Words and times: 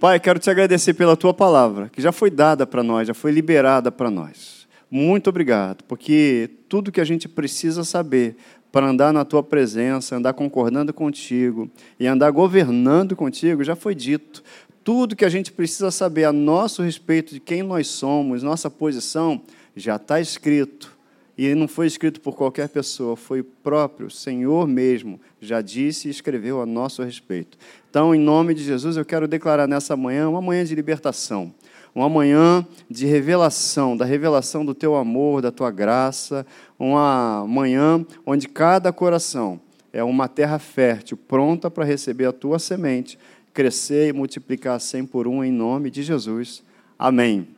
Pai, 0.00 0.20
quero 0.20 0.38
te 0.38 0.50
agradecer 0.50 0.94
pela 0.94 1.16
tua 1.16 1.32
palavra, 1.32 1.88
que 1.88 2.02
já 2.02 2.12
foi 2.12 2.30
dada 2.30 2.66
para 2.66 2.82
nós, 2.82 3.06
já 3.06 3.14
foi 3.14 3.30
liberada 3.30 3.90
para 3.90 4.10
nós. 4.10 4.66
Muito 4.90 5.30
obrigado, 5.30 5.82
porque 5.84 6.50
tudo 6.68 6.92
que 6.92 7.00
a 7.00 7.04
gente 7.04 7.28
precisa 7.28 7.84
saber 7.84 8.36
para 8.70 8.88
andar 8.88 9.12
na 9.12 9.24
tua 9.24 9.42
presença, 9.42 10.16
andar 10.16 10.32
concordando 10.34 10.92
contigo 10.92 11.70
e 11.98 12.06
andar 12.06 12.30
governando 12.32 13.16
contigo, 13.16 13.62
já 13.62 13.76
foi 13.76 13.94
dito. 13.94 14.42
Tudo 14.82 15.16
que 15.16 15.24
a 15.24 15.28
gente 15.28 15.52
precisa 15.52 15.90
saber 15.90 16.24
a 16.24 16.32
nosso 16.32 16.82
respeito 16.82 17.32
de 17.32 17.40
quem 17.40 17.62
nós 17.62 17.86
somos, 17.86 18.42
nossa 18.42 18.68
posição, 18.68 19.40
já 19.74 19.96
está 19.96 20.20
escrito. 20.20 20.93
E 21.36 21.52
não 21.54 21.66
foi 21.66 21.88
escrito 21.88 22.20
por 22.20 22.36
qualquer 22.36 22.68
pessoa, 22.68 23.16
foi 23.16 23.40
o 23.40 23.44
próprio 23.44 24.08
Senhor 24.08 24.68
mesmo, 24.68 25.20
já 25.40 25.60
disse 25.60 26.06
e 26.06 26.10
escreveu 26.10 26.60
a 26.62 26.66
nosso 26.66 27.02
respeito. 27.02 27.58
Então, 27.90 28.14
em 28.14 28.20
nome 28.20 28.54
de 28.54 28.62
Jesus, 28.62 28.96
eu 28.96 29.04
quero 29.04 29.26
declarar 29.26 29.66
nessa 29.66 29.96
manhã 29.96 30.28
uma 30.28 30.40
manhã 30.40 30.64
de 30.64 30.74
libertação, 30.76 31.52
uma 31.92 32.08
manhã 32.08 32.64
de 32.88 33.04
revelação, 33.06 33.96
da 33.96 34.04
revelação 34.04 34.64
do 34.64 34.74
teu 34.74 34.94
amor, 34.94 35.42
da 35.42 35.50
tua 35.50 35.72
graça, 35.72 36.46
uma 36.78 37.44
manhã 37.48 38.04
onde 38.24 38.46
cada 38.46 38.92
coração 38.92 39.60
é 39.92 40.02
uma 40.04 40.28
terra 40.28 40.58
fértil, 40.58 41.16
pronta 41.16 41.68
para 41.70 41.84
receber 41.84 42.26
a 42.26 42.32
tua 42.32 42.60
semente, 42.60 43.18
crescer 43.52 44.08
e 44.08 44.12
multiplicar 44.12 44.80
cem 44.80 45.04
por 45.04 45.28
um 45.28 45.42
em 45.42 45.52
nome 45.52 45.90
de 45.90 46.02
Jesus. 46.02 46.62
Amém. 46.96 47.48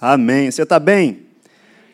Amém. 0.00 0.50
Você 0.50 0.62
está 0.62 0.78
bem? 0.78 1.27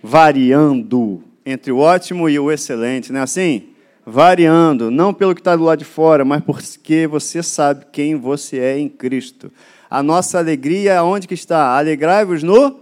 Variando 0.07 1.23
entre 1.47 1.73
o 1.73 1.79
ótimo 1.79 2.29
e 2.29 2.39
o 2.39 2.53
excelente, 2.53 3.11
não 3.11 3.21
é 3.21 3.23
assim? 3.23 3.71
Variando, 4.05 4.91
não 4.91 5.15
pelo 5.15 5.35
que 5.35 5.41
está 5.41 5.57
do 5.57 5.65
lado 5.65 5.79
de 5.79 5.87
fora, 5.87 6.27
mas 6.27 6.45
porque 6.45 7.07
você 7.07 7.43
sabe 7.43 7.87
quem 7.91 8.15
você 8.15 8.59
é 8.59 8.79
em 8.79 8.87
Cristo. 8.87 9.51
A 9.89 10.03
nossa 10.03 10.39
alegria, 10.39 11.03
onde 11.03 11.27
que 11.27 11.33
está? 11.33 11.79
Alegrai-vos 11.79 12.43
no 12.43 12.81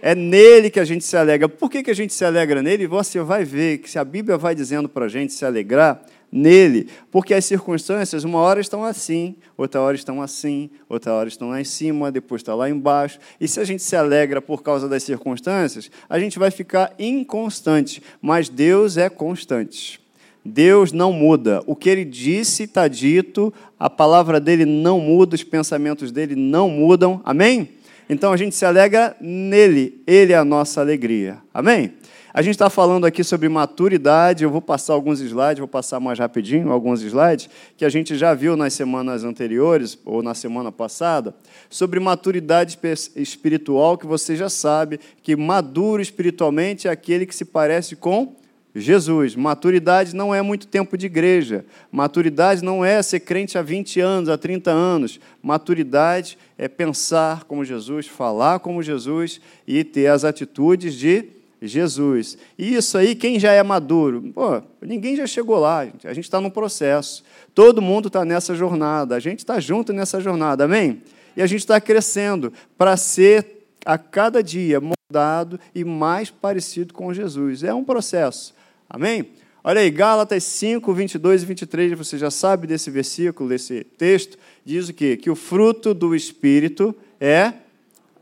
é 0.00 0.14
nele 0.14 0.70
que 0.70 0.80
a 0.80 0.84
gente 0.84 1.04
se 1.04 1.14
alegra. 1.14 1.46
Por 1.46 1.70
que, 1.70 1.82
que 1.82 1.90
a 1.90 1.94
gente 1.94 2.14
se 2.14 2.24
alegra 2.24 2.62
nele? 2.62 2.86
Você 2.86 3.20
vai 3.20 3.44
ver 3.44 3.78
que 3.78 3.90
se 3.90 3.98
a 3.98 4.04
Bíblia 4.04 4.38
vai 4.38 4.54
dizendo 4.54 4.88
para 4.88 5.04
a 5.04 5.08
gente 5.08 5.34
se 5.34 5.44
alegrar, 5.44 6.02
nele, 6.32 6.88
porque 7.10 7.34
as 7.34 7.44
circunstâncias, 7.44 8.24
uma 8.24 8.38
hora 8.38 8.58
estão 8.58 8.82
assim, 8.82 9.36
outra 9.54 9.82
hora 9.82 9.94
estão 9.94 10.22
assim, 10.22 10.70
outra 10.88 11.12
hora 11.12 11.28
estão 11.28 11.50
lá 11.50 11.60
em 11.60 11.64
cima, 11.64 12.10
depois 12.10 12.40
está 12.40 12.54
lá 12.54 12.70
embaixo. 12.70 13.18
E 13.38 13.46
se 13.46 13.60
a 13.60 13.64
gente 13.64 13.82
se 13.82 13.94
alegra 13.94 14.40
por 14.40 14.62
causa 14.62 14.88
das 14.88 15.02
circunstâncias, 15.02 15.90
a 16.08 16.18
gente 16.18 16.38
vai 16.38 16.50
ficar 16.50 16.94
inconstante. 16.98 18.02
Mas 18.22 18.48
Deus 18.48 18.96
é 18.96 19.10
constante. 19.10 20.00
Deus 20.44 20.90
não 20.90 21.12
muda. 21.12 21.62
O 21.66 21.76
que 21.76 21.88
ele 21.88 22.04
disse 22.04 22.64
está 22.64 22.88
dito, 22.88 23.52
a 23.78 23.90
palavra 23.90 24.40
dele 24.40 24.64
não 24.64 24.98
muda, 24.98 25.34
os 25.34 25.44
pensamentos 25.44 26.10
dele 26.10 26.34
não 26.34 26.68
mudam. 26.68 27.20
Amém? 27.24 27.68
Então 28.08 28.32
a 28.32 28.36
gente 28.36 28.54
se 28.54 28.64
alegra 28.64 29.16
nele, 29.20 30.02
ele 30.06 30.32
é 30.32 30.36
a 30.36 30.44
nossa 30.44 30.80
alegria. 30.80 31.38
Amém? 31.52 31.92
A 32.34 32.40
gente 32.40 32.54
está 32.54 32.70
falando 32.70 33.04
aqui 33.04 33.22
sobre 33.22 33.46
maturidade. 33.46 34.42
Eu 34.42 34.50
vou 34.50 34.62
passar 34.62 34.94
alguns 34.94 35.20
slides, 35.20 35.58
vou 35.58 35.68
passar 35.68 36.00
mais 36.00 36.18
rapidinho 36.18 36.72
alguns 36.72 37.02
slides, 37.02 37.50
que 37.76 37.84
a 37.84 37.90
gente 37.90 38.16
já 38.16 38.32
viu 38.32 38.56
nas 38.56 38.72
semanas 38.72 39.22
anteriores, 39.22 39.98
ou 40.02 40.22
na 40.22 40.32
semana 40.32 40.72
passada, 40.72 41.34
sobre 41.68 42.00
maturidade 42.00 42.78
espiritual, 43.14 43.98
que 43.98 44.06
você 44.06 44.34
já 44.34 44.48
sabe 44.48 44.98
que 45.22 45.36
maduro 45.36 46.00
espiritualmente 46.00 46.88
é 46.88 46.90
aquele 46.90 47.26
que 47.26 47.34
se 47.34 47.44
parece 47.44 47.96
com 47.96 48.34
Jesus. 48.74 49.36
Maturidade 49.36 50.16
não 50.16 50.34
é 50.34 50.40
muito 50.40 50.66
tempo 50.66 50.96
de 50.96 51.04
igreja. 51.04 51.66
Maturidade 51.90 52.64
não 52.64 52.82
é 52.82 53.02
ser 53.02 53.20
crente 53.20 53.58
há 53.58 53.62
20 53.62 54.00
anos, 54.00 54.30
há 54.30 54.38
30 54.38 54.70
anos. 54.70 55.20
Maturidade 55.42 56.38
é 56.56 56.66
pensar 56.66 57.44
como 57.44 57.62
Jesus, 57.62 58.06
falar 58.06 58.60
como 58.60 58.82
Jesus 58.82 59.38
e 59.66 59.84
ter 59.84 60.06
as 60.06 60.24
atitudes 60.24 60.94
de 60.94 61.41
Jesus. 61.68 62.36
E 62.58 62.74
isso 62.74 62.98
aí, 62.98 63.14
quem 63.14 63.38
já 63.38 63.52
é 63.52 63.62
maduro? 63.62 64.22
Pô, 64.34 64.62
ninguém 64.80 65.16
já 65.16 65.26
chegou 65.26 65.58
lá, 65.58 65.84
gente. 65.84 66.08
a 66.08 66.14
gente 66.14 66.24
está 66.24 66.40
no 66.40 66.50
processo. 66.50 67.22
Todo 67.54 67.82
mundo 67.82 68.08
está 68.08 68.24
nessa 68.24 68.54
jornada, 68.54 69.14
a 69.14 69.20
gente 69.20 69.40
está 69.40 69.60
junto 69.60 69.92
nessa 69.92 70.20
jornada, 70.20 70.64
amém? 70.64 71.02
E 71.36 71.42
a 71.42 71.46
gente 71.46 71.60
está 71.60 71.80
crescendo 71.80 72.52
para 72.76 72.96
ser 72.96 73.66
a 73.84 73.96
cada 73.98 74.42
dia 74.42 74.80
moldado 74.80 75.58
e 75.74 75.84
mais 75.84 76.30
parecido 76.30 76.94
com 76.94 77.12
Jesus. 77.12 77.62
É 77.62 77.72
um 77.74 77.84
processo, 77.84 78.54
amém? 78.88 79.26
Olha 79.64 79.80
aí, 79.80 79.90
Gálatas 79.90 80.42
5, 80.42 80.92
22 80.92 81.44
e 81.44 81.46
23, 81.46 81.92
você 81.96 82.18
já 82.18 82.32
sabe 82.32 82.66
desse 82.66 82.90
versículo, 82.90 83.48
desse 83.48 83.84
texto, 83.84 84.36
diz 84.64 84.88
o 84.88 84.92
quê? 84.92 85.16
Que 85.16 85.30
o 85.30 85.36
fruto 85.36 85.94
do 85.94 86.16
Espírito 86.16 86.92
é 87.20 87.52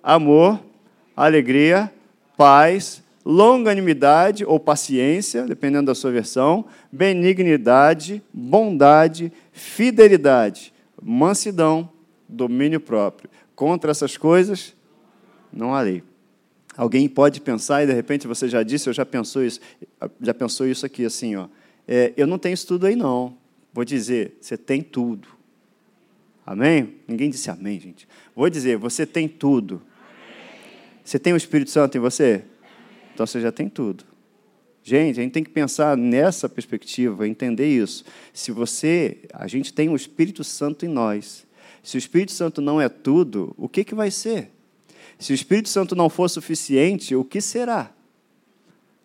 amor, 0.02 0.60
alegria, 1.16 1.90
paz, 2.36 3.02
longanimidade 3.24 4.44
ou 4.44 4.58
paciência, 4.58 5.42
dependendo 5.44 5.86
da 5.86 5.94
sua 5.94 6.10
versão, 6.10 6.64
benignidade, 6.90 8.22
bondade, 8.32 9.32
fidelidade, 9.52 10.72
mansidão, 11.02 11.90
domínio 12.28 12.80
próprio. 12.80 13.28
Contra 13.54 13.90
essas 13.90 14.16
coisas, 14.16 14.74
não 15.52 15.74
há 15.74 15.80
lei. 15.82 16.02
Alguém 16.76 17.08
pode 17.08 17.40
pensar, 17.40 17.82
e 17.82 17.86
de 17.86 17.92
repente 17.92 18.26
você 18.26 18.48
já 18.48 18.62
disse, 18.62 18.88
eu 18.88 18.92
já 18.92 19.04
pensou 19.04 19.44
isso, 19.44 19.60
já 20.20 20.32
pensou 20.32 20.66
isso 20.66 20.86
aqui 20.86 21.04
assim, 21.04 21.36
ó. 21.36 21.48
É, 21.86 22.12
eu 22.16 22.26
não 22.26 22.38
tenho 22.38 22.54
isso 22.54 22.66
tudo 22.66 22.86
aí, 22.86 22.96
não. 22.96 23.36
Vou 23.72 23.84
dizer, 23.84 24.36
você 24.40 24.56
tem 24.56 24.80
tudo. 24.80 25.28
Amém? 26.46 26.96
Ninguém 27.06 27.28
disse 27.30 27.50
amém, 27.50 27.78
gente. 27.78 28.08
Vou 28.34 28.48
dizer, 28.48 28.76
você 28.76 29.04
tem 29.04 29.28
tudo. 29.28 29.82
Você 31.04 31.18
tem 31.18 31.32
o 31.32 31.36
Espírito 31.36 31.70
Santo 31.70 31.96
em 31.96 32.00
você? 32.00 32.44
Então 33.20 33.26
você 33.26 33.38
já 33.38 33.52
tem 33.52 33.68
tudo. 33.68 34.02
Gente, 34.82 35.20
a 35.20 35.22
gente 35.22 35.32
tem 35.32 35.44
que 35.44 35.50
pensar 35.50 35.94
nessa 35.94 36.48
perspectiva, 36.48 37.28
entender 37.28 37.68
isso. 37.68 38.02
Se 38.32 38.50
você, 38.50 39.28
a 39.34 39.46
gente 39.46 39.74
tem 39.74 39.90
o 39.90 39.94
Espírito 39.94 40.42
Santo 40.42 40.86
em 40.86 40.88
nós. 40.88 41.46
Se 41.82 41.98
o 41.98 41.98
Espírito 41.98 42.32
Santo 42.32 42.62
não 42.62 42.80
é 42.80 42.88
tudo, 42.88 43.54
o 43.58 43.68
que, 43.68 43.84
que 43.84 43.94
vai 43.94 44.10
ser? 44.10 44.50
Se 45.18 45.32
o 45.32 45.34
Espírito 45.34 45.68
Santo 45.68 45.94
não 45.94 46.08
for 46.08 46.30
suficiente, 46.30 47.14
o 47.14 47.22
que 47.22 47.42
será? 47.42 47.92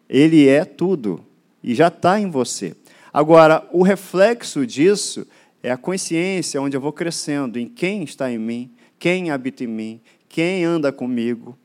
Ele 0.07 0.47
é 0.47 0.63
tudo 0.63 1.21
e 1.61 1.75
já 1.75 1.89
está 1.89 2.17
em 2.17 2.29
você. 2.29 2.73
Agora, 3.11 3.67
o 3.73 3.83
reflexo 3.83 4.65
disso 4.65 5.27
é 5.61 5.71
a 5.71 5.77
consciência 5.77 6.61
onde 6.61 6.77
eu 6.77 6.79
vou 6.79 6.93
crescendo 6.93 7.59
em 7.59 7.67
quem 7.67 8.01
está 8.05 8.31
em 8.31 8.37
mim, 8.37 8.71
quem 8.97 9.29
habita 9.29 9.65
em 9.65 9.67
mim, 9.67 9.99
quem 10.29 10.63
anda 10.63 10.89
comigo, 10.93 11.57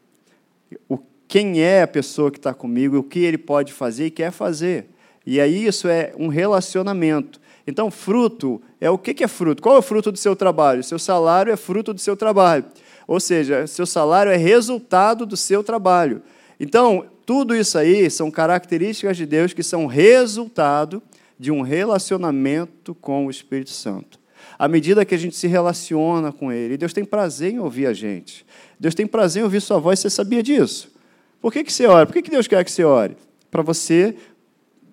o 0.89 0.99
quem 1.31 1.63
é 1.63 1.83
a 1.83 1.87
pessoa 1.87 2.29
que 2.29 2.39
está 2.39 2.53
comigo, 2.53 2.99
o 2.99 3.05
que 3.05 3.21
ele 3.21 3.39
pode 3.39 3.73
fazer 3.73 4.07
e 4.07 4.11
quer 4.11 4.33
fazer. 4.33 4.87
E 5.25 5.41
aí 5.41 5.65
isso 5.65 5.87
é 5.87 6.13
um 6.19 6.27
relacionamento. 6.27 7.41
Então, 7.65 7.89
fruto 7.89 8.61
é 8.81 8.91
o 8.91 8.99
que 8.99 9.23
é 9.23 9.29
fruto? 9.29 9.63
Qual 9.63 9.77
é 9.77 9.79
o 9.79 9.83
fruto 9.83 10.11
do 10.11 10.19
seu 10.19 10.35
trabalho? 10.35 10.83
Seu 10.83 10.99
salário 10.99 11.53
é 11.53 11.57
fruto 11.57 11.95
do 11.95 12.01
seu 12.01 12.17
trabalho. 12.17 12.65
Ou 13.07 13.21
seja, 13.21 13.65
seu 13.69 13.87
salário 13.87 14.33
é 14.33 14.37
resultado 14.37 15.25
do 15.25 15.37
seu 15.37 15.63
trabalho. 15.63 16.21
Então, 16.59 17.07
tudo 17.25 17.55
isso 17.55 17.79
aí 17.79 18.11
são 18.11 18.29
características 18.29 19.17
de 19.17 19.25
Deus 19.25 19.53
que 19.53 19.63
são 19.63 19.87
resultado 19.87 21.01
de 21.39 21.53
um 21.53 21.63
relacionamento 21.63 22.93
com 22.93 23.27
o 23.27 23.31
Espírito 23.31 23.71
Santo. 23.71 24.19
À 24.59 24.67
medida 24.67 25.05
que 25.05 25.15
a 25.15 25.19
gente 25.19 25.37
se 25.37 25.47
relaciona 25.47 26.33
com 26.33 26.51
Ele, 26.51 26.77
Deus 26.77 26.93
tem 26.93 27.05
prazer 27.05 27.53
em 27.53 27.61
ouvir 27.61 27.87
a 27.87 27.93
gente. 27.93 28.45
Deus 28.81 28.97
tem 28.97 29.07
prazer 29.07 29.43
em 29.43 29.45
ouvir 29.45 29.61
Sua 29.61 29.79
voz, 29.79 30.01
você 30.01 30.11
sabia 30.11 30.43
disso? 30.43 30.99
Por 31.41 31.53
que, 31.53 31.65
que 31.65 31.73
você 31.73 31.87
ora? 31.87 32.07
Por 32.07 32.13
que, 32.13 32.23
que 32.23 32.31
Deus 32.31 32.47
quer 32.47 32.63
que 32.65 32.71
você 32.71 32.85
ore? 32.85 33.17
Para 33.51 33.63
você 33.63 34.15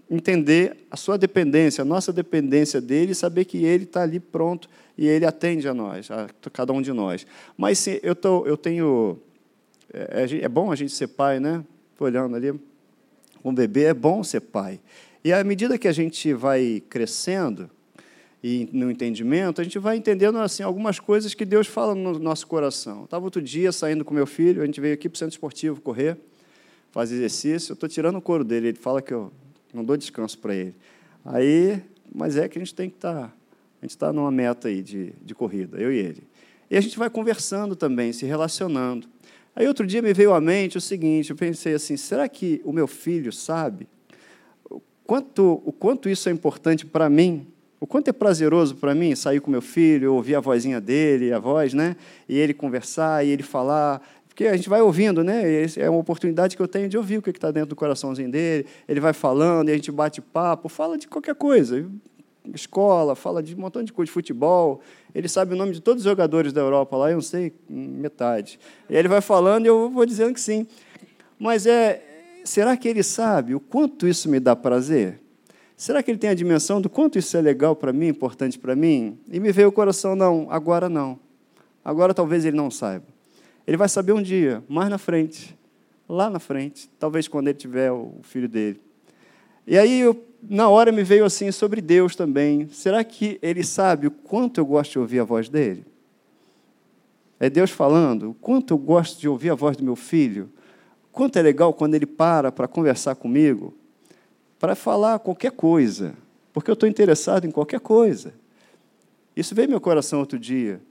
entender 0.10 0.78
a 0.90 0.96
sua 0.96 1.18
dependência, 1.18 1.82
a 1.82 1.86
nossa 1.86 2.14
dependência 2.14 2.80
dele 2.80 3.12
e 3.12 3.16
saber 3.16 3.46
que 3.46 3.66
ele 3.66 3.84
está 3.84 4.04
ali 4.04 4.20
pronto 4.20 4.70
e 4.98 5.06
ele 5.06 5.26
atende 5.26 5.68
a 5.68 5.74
nós, 5.74 6.10
a 6.10 6.28
cada 6.52 6.72
um 6.72 6.82
de 6.82 6.94
nós. 6.94 7.28
Mas 7.58 7.80
sim, 7.80 8.00
eu, 8.02 8.16
tô, 8.16 8.46
eu 8.46 8.56
tenho. 8.56 9.20
É, 9.94 10.24
é, 10.24 10.44
é 10.44 10.48
bom 10.48 10.72
a 10.72 10.76
gente 10.76 10.94
ser 10.94 11.08
pai, 11.08 11.40
né? 11.40 11.64
Estou 11.92 12.08
olhando 12.08 12.36
ali. 12.36 12.54
Um 13.44 13.54
bebê 13.54 13.86
é 13.86 13.94
bom 13.94 14.24
ser 14.24 14.42
pai. 14.42 14.80
E 15.24 15.34
à 15.34 15.44
medida 15.44 15.78
que 15.78 15.88
a 15.88 15.92
gente 15.92 16.34
vai 16.34 16.82
crescendo 16.90 17.70
e 18.42 18.70
no 18.72 18.90
entendimento, 18.90 19.60
a 19.60 19.64
gente 19.64 19.78
vai 19.78 19.98
entendendo 19.98 20.38
assim 20.38 20.64
algumas 20.64 21.00
coisas 21.00 21.34
que 21.34 21.44
Deus 21.44 21.68
fala 21.68 21.94
no 21.94 22.18
nosso 22.18 22.48
coração. 22.48 23.04
Estava 23.04 23.26
outro 23.26 23.42
dia 23.42 23.74
saindo 23.74 24.06
com 24.06 24.14
meu 24.14 24.26
filho, 24.26 24.62
a 24.62 24.66
gente 24.66 24.80
veio 24.80 24.94
aqui 24.94 25.10
para 25.10 25.16
o 25.16 25.20
centro 25.20 25.34
esportivo 25.34 25.82
correr 25.82 26.18
faz 26.92 27.12
exercício, 27.12 27.72
eu 27.72 27.74
estou 27.76 27.88
tirando 27.88 28.18
o 28.18 28.22
couro 28.22 28.44
dele. 28.44 28.70
Ele 28.70 28.78
fala 28.78 29.02
que 29.02 29.14
eu 29.14 29.32
não 29.74 29.84
dou 29.84 29.98
descanso 29.98 30.38
para 30.40 30.56
ele. 30.56 30.76
Aí, 31.24 31.82
mas 32.14 32.38
é 32.38 32.48
que 32.48 32.58
a 32.58 32.62
gente 32.62 32.74
tem 32.74 32.90
que 32.90 32.96
estar, 32.96 33.14
tá, 33.14 33.34
a 33.82 33.86
gente 33.86 33.92
está 33.92 34.14
numa 34.14 34.32
meta 34.32 34.68
aí 34.68 34.82
de, 34.82 35.14
de 35.22 35.36
corrida, 35.36 35.78
eu 35.78 35.92
e 35.92 35.98
ele. 35.98 36.24
E 36.70 36.78
a 36.78 36.82
gente 36.82 36.98
vai 36.98 37.10
conversando 37.10 37.76
também, 37.76 38.12
se 38.12 38.26
relacionando. 38.26 39.08
Aí 39.56 39.68
outro 39.68 39.88
dia 39.88 40.02
me 40.02 40.14
veio 40.14 40.34
à 40.34 40.42
mente 40.42 40.78
o 40.78 40.82
seguinte, 40.82 41.32
eu 41.32 41.36
pensei 41.36 41.74
assim, 41.74 41.98
será 41.98 42.28
que 42.30 42.62
o 42.64 42.72
meu 42.72 42.88
filho 42.88 43.32
sabe 43.32 43.88
o 44.70 44.82
quanto, 45.04 45.62
o 45.66 45.72
quanto 45.72 46.10
isso 46.10 46.30
é 46.30 46.32
importante 46.32 46.86
para 46.86 47.10
mim? 47.10 47.48
O 47.80 47.86
quanto 47.86 48.08
é 48.08 48.14
prazeroso 48.14 48.76
para 48.76 48.96
mim 48.96 49.16
sair 49.16 49.40
com 49.40 49.52
meu 49.52 49.62
filho, 49.62 50.14
ouvir 50.14 50.36
a 50.36 50.40
vozinha 50.40 50.82
dele, 50.82 51.32
a 51.32 51.40
voz, 51.40 51.74
né? 51.74 51.96
E 52.28 52.38
ele 52.38 52.54
conversar, 52.54 53.26
e 53.26 53.30
ele 53.30 53.44
falar. 53.44 54.02
Porque 54.38 54.46
a 54.46 54.56
gente 54.56 54.70
vai 54.70 54.84
ouvindo, 54.84 55.24
né? 55.24 55.66
É 55.78 55.90
uma 55.90 55.98
oportunidade 55.98 56.56
que 56.56 56.62
eu 56.62 56.68
tenho 56.68 56.88
de 56.88 56.96
ouvir 56.96 57.18
o 57.18 57.24
que 57.24 57.32
está 57.32 57.50
dentro 57.50 57.70
do 57.70 57.76
coraçãozinho 57.76 58.30
dele. 58.30 58.68
Ele 58.88 59.00
vai 59.00 59.12
falando, 59.12 59.70
e 59.70 59.72
a 59.72 59.76
gente 59.76 59.92
bate 59.92 60.22
papo, 60.22 60.70
fala 60.70 60.96
de 60.96 61.08
qualquer 61.08 61.34
coisa. 61.34 61.90
Escola, 62.54 63.16
fala 63.16 63.42
de 63.42 63.56
um 63.56 63.60
montão 63.62 63.82
de 63.82 63.92
coisa, 63.92 64.06
de 64.06 64.14
futebol. 64.14 64.80
Ele 65.16 65.28
sabe 65.28 65.56
o 65.56 65.58
nome 65.58 65.72
de 65.72 65.82
todos 65.82 66.02
os 66.02 66.08
jogadores 66.08 66.54
da 66.54 66.62
Europa 66.62 66.96
lá, 66.96 67.10
eu 67.10 67.16
não 67.16 67.22
sei 67.22 67.52
metade. 67.68 68.60
E 68.88 68.96
ele 68.96 69.08
vai 69.08 69.22
falando 69.22 69.66
e 69.66 69.70
eu 69.70 69.90
vou 69.90 70.06
dizendo 70.06 70.36
que 70.36 70.40
sim. 70.40 70.68
Mas 71.40 71.66
é, 71.66 72.04
será 72.46 72.78
que 72.78 72.88
ele 72.88 73.02
sabe 73.02 73.56
o 73.56 73.60
quanto 73.60 74.08
isso 74.08 74.30
me 74.30 74.40
dá 74.40 74.56
prazer? 74.56 75.20
Será 75.76 76.04
que 76.04 76.12
ele 76.12 76.20
tem 76.20 76.30
a 76.30 76.36
dimensão 76.36 76.80
do 76.80 76.92
quanto 76.92 77.18
isso 77.18 77.36
é 77.36 77.42
legal 77.42 77.76
para 77.76 77.92
mim, 77.92 78.10
importante 78.10 78.60
para 78.60 78.76
mim? 78.76 79.18
E 79.32 79.40
me 79.40 79.52
veio 79.52 79.70
o 79.70 79.72
coração, 79.72 80.16
não, 80.16 80.46
agora 80.52 80.88
não. 80.88 81.20
Agora 81.84 82.14
talvez 82.14 82.46
ele 82.46 82.56
não 82.56 82.70
saiba. 82.70 83.17
Ele 83.68 83.78
vai 83.78 83.90
saber 83.90 84.14
um 84.14 84.22
dia, 84.22 84.64
mais 84.68 84.90
na 84.90 84.98
frente, 84.98 85.56
lá 86.10 86.30
na 86.30 86.40
frente, 86.40 86.90
talvez 86.98 87.28
quando 87.28 87.50
ele 87.50 87.58
tiver 87.58 87.92
o 87.92 88.16
filho 88.24 88.48
dele. 88.48 88.82
E 89.68 89.78
aí, 89.78 90.00
eu, 90.00 90.26
na 90.42 90.70
hora, 90.70 90.92
me 90.92 91.04
veio 91.04 91.26
assim 91.26 91.52
sobre 91.52 91.82
Deus 91.82 92.16
também. 92.16 92.70
Será 92.70 93.04
que 93.04 93.38
ele 93.42 93.64
sabe 93.64 94.08
o 94.08 94.12
quanto 94.12 94.60
eu 94.60 94.66
gosto 94.66 94.94
de 94.94 95.00
ouvir 95.00 95.20
a 95.20 95.26
voz 95.26 95.50
dele? 95.50 95.86
É 97.40 97.50
Deus 97.50 97.70
falando, 97.70 98.32
o 98.32 98.34
quanto 98.34 98.74
eu 98.74 98.78
gosto 98.78 99.20
de 99.20 99.28
ouvir 99.28 99.50
a 99.50 99.56
voz 99.56 99.76
do 99.76 99.84
meu 99.84 99.96
filho? 99.96 100.50
Quanto 101.12 101.38
é 101.38 101.42
legal 101.42 101.74
quando 101.74 101.96
ele 101.96 102.06
para 102.06 102.52
para 102.52 102.68
conversar 102.68 103.16
comigo? 103.16 103.76
para 104.60 104.76
falar 104.76 105.20
qualquer 105.20 105.52
coisa, 105.52 106.14
porque 106.52 106.70
eu 106.70 106.74
estou 106.74 106.90
interessado 106.90 107.46
em 107.46 107.52
qualquer 107.52 107.80
coisa. 107.80 108.34
Isso 109.36 109.54
veio 109.54 109.70
meu 109.70 109.80
coração 109.80 110.20
outro 110.20 110.40
dia. 110.40 110.82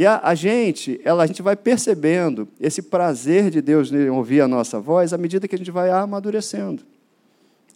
E 0.00 0.06
a, 0.06 0.18
a, 0.24 0.34
gente, 0.34 0.98
ela, 1.04 1.24
a 1.24 1.26
gente 1.26 1.42
vai 1.42 1.54
percebendo 1.54 2.48
esse 2.58 2.80
prazer 2.80 3.50
de 3.50 3.60
Deus 3.60 3.92
em 3.92 4.08
ouvir 4.08 4.40
a 4.40 4.48
nossa 4.48 4.80
voz 4.80 5.12
à 5.12 5.18
medida 5.18 5.46
que 5.46 5.54
a 5.54 5.58
gente 5.58 5.70
vai 5.70 5.90
amadurecendo. 5.90 6.82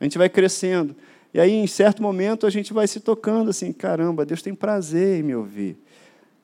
A 0.00 0.04
gente 0.04 0.16
vai 0.16 0.30
crescendo. 0.30 0.96
E 1.34 1.38
aí, 1.38 1.50
em 1.50 1.66
certo 1.66 2.02
momento, 2.02 2.46
a 2.46 2.50
gente 2.50 2.72
vai 2.72 2.86
se 2.86 2.98
tocando 2.98 3.50
assim: 3.50 3.74
caramba, 3.74 4.24
Deus 4.24 4.40
tem 4.40 4.54
prazer 4.54 5.20
em 5.20 5.22
me 5.22 5.34
ouvir. 5.34 5.76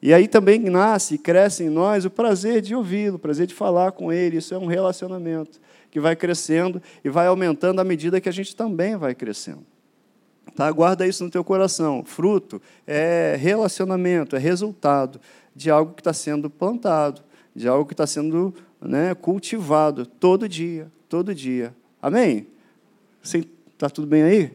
E 0.02 0.12
aí 0.12 0.28
também 0.28 0.58
nasce 0.58 1.14
e 1.14 1.18
cresce 1.18 1.64
em 1.64 1.70
nós 1.70 2.04
o 2.04 2.10
prazer 2.10 2.60
de 2.60 2.74
ouvi-lo, 2.74 3.16
o 3.16 3.18
prazer 3.18 3.46
de 3.46 3.54
falar 3.54 3.92
com 3.92 4.12
ele. 4.12 4.36
Isso 4.36 4.52
é 4.52 4.58
um 4.58 4.66
relacionamento 4.66 5.58
que 5.90 5.98
vai 5.98 6.14
crescendo 6.14 6.82
e 7.02 7.08
vai 7.08 7.26
aumentando 7.26 7.80
à 7.80 7.84
medida 7.84 8.20
que 8.20 8.28
a 8.28 8.32
gente 8.32 8.54
também 8.54 8.98
vai 8.98 9.14
crescendo. 9.14 9.64
Tá? 10.54 10.70
Guarda 10.70 11.06
isso 11.06 11.24
no 11.24 11.30
teu 11.30 11.42
coração. 11.42 12.04
Fruto 12.04 12.60
é 12.86 13.34
relacionamento, 13.40 14.36
é 14.36 14.38
resultado 14.38 15.18
de 15.54 15.70
algo 15.70 15.94
que 15.94 16.00
está 16.00 16.12
sendo 16.12 16.48
plantado, 16.48 17.22
de 17.54 17.68
algo 17.68 17.86
que 17.86 17.94
está 17.94 18.06
sendo 18.06 18.54
né, 18.80 19.14
cultivado 19.14 20.06
todo 20.06 20.48
dia, 20.48 20.90
todo 21.08 21.34
dia. 21.34 21.74
Amém? 22.00 22.46
Está 23.22 23.90
tudo 23.90 24.06
bem 24.06 24.22
aí? 24.22 24.52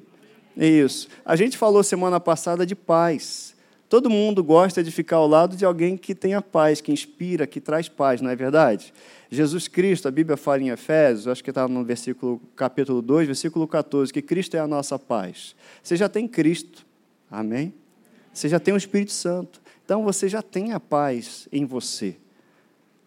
É 0.58 0.68
isso. 0.68 1.08
A 1.26 1.36
gente 1.36 1.58
falou 1.58 1.84
semana 1.84 2.20
passada 2.20 2.66
de 2.66 2.76
paz. 2.76 3.56
Todo 3.88 4.10
mundo 4.10 4.44
gosta 4.44 4.84
de 4.84 4.90
ficar 4.90 5.18
ao 5.18 5.28
lado 5.28 5.56
de 5.56 5.64
alguém 5.64 5.96
que 5.96 6.16
tenha 6.16 6.42
paz, 6.42 6.82
que 6.82 6.92
inspira, 6.92 7.46
que 7.46 7.62
traz 7.62 7.88
paz, 7.88 8.20
não 8.20 8.32
é 8.32 8.36
verdade? 8.36 8.94
Jesus 9.30 9.68
Cristo, 9.68 10.08
a 10.08 10.12
Bíblia 10.12 10.36
fala 10.36 10.62
em 10.62 10.70
Efésios, 10.70 11.28
acho 11.28 11.44
que 11.44 11.52
está 11.52 11.68
no 11.68 11.84
versículo, 11.84 12.42
capítulo 12.56 13.02
2, 13.02 13.28
versículo 13.28 13.68
14, 13.68 14.12
que 14.12 14.22
Cristo 14.22 14.58
é 14.58 14.60
a 14.60 14.68
nossa 14.68 14.98
paz. 14.98 15.56
Você 15.84 15.96
já 15.96 16.10
tem 16.10 16.28
Cristo, 16.28 16.86
amém? 17.30 17.74
Você 18.34 18.50
já 18.50 18.60
tem 18.60 18.74
o 18.74 18.78
Espírito 18.78 19.12
Santo. 19.12 19.62
Então 19.86 20.04
você 20.04 20.28
já 20.28 20.42
tem 20.42 20.74
a 20.74 20.80
paz 20.80 21.48
em 21.52 21.64
você. 21.64 22.18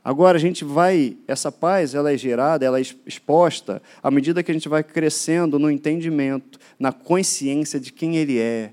Agora 0.02 0.38
a 0.38 0.40
gente 0.40 0.64
vai, 0.64 1.18
essa 1.26 1.50
paz, 1.50 1.92
ela 1.92 2.12
é 2.12 2.16
gerada, 2.16 2.64
ela 2.64 2.78
é 2.78 2.82
exposta 3.04 3.82
à 4.00 4.10
medida 4.10 4.42
que 4.42 4.50
a 4.50 4.54
gente 4.54 4.68
vai 4.68 4.82
crescendo 4.82 5.58
no 5.58 5.70
entendimento, 5.70 6.58
na 6.78 6.92
consciência 6.92 7.80
de 7.80 7.92
quem 7.92 8.16
Ele 8.16 8.38
é, 8.38 8.72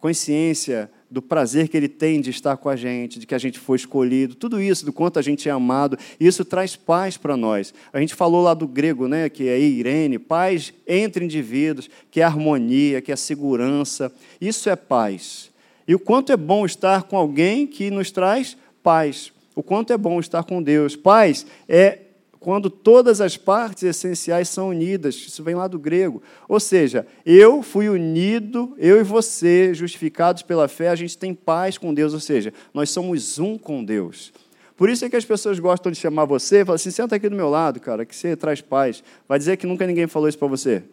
consciência 0.00 0.90
do 1.10 1.22
prazer 1.22 1.68
que 1.68 1.76
ele 1.76 1.88
tem 1.88 2.20
de 2.20 2.28
estar 2.30 2.56
com 2.58 2.68
a 2.68 2.76
gente, 2.76 3.18
de 3.18 3.26
que 3.26 3.34
a 3.34 3.38
gente 3.38 3.58
foi 3.58 3.76
escolhido, 3.76 4.34
tudo 4.34 4.60
isso, 4.60 4.84
do 4.84 4.92
quanto 4.92 5.18
a 5.18 5.22
gente 5.22 5.48
é 5.48 5.52
amado, 5.52 5.96
isso 6.20 6.44
traz 6.44 6.76
paz 6.76 7.16
para 7.16 7.36
nós. 7.36 7.72
A 7.92 7.98
gente 7.98 8.14
falou 8.14 8.42
lá 8.42 8.52
do 8.52 8.68
grego, 8.68 9.08
né, 9.08 9.28
que 9.28 9.48
é 9.48 9.58
Irene, 9.58 10.18
paz 10.18 10.72
entre 10.86 11.24
indivíduos, 11.24 11.88
que 12.10 12.20
é 12.20 12.24
harmonia, 12.24 13.00
que 13.00 13.10
é 13.10 13.16
segurança. 13.16 14.12
Isso 14.40 14.68
é 14.68 14.76
paz. 14.76 15.50
E 15.88 15.94
o 15.94 15.98
quanto 15.98 16.30
é 16.30 16.36
bom 16.36 16.66
estar 16.66 17.04
com 17.04 17.16
alguém 17.16 17.66
que 17.66 17.90
nos 17.90 18.10
traz 18.10 18.58
paz. 18.82 19.32
O 19.56 19.62
quanto 19.62 19.90
é 19.90 19.96
bom 19.96 20.20
estar 20.20 20.44
com 20.44 20.62
Deus. 20.62 20.94
Paz 20.94 21.46
é 21.66 22.00
quando 22.38 22.68
todas 22.70 23.20
as 23.20 23.36
partes 23.38 23.82
essenciais 23.82 24.50
são 24.50 24.68
unidas. 24.68 25.14
Isso 25.14 25.42
vem 25.42 25.54
lá 25.54 25.66
do 25.66 25.78
grego. 25.78 26.22
Ou 26.46 26.60
seja, 26.60 27.06
eu 27.24 27.62
fui 27.62 27.88
unido, 27.88 28.74
eu 28.78 29.00
e 29.00 29.02
você, 29.02 29.72
justificados 29.72 30.42
pela 30.42 30.68
fé, 30.68 30.90
a 30.90 30.94
gente 30.94 31.16
tem 31.16 31.34
paz 31.34 31.78
com 31.78 31.92
Deus, 31.92 32.12
ou 32.12 32.20
seja, 32.20 32.52
nós 32.72 32.90
somos 32.90 33.38
um 33.38 33.56
com 33.56 33.82
Deus. 33.82 34.32
Por 34.76 34.88
isso 34.88 35.04
é 35.04 35.10
que 35.10 35.16
as 35.16 35.24
pessoas 35.24 35.58
gostam 35.58 35.90
de 35.90 35.98
chamar 35.98 36.26
você, 36.26 36.64
falam 36.64 36.76
assim: 36.76 36.90
senta 36.90 37.16
aqui 37.16 37.28
do 37.28 37.34
meu 37.34 37.48
lado, 37.48 37.80
cara, 37.80 38.04
que 38.04 38.14
você 38.14 38.36
traz 38.36 38.60
paz. 38.60 39.02
Vai 39.26 39.38
dizer 39.38 39.56
que 39.56 39.66
nunca 39.66 39.86
ninguém 39.86 40.06
falou 40.06 40.28
isso 40.28 40.38
para 40.38 40.48
você. 40.48 40.84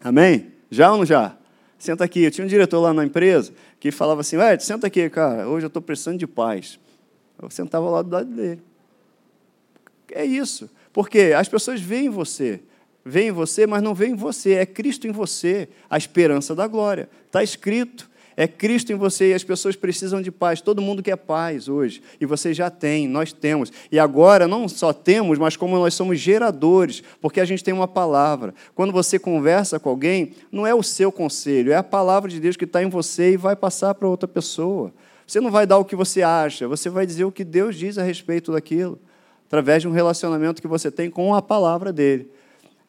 Amém? 0.00 0.52
Já 0.70 0.92
ou 0.92 0.98
não 0.98 1.06
já? 1.06 1.36
Senta 1.82 2.04
aqui. 2.04 2.22
Eu 2.22 2.30
tinha 2.30 2.44
um 2.44 2.48
diretor 2.48 2.78
lá 2.78 2.94
na 2.94 3.04
empresa 3.04 3.52
que 3.80 3.90
falava 3.90 4.20
assim: 4.20 4.40
Ed, 4.40 4.62
senta 4.62 4.86
aqui, 4.86 5.10
cara, 5.10 5.48
hoje 5.48 5.66
eu 5.66 5.66
estou 5.66 5.82
precisando 5.82 6.16
de 6.16 6.28
paz. 6.28 6.78
Eu 7.42 7.50
sentava 7.50 7.90
lá 7.90 8.02
do 8.02 8.10
lado 8.12 8.30
dele. 8.32 8.62
É 10.12 10.24
isso. 10.24 10.70
Porque 10.92 11.34
as 11.36 11.48
pessoas 11.48 11.80
veem 11.80 12.08
você, 12.08 12.60
veem 13.04 13.32
você, 13.32 13.66
mas 13.66 13.82
não 13.82 13.96
veem 13.96 14.14
você. 14.14 14.52
É 14.52 14.64
Cristo 14.64 15.08
em 15.08 15.10
você, 15.10 15.68
a 15.90 15.98
esperança 15.98 16.54
da 16.54 16.68
glória. 16.68 17.10
Está 17.26 17.42
escrito. 17.42 18.08
É 18.36 18.46
Cristo 18.46 18.92
em 18.92 18.96
você 18.96 19.30
e 19.30 19.34
as 19.34 19.44
pessoas 19.44 19.76
precisam 19.76 20.22
de 20.22 20.30
paz. 20.30 20.60
Todo 20.60 20.82
mundo 20.82 21.02
quer 21.02 21.16
paz 21.16 21.68
hoje. 21.68 22.02
E 22.20 22.26
você 22.26 22.54
já 22.54 22.70
tem, 22.70 23.06
nós 23.06 23.32
temos. 23.32 23.72
E 23.90 23.98
agora 23.98 24.48
não 24.48 24.68
só 24.68 24.92
temos, 24.92 25.38
mas 25.38 25.56
como 25.56 25.78
nós 25.78 25.94
somos 25.94 26.18
geradores, 26.18 27.02
porque 27.20 27.40
a 27.40 27.44
gente 27.44 27.62
tem 27.62 27.74
uma 27.74 27.88
palavra. 27.88 28.54
Quando 28.74 28.92
você 28.92 29.18
conversa 29.18 29.78
com 29.78 29.88
alguém, 29.88 30.32
não 30.50 30.66
é 30.66 30.74
o 30.74 30.82
seu 30.82 31.12
conselho, 31.12 31.72
é 31.72 31.76
a 31.76 31.82
palavra 31.82 32.30
de 32.30 32.40
Deus 32.40 32.56
que 32.56 32.64
está 32.64 32.82
em 32.82 32.88
você 32.88 33.32
e 33.32 33.36
vai 33.36 33.56
passar 33.56 33.94
para 33.94 34.08
outra 34.08 34.28
pessoa. 34.28 34.92
Você 35.26 35.40
não 35.40 35.50
vai 35.50 35.66
dar 35.66 35.78
o 35.78 35.84
que 35.84 35.96
você 35.96 36.22
acha, 36.22 36.68
você 36.68 36.90
vai 36.90 37.06
dizer 37.06 37.24
o 37.24 37.32
que 37.32 37.44
Deus 37.44 37.76
diz 37.76 37.96
a 37.96 38.02
respeito 38.02 38.52
daquilo 38.52 38.98
através 39.52 39.82
de 39.82 39.88
um 39.88 39.92
relacionamento 39.92 40.62
que 40.62 40.66
você 40.66 40.90
tem 40.90 41.10
com 41.10 41.34
a 41.34 41.42
palavra 41.42 41.92
dele. 41.92 42.30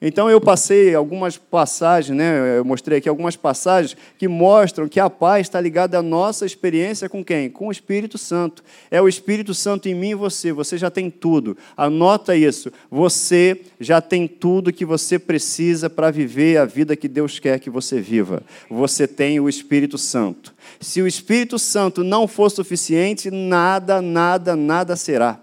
Então 0.06 0.30
eu 0.30 0.42
passei 0.42 0.94
algumas 0.94 1.38
passagens, 1.38 2.18
né? 2.18 2.58
Eu 2.58 2.66
mostrei 2.66 2.98
aqui 2.98 3.08
algumas 3.08 3.38
passagens 3.38 3.96
que 4.18 4.28
mostram 4.28 4.86
que 4.90 5.00
a 5.00 5.10
paz 5.10 5.48
está 5.48 5.62
ligada 5.62 5.98
à 5.98 6.02
nossa 6.02 6.46
experiência 6.46 7.08
com 7.08 7.24
quem? 7.24 7.50
Com 7.50 7.70
o 7.70 7.72
Espírito 7.72 8.18
Santo. 8.18 8.66
É 8.92 9.02
o 9.02 9.08
Espírito 9.08 9.54
Santo 9.54 9.88
em 9.88 9.96
mim 9.96 10.10
e 10.10 10.16
você. 10.16 10.52
Você 10.52 10.78
já 10.78 10.92
tem 10.92 11.10
tudo. 11.10 11.58
Anota 11.78 12.36
isso. 12.36 12.70
Você 12.92 13.62
já 13.80 14.02
tem 14.02 14.28
tudo 14.28 14.74
que 14.74 14.84
você 14.84 15.18
precisa 15.18 15.90
para 15.90 16.12
viver 16.12 16.58
a 16.58 16.66
vida 16.66 16.98
que 16.98 17.08
Deus 17.08 17.40
quer 17.40 17.58
que 17.58 17.70
você 17.70 18.02
viva. 18.02 18.44
Você 18.70 19.08
tem 19.08 19.40
o 19.40 19.48
Espírito 19.48 19.98
Santo. 19.98 20.54
Se 20.82 21.02
o 21.02 21.08
Espírito 21.08 21.58
Santo 21.58 22.04
não 22.04 22.28
for 22.28 22.52
suficiente, 22.52 23.32
nada, 23.32 24.02
nada, 24.02 24.54
nada 24.54 24.98
será. 24.98 25.40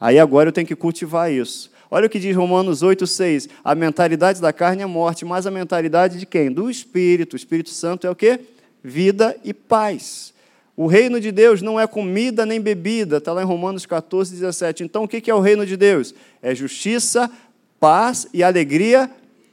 Aí 0.00 0.18
agora 0.18 0.48
eu 0.48 0.52
tenho 0.52 0.66
que 0.66 0.74
cultivar 0.74 1.32
isso. 1.32 1.72
Olha 1.90 2.06
o 2.06 2.10
que 2.10 2.18
diz 2.18 2.34
Romanos 2.34 2.82
8,6. 2.82 3.48
A 3.64 3.74
mentalidade 3.74 4.40
da 4.40 4.52
carne 4.52 4.82
é 4.82 4.86
morte, 4.86 5.24
mas 5.24 5.46
a 5.46 5.50
mentalidade 5.50 6.18
de 6.18 6.26
quem? 6.26 6.50
Do 6.50 6.70
Espírito. 6.70 7.34
O 7.34 7.36
Espírito 7.36 7.70
Santo 7.70 8.06
é 8.06 8.10
o 8.10 8.14
quê? 8.14 8.40
Vida 8.82 9.36
e 9.44 9.54
paz. 9.54 10.34
O 10.76 10.86
reino 10.86 11.20
de 11.20 11.30
Deus 11.30 11.62
não 11.62 11.78
é 11.78 11.86
comida 11.86 12.44
nem 12.44 12.60
bebida, 12.60 13.18
está 13.18 13.32
lá 13.32 13.42
em 13.42 13.46
Romanos 13.46 13.86
14, 13.86 14.32
17. 14.34 14.82
Então, 14.82 15.04
o 15.04 15.08
que 15.08 15.30
é 15.30 15.34
o 15.34 15.40
reino 15.40 15.64
de 15.64 15.76
Deus? 15.76 16.12
É 16.42 16.52
justiça, 16.54 17.30
paz 17.78 18.26
e 18.34 18.42
alegria 18.42 19.08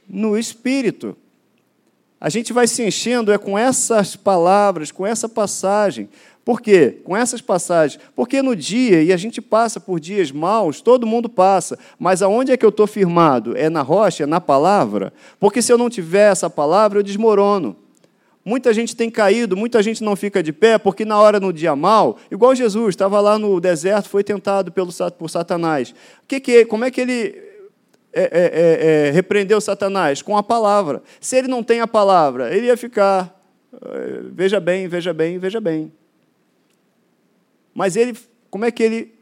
no 0.08 0.36
Espírito. 0.36 1.16
A 2.22 2.28
gente 2.28 2.52
vai 2.52 2.68
se 2.68 2.84
enchendo 2.84 3.32
é 3.32 3.36
com 3.36 3.58
essas 3.58 4.14
palavras, 4.14 4.92
com 4.92 5.04
essa 5.04 5.28
passagem. 5.28 6.08
Por 6.44 6.60
quê? 6.60 7.00
Com 7.02 7.16
essas 7.16 7.40
passagens. 7.40 8.00
Porque 8.14 8.40
no 8.40 8.54
dia, 8.54 9.02
e 9.02 9.12
a 9.12 9.16
gente 9.16 9.42
passa 9.42 9.80
por 9.80 9.98
dias 9.98 10.30
maus, 10.30 10.80
todo 10.80 11.04
mundo 11.04 11.28
passa, 11.28 11.76
mas 11.98 12.22
aonde 12.22 12.52
é 12.52 12.56
que 12.56 12.64
eu 12.64 12.68
estou 12.68 12.86
firmado? 12.86 13.56
É 13.56 13.68
na 13.68 13.82
rocha, 13.82 14.22
é 14.22 14.26
na 14.26 14.40
palavra? 14.40 15.12
Porque 15.40 15.60
se 15.60 15.72
eu 15.72 15.76
não 15.76 15.90
tiver 15.90 16.30
essa 16.30 16.48
palavra, 16.48 17.00
eu 17.00 17.02
desmorono. 17.02 17.74
Muita 18.44 18.72
gente 18.72 18.94
tem 18.94 19.10
caído, 19.10 19.56
muita 19.56 19.82
gente 19.82 20.04
não 20.04 20.14
fica 20.14 20.40
de 20.44 20.52
pé, 20.52 20.78
porque 20.78 21.04
na 21.04 21.20
hora, 21.20 21.40
no 21.40 21.52
dia 21.52 21.74
mal, 21.74 22.18
igual 22.30 22.54
Jesus, 22.54 22.90
estava 22.90 23.20
lá 23.20 23.36
no 23.36 23.60
deserto, 23.60 24.08
foi 24.08 24.22
tentado 24.22 24.70
pelo, 24.70 24.92
por 25.18 25.28
Satanás. 25.28 25.92
Que 26.28 26.38
que, 26.38 26.64
como 26.66 26.84
é 26.84 26.90
que 26.92 27.00
ele 27.00 27.51
é, 28.12 28.22
é, 28.22 28.28
é, 28.32 29.08
é 29.08 29.10
repreendeu 29.10 29.60
Satanás? 29.60 30.22
Com 30.22 30.36
a 30.36 30.42
palavra. 30.42 31.02
Se 31.20 31.36
ele 31.36 31.48
não 31.48 31.62
tem 31.62 31.80
a 31.80 31.86
palavra, 31.86 32.54
ele 32.54 32.66
ia 32.66 32.76
ficar 32.76 33.42
Eh, 33.72 34.22
veja 34.32 34.60
bem, 34.60 34.86
veja 34.86 35.14
bem, 35.14 35.38
veja 35.38 35.60
bem. 35.60 35.92
Mas 37.74 37.96
ele, 37.96 38.16
como 38.50 38.64
é 38.64 38.70
que 38.70 38.82
ele 38.82 39.14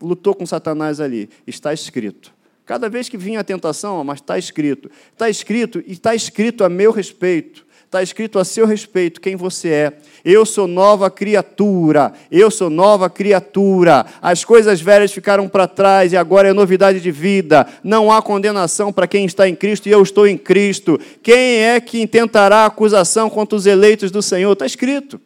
lutou 0.00 0.34
com 0.34 0.44
Satanás 0.44 1.00
ali? 1.00 1.30
Está 1.46 1.72
escrito. 1.72 2.32
Cada 2.66 2.88
vez 2.88 3.08
que 3.08 3.16
vinha 3.16 3.40
a 3.40 3.44
tentação, 3.44 4.04
mas 4.04 4.20
está 4.20 4.38
escrito. 4.38 4.90
Está 5.12 5.30
escrito 5.30 5.82
e 5.86 5.92
está 5.92 6.14
escrito 6.14 6.62
a 6.62 6.68
meu 6.68 6.92
respeito. 6.92 7.66
Está 7.90 8.04
escrito 8.04 8.38
a 8.38 8.44
seu 8.44 8.66
respeito 8.66 9.20
quem 9.20 9.34
você 9.34 9.68
é. 9.68 9.92
Eu 10.24 10.46
sou 10.46 10.68
nova 10.68 11.10
criatura. 11.10 12.12
Eu 12.30 12.48
sou 12.48 12.70
nova 12.70 13.10
criatura. 13.10 14.06
As 14.22 14.44
coisas 14.44 14.80
velhas 14.80 15.10
ficaram 15.10 15.48
para 15.48 15.66
trás 15.66 16.12
e 16.12 16.16
agora 16.16 16.46
é 16.46 16.52
novidade 16.52 17.00
de 17.00 17.10
vida. 17.10 17.66
Não 17.82 18.12
há 18.12 18.22
condenação 18.22 18.92
para 18.92 19.08
quem 19.08 19.24
está 19.24 19.48
em 19.48 19.56
Cristo 19.56 19.88
e 19.88 19.90
eu 19.90 20.00
estou 20.00 20.24
em 20.24 20.38
Cristo. 20.38 21.00
Quem 21.20 21.64
é 21.64 21.80
que 21.80 22.00
intentará 22.00 22.64
acusação 22.64 23.28
contra 23.28 23.56
os 23.56 23.66
eleitos 23.66 24.12
do 24.12 24.22
Senhor? 24.22 24.52
Está 24.52 24.66
escrito. 24.66 25.20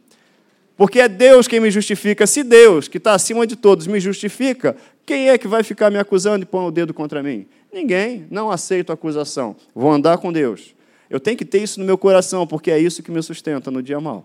Porque 0.75 1.00
é 1.00 1.06
Deus 1.06 1.47
quem 1.47 1.61
me 1.61 1.71
justifica. 1.71 2.26
Se 2.26 2.42
Deus, 2.42 2.88
que 2.88 2.97
está 2.97 3.12
acima 3.12 3.47
de 3.47 3.56
todos, 3.56 3.87
me 3.87 4.00
justifica, 4.00 4.75
quem 5.04 5.28
é 5.28 5.37
que 5.37 5.47
vai 5.47 5.62
ficar 5.62 5.90
me 5.90 5.99
acusando 5.99 6.44
e 6.44 6.47
pôr 6.47 6.62
o 6.62 6.71
dedo 6.71 6.94
contra 6.94 7.23
mim? 7.23 7.44
Ninguém. 7.71 8.26
Não 8.30 8.50
aceito 8.50 8.90
acusação. 8.90 9.54
Vou 9.75 9.92
andar 9.92 10.16
com 10.16 10.33
Deus. 10.33 10.74
Eu 11.14 11.21
tenho 11.21 11.37
que 11.37 11.44
ter 11.44 11.62
isso 11.62 11.78
no 11.78 11.87
meu 11.87 11.97
coração, 11.97 12.44
porque 12.44 12.73
é 12.73 12.78
isso 12.80 13.00
que 13.00 13.09
me 13.09 13.23
sustenta 13.23 13.71
no 13.71 13.80
dia 13.80 14.00
mal. 14.00 14.25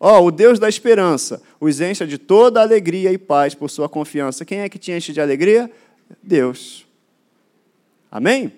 Ó, 0.00 0.18
oh, 0.18 0.26
o 0.26 0.30
Deus 0.32 0.58
da 0.58 0.68
esperança 0.68 1.40
os 1.60 1.80
encha 1.80 2.04
de 2.04 2.18
toda 2.18 2.60
alegria 2.60 3.12
e 3.12 3.16
paz 3.16 3.54
por 3.54 3.70
sua 3.70 3.88
confiança. 3.88 4.44
Quem 4.44 4.58
é 4.58 4.68
que 4.68 4.76
te 4.76 4.90
enche 4.90 5.12
de 5.12 5.20
alegria? 5.20 5.70
Deus. 6.20 6.84
Amém? 8.10 8.52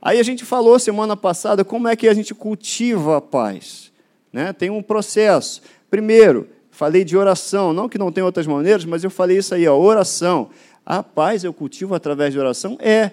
Aí 0.00 0.18
a 0.18 0.22
gente 0.22 0.46
falou 0.46 0.78
semana 0.78 1.14
passada 1.14 1.62
como 1.62 1.88
é 1.88 1.94
que 1.94 2.08
a 2.08 2.14
gente 2.14 2.34
cultiva 2.34 3.18
a 3.18 3.20
paz. 3.20 3.92
Né? 4.32 4.54
Tem 4.54 4.70
um 4.70 4.82
processo. 4.82 5.60
Primeiro, 5.90 6.48
falei 6.70 7.04
de 7.04 7.18
oração, 7.18 7.74
não 7.74 7.86
que 7.86 7.98
não 7.98 8.10
tem 8.10 8.24
outras 8.24 8.46
maneiras, 8.46 8.86
mas 8.86 9.04
eu 9.04 9.10
falei 9.10 9.36
isso 9.36 9.54
aí, 9.54 9.68
ó, 9.68 9.78
oração. 9.78 10.48
A 10.86 11.02
paz 11.02 11.44
eu 11.44 11.52
cultivo 11.52 11.94
através 11.94 12.32
de 12.32 12.38
oração? 12.38 12.78
É. 12.80 13.10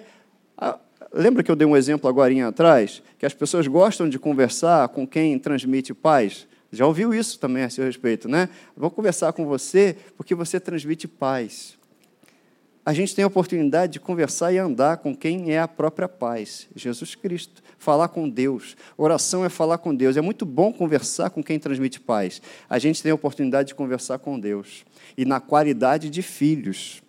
Lembra 1.12 1.42
que 1.42 1.50
eu 1.50 1.56
dei 1.56 1.66
um 1.66 1.76
exemplo 1.76 2.08
agora 2.08 2.32
atrás? 2.46 3.02
Que 3.18 3.26
as 3.26 3.34
pessoas 3.34 3.66
gostam 3.66 4.08
de 4.08 4.18
conversar 4.18 4.88
com 4.88 5.06
quem 5.06 5.38
transmite 5.38 5.92
paz? 5.92 6.46
Já 6.72 6.86
ouviu 6.86 7.12
isso 7.12 7.38
também 7.38 7.64
a 7.64 7.70
seu 7.70 7.84
respeito, 7.84 8.28
né? 8.28 8.48
Vou 8.76 8.90
conversar 8.90 9.32
com 9.32 9.44
você 9.44 9.96
porque 10.16 10.34
você 10.34 10.60
transmite 10.60 11.08
paz 11.08 11.80
a 12.84 12.92
gente 12.92 13.14
tem 13.14 13.22
a 13.22 13.28
oportunidade 13.28 13.92
de 13.92 14.00
conversar 14.00 14.52
e 14.52 14.58
andar 14.58 14.96
com 14.96 15.14
quem 15.14 15.52
é 15.52 15.60
a 15.60 15.68
própria 15.68 16.08
paz, 16.08 16.66
Jesus 16.74 17.14
Cristo. 17.14 17.62
Falar 17.78 18.08
com 18.08 18.28
Deus. 18.28 18.76
Oração 18.96 19.44
é 19.44 19.48
falar 19.48 19.78
com 19.78 19.94
Deus. 19.94 20.16
É 20.16 20.20
muito 20.20 20.46
bom 20.46 20.72
conversar 20.72 21.30
com 21.30 21.42
quem 21.42 21.58
transmite 21.58 22.00
paz. 22.00 22.40
A 22.68 22.78
gente 22.78 23.02
tem 23.02 23.12
a 23.12 23.14
oportunidade 23.14 23.68
de 23.68 23.74
conversar 23.74 24.18
com 24.18 24.40
Deus. 24.40 24.84
E 25.16 25.24
na 25.24 25.40
qualidade 25.40 26.08
de 26.08 26.22
filhos. 26.22 27.02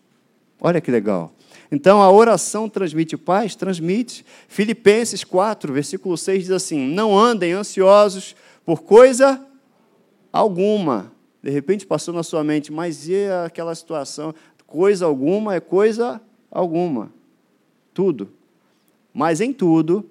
Olha 0.60 0.81
que 0.81 0.91
legal. 0.91 1.34
Então, 1.72 2.01
a 2.01 2.12
oração 2.12 2.68
transmite 2.68 3.16
paz? 3.16 3.56
Transmite. 3.56 4.25
Filipenses 4.50 5.24
4, 5.24 5.72
versículo 5.72 6.18
6 6.18 6.44
diz 6.44 6.51
assim: 6.51 6.86
Não 6.88 7.18
andem 7.18 7.54
ansiosos 7.54 8.36
por 8.66 8.82
coisa 8.82 9.42
alguma. 10.34 11.12
De 11.42 11.50
repente 11.50 11.88
passou 11.88 12.13
na 12.13 12.24
sua 12.24 12.44
mente, 12.44 12.72
mas 12.72 13.08
e 13.08 13.25
aquela 13.46 13.74
situação? 13.74 14.36
Coisa 14.68 15.06
alguma 15.06 15.56
é 15.56 15.60
coisa 15.60 16.22
alguma. 16.51 17.12
Tudo. 17.94 18.30
Mas 19.13 19.42
em 19.42 19.51
tudo, 19.51 20.06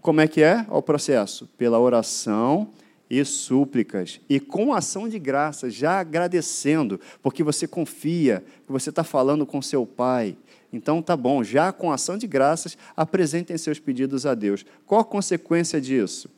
como 0.00 0.20
é 0.20 0.28
que 0.28 0.42
é 0.42 0.66
o 0.70 0.82
processo? 0.82 1.48
Pela 1.56 1.78
oração 1.78 2.68
e 3.10 3.24
súplicas, 3.24 4.20
e 4.28 4.38
com 4.38 4.74
ação 4.74 5.08
de 5.08 5.18
graça, 5.18 5.70
já 5.70 6.00
agradecendo, 6.00 7.00
porque 7.22 7.42
você 7.42 7.66
confia 7.66 8.44
que 8.66 8.72
você 8.72 8.90
está 8.90 9.02
falando 9.02 9.46
com 9.46 9.62
seu 9.62 9.86
pai. 9.86 10.36
Então 10.72 11.00
tá 11.00 11.16
bom, 11.16 11.42
já 11.42 11.72
com 11.72 11.90
ação 11.90 12.18
de 12.18 12.26
graças, 12.26 12.76
apresentem 12.94 13.56
seus 13.56 13.78
pedidos 13.78 14.26
a 14.26 14.34
Deus. 14.34 14.64
Qual 14.86 15.00
a 15.00 15.04
consequência 15.04 15.80
disso? 15.80 16.28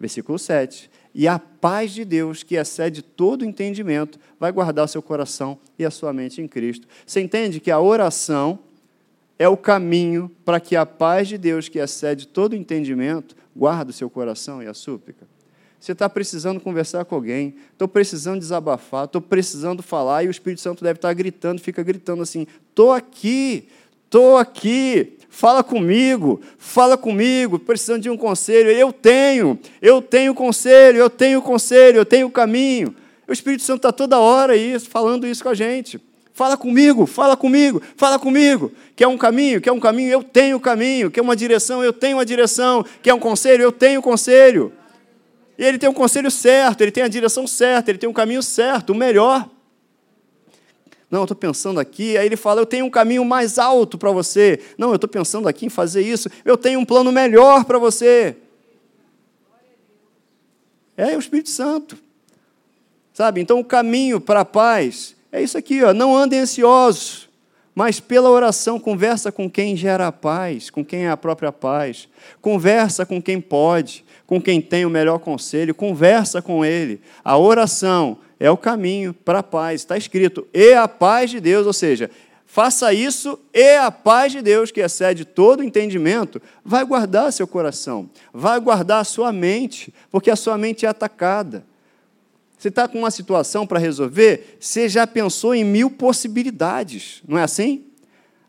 Versículo 0.00 0.38
7. 0.38 0.90
E 1.14 1.28
a 1.28 1.38
paz 1.38 1.92
de 1.92 2.04
Deus, 2.04 2.42
que 2.42 2.56
excede 2.56 3.02
todo 3.02 3.44
entendimento, 3.44 4.18
vai 4.40 4.50
guardar 4.50 4.86
o 4.86 4.88
seu 4.88 5.02
coração 5.02 5.58
e 5.78 5.84
a 5.84 5.90
sua 5.90 6.12
mente 6.12 6.40
em 6.40 6.48
Cristo. 6.48 6.88
Você 7.06 7.20
entende 7.20 7.60
que 7.60 7.70
a 7.70 7.78
oração 7.78 8.58
é 9.38 9.46
o 9.46 9.56
caminho 9.56 10.30
para 10.44 10.58
que 10.58 10.74
a 10.74 10.86
paz 10.86 11.28
de 11.28 11.36
Deus, 11.36 11.68
que 11.68 11.78
excede 11.78 12.26
todo 12.26 12.56
entendimento, 12.56 13.36
guarde 13.54 13.90
o 13.90 13.94
seu 13.94 14.08
coração 14.08 14.62
e 14.62 14.66
a 14.66 14.72
súplica? 14.72 15.31
Você 15.82 15.90
está 15.90 16.08
precisando 16.08 16.60
conversar 16.60 17.04
com 17.04 17.16
alguém, 17.16 17.56
estou 17.72 17.88
precisando 17.88 18.38
desabafar, 18.38 19.06
estou 19.06 19.20
precisando 19.20 19.82
falar, 19.82 20.22
e 20.22 20.28
o 20.28 20.30
Espírito 20.30 20.60
Santo 20.60 20.84
deve 20.84 20.98
estar 20.98 21.12
gritando, 21.12 21.60
fica 21.60 21.82
gritando 21.82 22.22
assim: 22.22 22.46
estou 22.68 22.92
aqui, 22.92 23.66
estou 24.04 24.36
aqui, 24.36 25.18
fala 25.28 25.64
comigo, 25.64 26.40
fala 26.56 26.96
comigo, 26.96 27.58
precisando 27.58 28.00
de 28.00 28.08
um 28.08 28.16
conselho. 28.16 28.70
Eu 28.70 28.92
tenho, 28.92 29.58
eu 29.82 30.00
tenho 30.00 30.32
conselho, 30.36 30.98
eu 30.98 31.10
tenho 31.10 31.42
conselho, 31.42 31.96
eu 31.96 32.06
tenho 32.06 32.30
caminho. 32.30 32.94
O 33.26 33.32
Espírito 33.32 33.64
Santo 33.64 33.78
está 33.78 33.90
toda 33.90 34.20
hora 34.20 34.52
aí 34.52 34.78
falando 34.78 35.26
isso 35.26 35.42
com 35.42 35.48
a 35.48 35.54
gente. 35.54 36.00
Fala 36.32 36.56
comigo, 36.56 37.06
fala 37.06 37.36
comigo, 37.36 37.82
fala 37.96 38.20
comigo. 38.20 38.70
Quer 38.94 39.08
um 39.08 39.18
caminho? 39.18 39.60
Quer 39.60 39.72
um 39.72 39.80
caminho? 39.80 40.12
Eu 40.12 40.22
tenho 40.22 40.60
caminho. 40.60 41.10
Quer 41.10 41.22
uma 41.22 41.34
direção? 41.34 41.82
Eu 41.82 41.92
tenho 41.92 42.18
uma 42.18 42.24
direção. 42.24 42.86
Quer 43.02 43.14
um 43.14 43.18
conselho? 43.18 43.64
Eu 43.64 43.72
tenho 43.72 44.00
conselho. 44.00 44.72
E 45.62 45.64
ele 45.64 45.78
tem 45.78 45.88
um 45.88 45.94
conselho 45.94 46.28
certo, 46.28 46.80
ele 46.80 46.90
tem 46.90 47.04
a 47.04 47.08
direção 47.08 47.46
certa, 47.46 47.88
ele 47.88 47.98
tem 47.98 48.08
um 48.08 48.12
caminho 48.12 48.42
certo, 48.42 48.90
o 48.90 48.96
melhor. 48.96 49.48
Não, 51.08 51.22
estou 51.22 51.36
pensando 51.36 51.78
aqui. 51.78 52.18
Aí 52.18 52.26
ele 52.26 52.36
fala: 52.36 52.60
Eu 52.60 52.66
tenho 52.66 52.84
um 52.84 52.90
caminho 52.90 53.24
mais 53.24 53.60
alto 53.60 53.96
para 53.96 54.10
você. 54.10 54.58
Não, 54.76 54.88
eu 54.88 54.96
estou 54.96 55.08
pensando 55.08 55.46
aqui 55.46 55.66
em 55.66 55.68
fazer 55.68 56.02
isso. 56.02 56.28
Eu 56.44 56.56
tenho 56.56 56.80
um 56.80 56.84
plano 56.84 57.12
melhor 57.12 57.64
para 57.64 57.78
você. 57.78 58.36
É 60.96 61.16
o 61.16 61.20
Espírito 61.20 61.50
Santo. 61.50 61.96
Sabe? 63.12 63.40
Então 63.40 63.60
o 63.60 63.64
caminho 63.64 64.20
para 64.20 64.40
a 64.40 64.44
paz 64.44 65.14
é 65.30 65.40
isso 65.40 65.56
aqui, 65.56 65.80
ó. 65.84 65.94
Não 65.94 66.16
andem 66.16 66.40
ansiosos, 66.40 67.28
mas 67.72 68.00
pela 68.00 68.28
oração 68.28 68.80
conversa 68.80 69.30
com 69.30 69.48
quem 69.48 69.76
gera 69.76 70.08
a 70.08 70.12
paz, 70.12 70.70
com 70.70 70.84
quem 70.84 71.04
é 71.04 71.10
a 71.10 71.16
própria 71.16 71.52
paz. 71.52 72.08
Conversa 72.40 73.06
com 73.06 73.22
quem 73.22 73.40
pode, 73.40 74.04
com 74.32 74.40
quem 74.40 74.62
tem 74.62 74.86
o 74.86 74.88
melhor 74.88 75.18
conselho, 75.18 75.74
conversa 75.74 76.40
com 76.40 76.64
ele. 76.64 77.02
A 77.22 77.36
oração 77.36 78.16
é 78.40 78.50
o 78.50 78.56
caminho 78.56 79.12
para 79.12 79.40
a 79.40 79.42
paz. 79.42 79.82
Está 79.82 79.94
escrito, 79.94 80.48
e 80.54 80.72
a 80.72 80.88
paz 80.88 81.30
de 81.30 81.38
Deus, 81.38 81.66
ou 81.66 81.72
seja, 81.74 82.10
faça 82.46 82.94
isso 82.94 83.38
e 83.52 83.76
a 83.76 83.90
paz 83.90 84.32
de 84.32 84.40
Deus, 84.40 84.70
que 84.70 84.80
excede 84.80 85.26
todo 85.26 85.62
entendimento, 85.62 86.40
vai 86.64 86.82
guardar 86.82 87.30
seu 87.30 87.46
coração, 87.46 88.08
vai 88.32 88.58
guardar 88.58 89.04
sua 89.04 89.30
mente, 89.34 89.92
porque 90.10 90.30
a 90.30 90.36
sua 90.36 90.56
mente 90.56 90.86
é 90.86 90.88
atacada. 90.88 91.62
Você 92.56 92.68
está 92.68 92.88
com 92.88 93.00
uma 93.00 93.10
situação 93.10 93.66
para 93.66 93.78
resolver, 93.78 94.56
você 94.58 94.88
já 94.88 95.06
pensou 95.06 95.54
em 95.54 95.62
mil 95.62 95.90
possibilidades, 95.90 97.22
não 97.28 97.36
é 97.36 97.42
assim? 97.42 97.84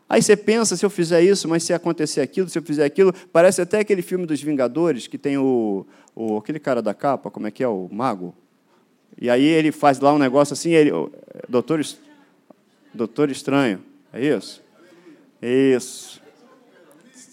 Aí 0.08 0.22
você 0.22 0.36
pensa, 0.36 0.76
se 0.76 0.84
eu 0.84 0.90
fizer 0.90 1.22
isso, 1.22 1.48
mas 1.48 1.62
se 1.62 1.72
acontecer 1.72 2.20
aquilo, 2.20 2.48
se 2.48 2.58
eu 2.58 2.62
fizer 2.62 2.84
aquilo, 2.84 3.12
parece 3.32 3.62
até 3.62 3.78
aquele 3.78 4.02
filme 4.02 4.26
dos 4.26 4.42
Vingadores, 4.42 5.06
que 5.06 5.16
tem 5.16 5.38
o, 5.38 5.86
o 6.14 6.36
aquele 6.36 6.58
cara 6.58 6.82
da 6.82 6.92
capa, 6.92 7.30
como 7.30 7.46
é 7.46 7.50
que 7.50 7.62
é, 7.62 7.68
o 7.68 7.88
mago? 7.90 8.34
E 9.20 9.30
aí 9.30 9.44
ele 9.44 9.72
faz 9.72 10.00
lá 10.00 10.12
um 10.12 10.18
negócio 10.18 10.52
assim, 10.52 10.72
ele, 10.72 10.90
doutor, 11.48 11.80
doutor 12.92 13.30
estranho, 13.30 13.82
é 14.12 14.20
isso? 14.24 14.62
Isso. 15.40 16.20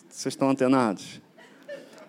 Vocês 0.10 0.34
estão 0.34 0.50
antenados? 0.50 1.20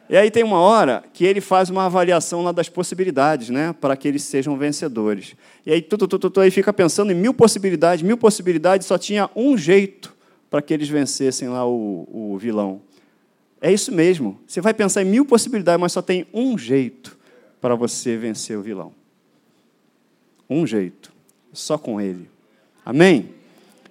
E 0.08 0.16
aí 0.16 0.30
tem 0.30 0.44
uma 0.44 0.60
hora 0.60 1.02
que 1.12 1.24
ele 1.24 1.40
faz 1.40 1.70
uma 1.70 1.86
avaliação 1.86 2.42
lá 2.42 2.52
das 2.52 2.68
possibilidades, 2.68 3.48
né, 3.48 3.74
para 3.80 3.96
que 3.96 4.06
eles 4.06 4.22
sejam 4.22 4.56
vencedores. 4.58 5.34
E 5.64 5.72
aí 5.72 5.80
tu, 5.80 5.96
tu, 5.96 6.06
tu, 6.06 6.30
tu, 6.30 6.40
aí 6.40 6.50
fica 6.50 6.72
pensando 6.72 7.10
em 7.10 7.14
mil 7.14 7.32
possibilidades, 7.32 8.02
mil 8.02 8.18
possibilidades, 8.18 8.86
só 8.86 8.98
tinha 8.98 9.30
um 9.34 9.56
jeito 9.56 10.11
para 10.52 10.60
que 10.60 10.74
eles 10.74 10.86
vencessem 10.86 11.48
lá 11.48 11.66
o, 11.66 12.06
o 12.12 12.36
vilão. 12.36 12.82
É 13.58 13.72
isso 13.72 13.90
mesmo. 13.90 14.38
Você 14.46 14.60
vai 14.60 14.74
pensar 14.74 15.00
em 15.00 15.06
mil 15.06 15.24
possibilidades, 15.24 15.80
mas 15.80 15.92
só 15.92 16.02
tem 16.02 16.26
um 16.30 16.58
jeito 16.58 17.18
para 17.58 17.74
você 17.74 18.18
vencer 18.18 18.58
o 18.58 18.60
vilão. 18.60 18.92
Um 20.50 20.66
jeito, 20.66 21.10
só 21.54 21.78
com 21.78 21.98
ele. 21.98 22.28
Amém? 22.84 23.30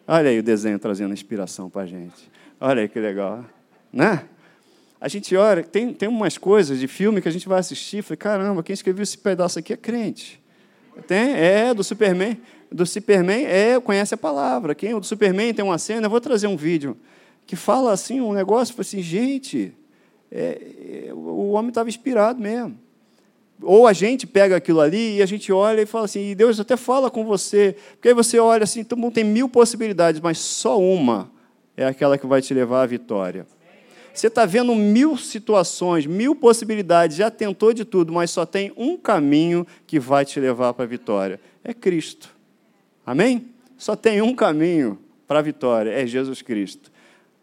Olha 0.08 0.30
aí 0.30 0.38
o 0.38 0.44
desenho 0.44 0.78
trazendo 0.78 1.12
inspiração 1.16 1.68
para 1.68 1.82
a 1.82 1.88
gente. 1.88 2.30
Olha 2.60 2.84
aí 2.84 2.88
que 2.88 3.00
legal, 3.00 3.44
né? 3.92 4.26
A 5.00 5.08
gente 5.08 5.36
olha, 5.36 5.64
tem, 5.64 5.92
tem 5.92 6.08
umas 6.08 6.38
coisas 6.38 6.80
de 6.80 6.88
filme 6.88 7.24
que 7.24 7.28
a 7.28 7.32
gente 7.32 7.50
vai 7.50 7.60
assistir 7.60 7.98
e 7.98 8.02
fala, 8.04 8.18
caramba, 8.18 8.62
quem 8.62 8.76
escreveu 8.76 9.02
esse 9.02 9.18
pedaço 9.18 9.58
aqui 9.58 9.74
é 9.74 9.78
crente. 9.78 10.40
Tem, 11.08 11.34
é, 11.34 11.74
do 11.74 11.84
Superman. 11.84 12.38
Do 12.72 12.86
Superman, 12.86 13.46
é, 13.46 13.80
conhece 13.80 14.14
a 14.14 14.18
palavra. 14.18 14.74
Quem, 14.74 14.94
o 14.94 15.00
do 15.00 15.06
Superman 15.06 15.54
tem 15.54 15.64
uma 15.66 15.78
cena, 15.78 16.06
eu 16.06 16.10
vou 16.10 16.22
trazer 16.22 16.48
um 16.48 16.56
vídeo, 16.56 16.96
que 17.46 17.56
fala 17.56 17.92
assim, 17.92 18.22
um 18.22 18.32
negócio, 18.32 18.74
assim, 18.80 19.02
gente, 19.02 19.74
é, 20.32 21.08
é, 21.08 21.14
o 21.14 21.50
homem 21.52 21.70
estava 21.70 21.90
inspirado 21.90 22.40
mesmo. 22.40 22.78
ou 23.62 23.86
a 23.86 23.94
gente 23.94 24.26
pega 24.26 24.56
aquilo 24.56 24.80
ali 24.80 25.18
e 25.18 25.22
a 25.22 25.26
gente 25.26 25.52
olha 25.52 25.82
e 25.82 25.86
fala 25.86 26.06
assim, 26.06 26.32
e 26.32 26.36
Deus 26.36 26.60
até 26.60 26.78
fala 26.78 27.12
com 27.12 27.26
você, 27.26 27.76
porque 27.92 28.08
aí 28.08 28.14
você 28.14 28.40
olha 28.40 28.64
assim, 28.64 28.80
então 28.80 29.12
tem 29.12 29.24
mil 29.24 29.50
possibilidades, 29.50 30.22
mas 30.22 30.38
só 30.38 30.80
uma 30.80 31.30
é 31.76 31.86
aquela 31.86 32.18
que 32.18 32.26
vai 32.26 32.42
te 32.42 32.54
levar 32.54 32.84
à 32.84 32.86
vitória. 32.86 33.46
Você 34.14 34.28
está 34.28 34.46
vendo 34.46 34.76
mil 34.76 35.18
situações, 35.18 36.06
mil 36.06 36.36
possibilidades, 36.36 37.16
já 37.16 37.32
tentou 37.32 37.74
de 37.74 37.86
tudo, 37.86 38.12
mas 38.12 38.30
só 38.30 38.46
tem 38.46 38.72
um 38.76 38.98
caminho 38.98 39.66
que 39.88 40.00
vai 40.00 40.26
te 40.26 40.40
levar 40.40 40.74
para 40.74 40.84
a 40.84 40.88
vitória: 40.88 41.40
é 41.64 41.74
Cristo. 41.74 42.30
Amém? 43.06 43.48
Só 43.78 43.96
tem 43.96 44.22
um 44.22 44.36
caminho 44.36 45.00
para 45.28 45.40
a 45.40 45.42
vitória, 45.42 45.92
é 45.92 46.06
Jesus 46.06 46.42
Cristo. 46.42 46.92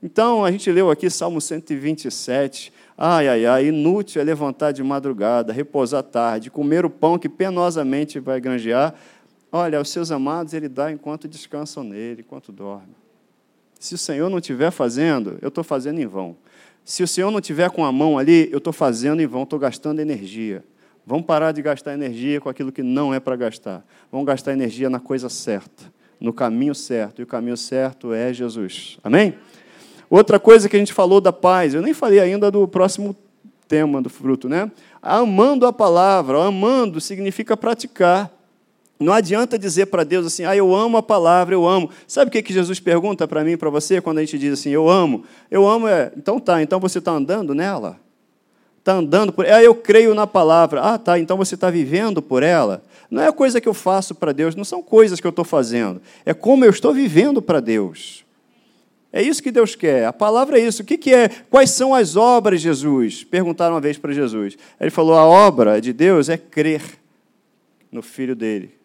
Então, 0.02 0.44
a 0.44 0.50
gente 0.52 0.70
leu 0.70 0.90
aqui 0.90 1.10
Salmo 1.10 1.40
127. 1.40 2.72
Ai, 2.96 3.28
ai, 3.28 3.46
ai, 3.46 3.66
inútil 3.66 4.20
é 4.20 4.24
levantar 4.24 4.72
de 4.72 4.82
madrugada, 4.82 5.52
repousar 5.52 6.02
tarde, 6.02 6.50
comer 6.50 6.84
o 6.84 6.90
pão 6.90 7.18
que 7.18 7.28
penosamente 7.28 8.20
vai 8.20 8.40
granjear. 8.40 8.94
Olha, 9.50 9.80
os 9.80 9.88
seus 9.88 10.10
amados 10.10 10.52
ele 10.52 10.68
dá 10.68 10.92
enquanto 10.92 11.26
descansam 11.26 11.82
nele, 11.82 12.20
enquanto 12.20 12.52
dormem. 12.52 12.94
Se 13.78 13.94
o 13.94 13.98
Senhor 13.98 14.28
não 14.28 14.38
estiver 14.38 14.70
fazendo, 14.70 15.38
eu 15.40 15.48
estou 15.48 15.64
fazendo 15.64 16.00
em 16.00 16.06
vão. 16.06 16.36
Se 16.84 17.02
o 17.02 17.08
Senhor 17.08 17.30
não 17.30 17.38
estiver 17.38 17.70
com 17.70 17.84
a 17.84 17.92
mão 17.92 18.18
ali, 18.18 18.48
eu 18.50 18.58
estou 18.58 18.72
fazendo 18.72 19.20
em 19.20 19.26
vão, 19.26 19.42
estou 19.42 19.58
gastando 19.58 20.00
energia. 20.00 20.64
Vamos 21.08 21.24
parar 21.24 21.52
de 21.52 21.62
gastar 21.62 21.94
energia 21.94 22.38
com 22.38 22.50
aquilo 22.50 22.70
que 22.70 22.82
não 22.82 23.14
é 23.14 23.18
para 23.18 23.34
gastar. 23.34 23.82
Vamos 24.12 24.26
gastar 24.26 24.52
energia 24.52 24.90
na 24.90 25.00
coisa 25.00 25.30
certa, 25.30 25.84
no 26.20 26.34
caminho 26.34 26.74
certo. 26.74 27.20
E 27.20 27.22
o 27.22 27.26
caminho 27.26 27.56
certo 27.56 28.12
é 28.12 28.30
Jesus. 28.30 28.98
Amém? 29.02 29.32
Outra 30.10 30.38
coisa 30.38 30.68
que 30.68 30.76
a 30.76 30.78
gente 30.78 30.92
falou 30.92 31.18
da 31.18 31.32
paz, 31.32 31.72
eu 31.72 31.80
nem 31.80 31.94
falei 31.94 32.20
ainda 32.20 32.50
do 32.50 32.68
próximo 32.68 33.16
tema 33.66 34.02
do 34.02 34.10
fruto, 34.10 34.50
né? 34.50 34.70
Amando 35.00 35.66
a 35.66 35.72
palavra, 35.72 36.44
amando 36.44 37.00
significa 37.00 37.56
praticar. 37.56 38.30
Não 39.00 39.14
adianta 39.14 39.58
dizer 39.58 39.86
para 39.86 40.04
Deus 40.04 40.26
assim, 40.26 40.44
ah, 40.44 40.54
eu 40.54 40.74
amo 40.74 40.98
a 40.98 41.02
palavra, 41.02 41.54
eu 41.54 41.66
amo. 41.66 41.88
Sabe 42.06 42.28
o 42.28 42.32
que, 42.32 42.42
que 42.42 42.52
Jesus 42.52 42.80
pergunta 42.80 43.26
para 43.26 43.42
mim 43.42 43.52
e 43.52 43.56
para 43.56 43.70
você 43.70 43.98
quando 43.98 44.18
a 44.18 44.20
gente 44.20 44.38
diz 44.38 44.52
assim, 44.52 44.68
eu 44.68 44.90
amo? 44.90 45.24
Eu 45.50 45.66
amo 45.66 45.88
é, 45.88 46.12
então 46.14 46.38
tá, 46.38 46.62
então 46.62 46.78
você 46.78 46.98
está 46.98 47.12
andando 47.12 47.54
nela? 47.54 47.98
Está 48.88 48.98
andando 48.98 49.32
por 49.32 49.44
ela? 49.44 49.58
Ah, 49.58 49.62
eu 49.62 49.74
creio 49.74 50.14
na 50.14 50.26
palavra. 50.26 50.80
Ah, 50.80 50.98
tá, 50.98 51.18
então 51.18 51.36
você 51.36 51.54
está 51.54 51.68
vivendo 51.68 52.22
por 52.22 52.42
ela? 52.42 52.82
Não 53.10 53.22
é 53.22 53.28
a 53.28 53.32
coisa 53.32 53.60
que 53.60 53.68
eu 53.68 53.74
faço 53.74 54.14
para 54.14 54.32
Deus, 54.32 54.56
não 54.56 54.64
são 54.64 54.82
coisas 54.82 55.20
que 55.20 55.26
eu 55.26 55.30
estou 55.30 55.44
fazendo, 55.44 56.00
é 56.24 56.32
como 56.32 56.64
eu 56.64 56.70
estou 56.70 56.92
vivendo 56.92 57.42
para 57.42 57.60
Deus. 57.60 58.24
É 59.12 59.22
isso 59.22 59.42
que 59.42 59.50
Deus 59.50 59.74
quer. 59.74 60.06
A 60.06 60.12
palavra 60.12 60.58
é 60.58 60.62
isso. 60.62 60.82
O 60.82 60.84
que, 60.84 60.98
que 60.98 61.14
é? 61.14 61.28
Quais 61.50 61.70
são 61.70 61.94
as 61.94 62.16
obras, 62.16 62.60
Jesus? 62.60 63.24
Perguntaram 63.24 63.74
uma 63.74 63.80
vez 63.80 63.96
para 63.96 64.12
Jesus. 64.12 64.56
Ele 64.78 64.90
falou: 64.90 65.14
a 65.14 65.24
obra 65.24 65.80
de 65.80 65.92
Deus 65.92 66.28
é 66.28 66.36
crer 66.36 66.82
no 67.90 68.02
Filho 68.02 68.36
dele 68.36 68.78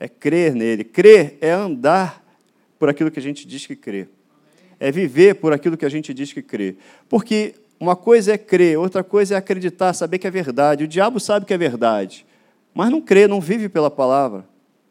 é 0.00 0.08
crer 0.08 0.54
nele. 0.54 0.82
Crer 0.82 1.36
é 1.42 1.50
andar 1.50 2.24
por 2.78 2.88
aquilo 2.88 3.10
que 3.10 3.18
a 3.18 3.22
gente 3.22 3.46
diz 3.46 3.66
que 3.66 3.76
crê. 3.76 4.08
É 4.80 4.90
viver 4.90 5.34
por 5.34 5.52
aquilo 5.52 5.76
que 5.76 5.84
a 5.84 5.90
gente 5.90 6.14
diz 6.14 6.32
que 6.32 6.40
crê. 6.40 6.74
Porque 7.06 7.54
uma 7.80 7.96
coisa 7.96 8.34
é 8.34 8.38
crer, 8.38 8.78
outra 8.78 9.02
coisa 9.02 9.34
é 9.34 9.38
acreditar, 9.38 9.94
saber 9.94 10.18
que 10.18 10.26
é 10.26 10.30
verdade. 10.30 10.84
O 10.84 10.88
diabo 10.88 11.18
sabe 11.18 11.46
que 11.46 11.54
é 11.54 11.58
verdade, 11.58 12.26
mas 12.74 12.90
não 12.90 13.00
crê, 13.00 13.26
não 13.26 13.40
vive 13.40 13.70
pela 13.70 13.90
palavra. 13.90 14.44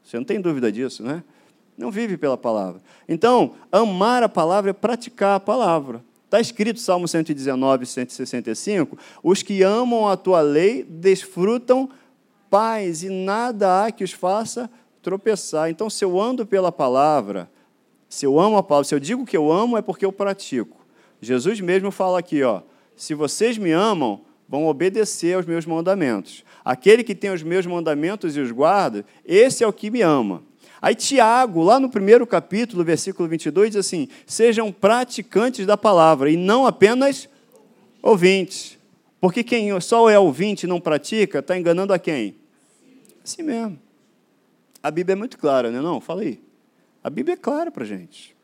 Você 0.04 0.18
não 0.18 0.24
tem 0.24 0.42
dúvida 0.42 0.72
disso, 0.72 1.04
né? 1.04 1.24
Não 1.78 1.92
vive 1.92 2.18
pela 2.18 2.36
palavra. 2.36 2.82
Então, 3.08 3.54
amar 3.72 4.24
a 4.24 4.28
palavra 4.28 4.72
é 4.72 4.74
praticar 4.74 5.36
a 5.36 5.40
palavra. 5.40 6.04
Está 6.26 6.40
escrito, 6.40 6.80
Salmo 6.80 7.08
119, 7.08 7.86
165, 7.86 8.98
os 9.24 9.44
que 9.44 9.62
amam 9.62 10.08
a 10.08 10.18
tua 10.18 10.42
lei 10.42 10.84
desfrutam 10.84 11.90
paz 12.50 13.04
e 13.04 13.10
nada 13.10 13.86
há 13.86 13.92
que 13.92 14.04
os 14.04 14.12
faça 14.12 14.70
tropeçar. 15.02 15.70
Então, 15.70 15.90
se 15.90 16.04
eu 16.04 16.20
ando 16.20 16.46
pela 16.46 16.72
palavra, 16.72 17.50
se 18.10 18.26
eu 18.26 18.40
amo 18.40 18.58
a 18.58 18.64
palavra, 18.64 18.88
se 18.88 18.96
eu 18.96 19.00
digo 19.00 19.26
que 19.26 19.38
eu 19.38 19.52
amo, 19.52 19.78
é 19.78 19.82
porque 19.82 20.06
eu 20.06 20.12
pratico. 20.12 20.78
Jesus 21.22 21.62
mesmo 21.62 21.92
fala 21.92 22.20
aqui, 22.20 22.42
ó, 22.44 22.62
se 23.00 23.14
vocês 23.14 23.58
me 23.58 23.72
amam, 23.72 24.20
vão 24.46 24.68
obedecer 24.68 25.34
aos 25.34 25.46
meus 25.46 25.66
mandamentos. 25.66 26.44
Aquele 26.66 27.02
que 27.02 27.16
tem 27.16 27.32
os 27.32 27.42
meus 27.42 27.66
mandamentos 27.66 28.36
e 28.36 28.42
os 28.42 28.52
guarda, 28.52 29.06
esse 29.26 29.64
é 29.64 29.68
o 29.68 29.72
que 29.72 29.90
me 29.90 30.02
ama. 30.02 30.44
Aí 30.82 30.94
Tiago, 30.94 31.64
lá 31.64 31.80
no 31.80 31.90
primeiro 31.90 32.28
capítulo, 32.28 32.84
versículo 32.84 33.30
22, 33.30 33.72
diz 33.72 33.78
assim: 33.78 34.10
Sejam 34.28 34.70
praticantes 34.70 35.66
da 35.66 35.78
palavra 35.78 36.30
e 36.30 36.36
não 36.36 36.68
apenas 36.68 37.30
ouvintes. 38.02 38.78
Porque 39.22 39.46
quem 39.46 39.80
só 39.80 40.10
é 40.10 40.20
ouvinte 40.20 40.66
e 40.66 40.68
não 40.70 40.82
pratica, 40.82 41.40
está 41.40 41.58
enganando 41.58 41.94
a 41.94 42.00
quem? 42.00 42.36
A 43.24 43.28
si 43.28 43.42
mesmo. 43.42 43.80
A 44.84 44.92
Bíblia 44.92 45.14
é 45.14 45.16
muito 45.16 45.38
clara, 45.38 45.72
não 45.72 45.80
é 45.80 45.82
não? 45.82 46.02
Fala 46.02 46.22
aí. 46.22 46.42
A 47.02 47.10
Bíblia 47.10 47.36
é 47.36 47.38
clara 47.38 47.72
para 47.72 47.86
gente. 47.86 48.36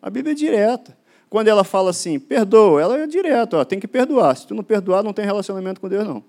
A 0.00 0.08
Bíblia 0.08 0.32
é 0.32 0.34
direta. 0.34 0.96
Quando 1.30 1.46
ela 1.46 1.62
fala 1.62 1.90
assim, 1.90 2.18
perdoa, 2.18 2.82
ela 2.82 2.98
é 2.98 3.06
direta, 3.06 3.58
ó, 3.58 3.64
tem 3.64 3.78
que 3.78 3.86
perdoar. 3.86 4.36
Se 4.36 4.48
tu 4.48 4.54
não 4.54 4.64
perdoar, 4.64 5.04
não 5.04 5.12
tem 5.12 5.24
relacionamento 5.24 5.80
com 5.80 5.88
Deus, 5.88 6.04
não. 6.04 6.24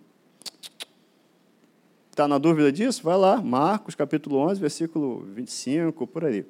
Está 2.11 2.27
na 2.27 2.37
dúvida 2.37 2.71
disso? 2.71 3.01
Vai 3.03 3.17
lá, 3.17 3.41
Marcos 3.41 3.95
capítulo 3.95 4.37
11, 4.37 4.61
versículo 4.61 5.25
25, 5.33 6.05
por 6.05 6.23
aí. 6.23 6.45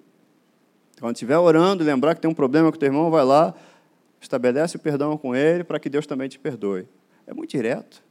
Quando 0.99 1.15
estiver 1.15 1.37
orando 1.37 1.81
lembrar 1.81 2.13
que 2.13 2.19
tem 2.19 2.29
um 2.29 2.33
problema 2.33 2.69
com 2.69 2.75
o 2.75 2.79
teu 2.79 2.87
irmão, 2.87 3.09
vai 3.09 3.23
lá, 3.23 3.53
estabelece 4.19 4.75
o 4.75 4.79
perdão 4.79 5.17
com 5.17 5.33
ele 5.33 5.63
para 5.63 5.79
que 5.79 5.89
Deus 5.89 6.05
também 6.05 6.27
te 6.27 6.37
perdoe. 6.37 6.85
É 7.25 7.33
muito 7.33 7.51
direto. 7.51 8.03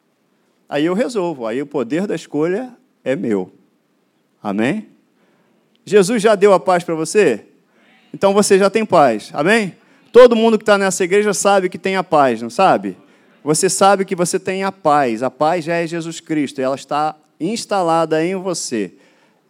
Aí 0.67 0.87
eu 0.87 0.95
resolvo, 0.95 1.47
aí 1.47 1.61
o 1.61 1.67
poder 1.67 2.07
da 2.07 2.15
escolha 2.15 2.75
é 3.05 3.15
meu. 3.15 3.53
Amém? 4.43 4.89
Jesus 5.85 6.23
já 6.23 6.35
deu 6.35 6.55
a 6.55 6.61
paz 6.61 6.83
para 6.83 6.95
você? 6.95 7.45
Então 8.15 8.33
você 8.33 8.59
já 8.59 8.71
tem 8.71 8.87
paz. 8.87 9.31
Amém? 9.35 9.75
Todo 10.13 10.35
mundo 10.35 10.59
que 10.59 10.63
está 10.63 10.77
nessa 10.77 11.05
igreja 11.05 11.33
sabe 11.33 11.69
que 11.69 11.79
tem 11.79 11.97
a 11.97 12.03
paz, 12.03 12.43
não 12.43 12.51
sabe? 12.51 12.97
Você 13.43 13.71
sabe 13.71 14.05
que 14.05 14.17
você 14.17 14.39
tem 14.39 14.65
a 14.65 14.73
paz. 14.73 15.23
A 15.23 15.31
paz 15.31 15.65
já 15.65 15.77
é 15.77 15.87
Jesus 15.87 16.21
Cristo. 16.21 16.61
Ela 16.61 16.75
está 16.75 17.17
instalada 17.39 18.23
em 18.25 18.35
você. 18.35 18.93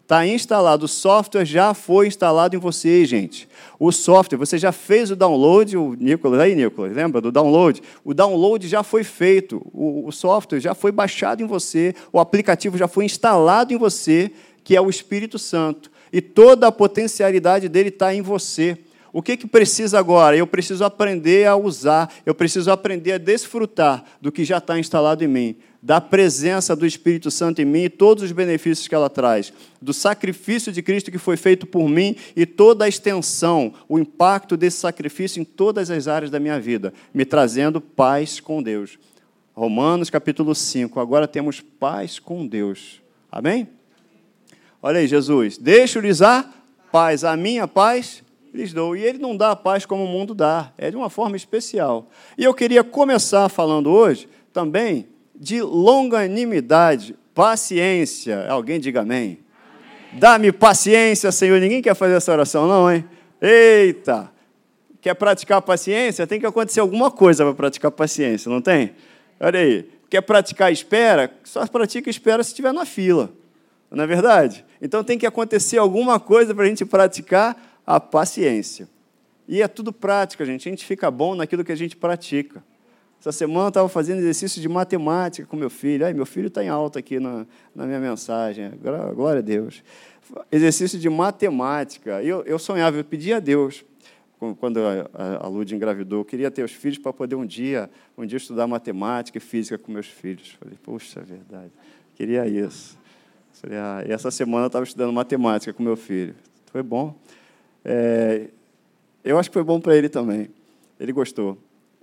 Está 0.02 0.26
instalado. 0.26 0.84
O 0.84 0.88
software 0.88 1.44
já 1.44 1.72
foi 1.72 2.08
instalado 2.08 2.54
em 2.54 2.58
você, 2.58 3.04
gente. 3.04 3.48
O 3.78 3.90
software, 3.90 4.38
você 4.38 4.58
já 4.58 4.70
fez 4.70 5.10
o 5.10 5.16
download, 5.16 5.76
o 5.76 5.94
Nicolas, 5.94 6.40
aí, 6.40 6.54
Nicolas, 6.54 6.94
lembra 6.94 7.20
do 7.20 7.32
download? 7.32 7.82
O 8.04 8.12
download 8.12 8.66
já 8.68 8.82
foi 8.82 9.02
feito. 9.02 9.64
O, 9.72 10.06
o 10.06 10.12
software 10.12 10.60
já 10.60 10.74
foi 10.74 10.92
baixado 10.92 11.42
em 11.42 11.46
você. 11.46 11.94
O 12.12 12.20
aplicativo 12.20 12.76
já 12.76 12.86
foi 12.86 13.04
instalado 13.04 13.72
em 13.72 13.78
você 13.78 14.30
que 14.62 14.76
é 14.76 14.80
o 14.80 14.90
Espírito 14.90 15.38
Santo. 15.38 15.90
E 16.12 16.20
toda 16.20 16.66
a 16.66 16.72
potencialidade 16.72 17.68
dele 17.68 17.88
está 17.88 18.14
em 18.14 18.20
você. 18.20 18.78
O 19.12 19.22
que, 19.22 19.36
que 19.36 19.46
precisa 19.46 19.98
agora? 19.98 20.36
Eu 20.36 20.46
preciso 20.46 20.84
aprender 20.84 21.46
a 21.46 21.56
usar, 21.56 22.12
eu 22.24 22.34
preciso 22.34 22.70
aprender 22.70 23.12
a 23.12 23.18
desfrutar 23.18 24.04
do 24.20 24.30
que 24.30 24.44
já 24.44 24.58
está 24.58 24.78
instalado 24.78 25.24
em 25.24 25.28
mim, 25.28 25.56
da 25.82 26.00
presença 26.00 26.76
do 26.76 26.86
Espírito 26.86 27.30
Santo 27.30 27.60
em 27.60 27.64
mim 27.64 27.84
e 27.84 27.88
todos 27.88 28.22
os 28.22 28.30
benefícios 28.30 28.86
que 28.86 28.94
ela 28.94 29.10
traz, 29.10 29.52
do 29.82 29.92
sacrifício 29.92 30.70
de 30.70 30.80
Cristo 30.80 31.10
que 31.10 31.18
foi 31.18 31.36
feito 31.36 31.66
por 31.66 31.88
mim 31.88 32.14
e 32.36 32.46
toda 32.46 32.84
a 32.84 32.88
extensão, 32.88 33.74
o 33.88 33.98
impacto 33.98 34.56
desse 34.56 34.78
sacrifício 34.78 35.40
em 35.40 35.44
todas 35.44 35.90
as 35.90 36.06
áreas 36.06 36.30
da 36.30 36.38
minha 36.38 36.60
vida, 36.60 36.92
me 37.12 37.24
trazendo 37.24 37.80
paz 37.80 38.38
com 38.38 38.62
Deus. 38.62 38.96
Romanos 39.52 40.08
capítulo 40.08 40.54
5, 40.54 41.00
agora 41.00 41.26
temos 41.26 41.60
paz 41.60 42.20
com 42.20 42.46
Deus. 42.46 43.02
Amém? 43.30 43.68
Olha 44.80 45.00
aí, 45.00 45.08
Jesus, 45.08 45.58
deixo-lhes 45.58 46.22
a 46.22 46.48
paz, 46.92 47.24
a 47.24 47.36
minha 47.36 47.66
paz 47.66 48.22
lhes 48.52 48.72
dou. 48.72 48.96
E 48.96 49.02
ele 49.02 49.18
não 49.18 49.36
dá 49.36 49.52
a 49.52 49.56
paz 49.56 49.86
como 49.86 50.04
o 50.04 50.08
mundo 50.08 50.34
dá, 50.34 50.72
é 50.76 50.90
de 50.90 50.96
uma 50.96 51.10
forma 51.10 51.36
especial. 51.36 52.08
E 52.36 52.44
eu 52.44 52.54
queria 52.54 52.82
começar 52.82 53.48
falando 53.48 53.90
hoje 53.90 54.28
também 54.52 55.08
de 55.34 55.62
longanimidade, 55.62 57.16
paciência. 57.34 58.46
Alguém 58.48 58.78
diga 58.78 59.00
amém. 59.00 59.18
amém. 59.18 60.20
Dá-me 60.20 60.52
paciência, 60.52 61.32
Senhor. 61.32 61.60
Ninguém 61.60 61.80
quer 61.80 61.94
fazer 61.94 62.14
essa 62.14 62.32
oração, 62.32 62.68
não, 62.68 62.90
hein? 62.90 63.04
Eita! 63.40 64.30
Quer 65.00 65.14
praticar 65.14 65.62
paciência? 65.62 66.26
Tem 66.26 66.38
que 66.38 66.44
acontecer 66.44 66.80
alguma 66.80 67.10
coisa 67.10 67.44
para 67.44 67.54
praticar 67.54 67.90
paciência, 67.90 68.50
não 68.50 68.60
tem? 68.60 68.92
Olha 69.40 69.60
aí. 69.60 69.88
Quer 70.10 70.20
praticar 70.20 70.72
espera? 70.72 71.32
Só 71.44 71.66
pratica 71.66 72.10
espera 72.10 72.42
se 72.42 72.50
estiver 72.50 72.72
na 72.72 72.84
fila. 72.84 73.32
Não 73.90 74.04
é 74.04 74.06
verdade? 74.06 74.64
Então 74.82 75.02
tem 75.02 75.16
que 75.16 75.26
acontecer 75.26 75.78
alguma 75.78 76.20
coisa 76.20 76.54
para 76.54 76.64
a 76.64 76.66
gente 76.66 76.84
praticar 76.84 77.56
a 77.96 78.00
paciência. 78.00 78.88
E 79.48 79.62
é 79.62 79.68
tudo 79.68 79.92
prática, 79.92 80.44
gente. 80.44 80.68
A 80.68 80.70
gente 80.70 80.84
fica 80.84 81.10
bom 81.10 81.34
naquilo 81.34 81.64
que 81.64 81.72
a 81.72 81.76
gente 81.76 81.96
pratica. 81.96 82.62
Essa 83.20 83.32
semana 83.32 83.66
eu 83.66 83.68
estava 83.68 83.88
fazendo 83.88 84.18
exercício 84.18 84.60
de 84.62 84.68
matemática 84.68 85.46
com 85.46 85.56
meu 85.56 85.68
filho. 85.68 86.06
Ai, 86.06 86.14
meu 86.14 86.24
filho 86.24 86.48
está 86.48 86.64
em 86.64 86.68
alta 86.68 86.98
aqui 86.98 87.20
na, 87.20 87.46
na 87.74 87.86
minha 87.86 88.00
mensagem. 88.00 88.70
Glória 89.14 89.40
a 89.40 89.42
Deus. 89.42 89.82
Exercício 90.50 90.98
de 90.98 91.10
matemática. 91.10 92.22
Eu, 92.22 92.42
eu 92.44 92.58
sonhava, 92.58 92.96
eu 92.96 93.04
pedia 93.04 93.36
a 93.36 93.40
Deus, 93.40 93.84
quando 94.58 94.78
a, 94.78 95.44
a 95.44 95.48
Lud 95.48 95.74
engravidou, 95.74 96.20
eu 96.20 96.24
queria 96.24 96.50
ter 96.50 96.64
os 96.64 96.72
filhos 96.72 96.98
para 96.98 97.12
poder 97.12 97.34
um 97.34 97.44
dia, 97.44 97.90
um 98.16 98.24
dia 98.24 98.38
estudar 98.38 98.66
matemática 98.66 99.36
e 99.36 99.40
física 99.40 99.76
com 99.76 99.92
meus 99.92 100.06
filhos. 100.06 100.56
Falei, 100.58 100.78
poxa, 100.82 101.20
verdade 101.20 101.72
queria 102.20 102.46
isso. 102.46 102.98
Falei, 103.54 103.78
ah, 103.78 104.04
e 104.06 104.12
essa 104.12 104.30
semana 104.30 104.64
eu 104.64 104.66
estava 104.66 104.84
estudando 104.84 105.10
matemática 105.10 105.72
com 105.72 105.82
meu 105.82 105.96
filho. 105.96 106.34
Foi 106.66 106.82
bom. 106.82 107.16
É, 107.84 108.48
eu 109.24 109.38
acho 109.38 109.50
que 109.50 109.54
foi 109.54 109.64
bom 109.64 109.80
para 109.80 109.96
ele 109.96 110.08
também. 110.08 110.48
Ele 110.98 111.12
gostou. 111.12 111.58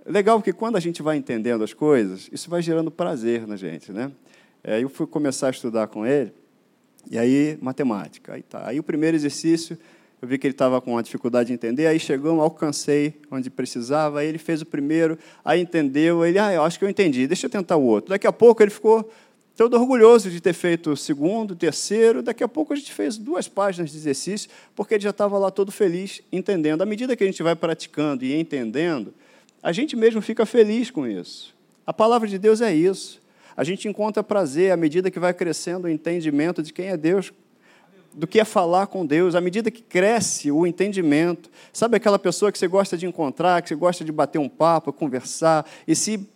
Legal 0.06 0.40
que 0.40 0.52
quando 0.52 0.76
a 0.76 0.80
gente 0.80 1.02
vai 1.02 1.16
entendendo 1.16 1.62
as 1.62 1.72
coisas, 1.72 2.28
isso 2.32 2.48
vai 2.48 2.62
gerando 2.62 2.90
prazer 2.90 3.46
na 3.46 3.56
gente, 3.56 3.92
né? 3.92 4.10
É, 4.64 4.82
eu 4.82 4.88
fui 4.88 5.06
começar 5.06 5.48
a 5.48 5.50
estudar 5.50 5.86
com 5.86 6.04
ele, 6.06 6.32
e 7.10 7.18
aí 7.18 7.58
matemática. 7.60 8.34
Aí, 8.34 8.42
tá. 8.42 8.66
aí 8.66 8.78
o 8.80 8.82
primeiro 8.82 9.16
exercício, 9.16 9.78
eu 10.20 10.26
vi 10.26 10.38
que 10.38 10.46
ele 10.46 10.54
estava 10.54 10.80
com 10.80 10.92
uma 10.92 11.02
dificuldade 11.02 11.48
de 11.48 11.52
entender, 11.52 11.86
aí 11.86 12.00
chegou, 12.00 12.40
alcancei 12.40 13.20
onde 13.30 13.50
precisava, 13.50 14.20
aí 14.20 14.28
ele 14.28 14.38
fez 14.38 14.62
o 14.62 14.66
primeiro, 14.66 15.18
aí 15.44 15.60
entendeu, 15.60 16.24
ele, 16.24 16.38
ah, 16.38 16.52
eu 16.52 16.62
acho 16.62 16.78
que 16.78 16.84
eu 16.84 16.88
entendi, 16.88 17.26
deixa 17.26 17.46
eu 17.46 17.50
tentar 17.50 17.76
o 17.76 17.84
outro. 17.84 18.10
Daqui 18.10 18.26
a 18.26 18.32
pouco 18.32 18.62
ele 18.62 18.70
ficou 18.70 19.08
todo 19.58 19.74
orgulhoso 19.74 20.30
de 20.30 20.40
ter 20.40 20.52
feito 20.52 20.92
o 20.92 20.96
segundo, 20.96 21.50
o 21.50 21.56
terceiro. 21.56 22.22
Daqui 22.22 22.44
a 22.44 22.48
pouco 22.48 22.72
a 22.72 22.76
gente 22.76 22.92
fez 22.92 23.18
duas 23.18 23.48
páginas 23.48 23.90
de 23.90 23.96
exercício, 23.96 24.48
porque 24.76 24.94
ele 24.94 25.02
já 25.02 25.10
estava 25.10 25.36
lá 25.36 25.50
todo 25.50 25.72
feliz, 25.72 26.22
entendendo. 26.30 26.80
À 26.80 26.86
medida 26.86 27.16
que 27.16 27.24
a 27.24 27.26
gente 27.26 27.42
vai 27.42 27.56
praticando 27.56 28.24
e 28.24 28.32
entendendo, 28.38 29.12
a 29.60 29.72
gente 29.72 29.96
mesmo 29.96 30.22
fica 30.22 30.46
feliz 30.46 30.92
com 30.92 31.08
isso. 31.08 31.52
A 31.84 31.92
palavra 31.92 32.28
de 32.28 32.38
Deus 32.38 32.60
é 32.60 32.72
isso. 32.72 33.20
A 33.56 33.64
gente 33.64 33.88
encontra 33.88 34.22
prazer 34.22 34.70
à 34.70 34.76
medida 34.76 35.10
que 35.10 35.18
vai 35.18 35.34
crescendo 35.34 35.86
o 35.86 35.90
entendimento 35.90 36.62
de 36.62 36.72
quem 36.72 36.90
é 36.90 36.96
Deus, 36.96 37.32
do 38.14 38.28
que 38.28 38.38
é 38.38 38.44
falar 38.44 38.86
com 38.86 39.04
Deus, 39.04 39.34
à 39.34 39.40
medida 39.40 39.72
que 39.72 39.82
cresce 39.82 40.52
o 40.52 40.68
entendimento. 40.68 41.50
Sabe 41.72 41.96
aquela 41.96 42.18
pessoa 42.18 42.52
que 42.52 42.60
você 42.60 42.68
gosta 42.68 42.96
de 42.96 43.06
encontrar, 43.06 43.60
que 43.60 43.70
você 43.70 43.74
gosta 43.74 44.04
de 44.04 44.12
bater 44.12 44.38
um 44.38 44.48
papo, 44.48 44.92
conversar, 44.92 45.68
e 45.84 45.96
se 45.96 46.28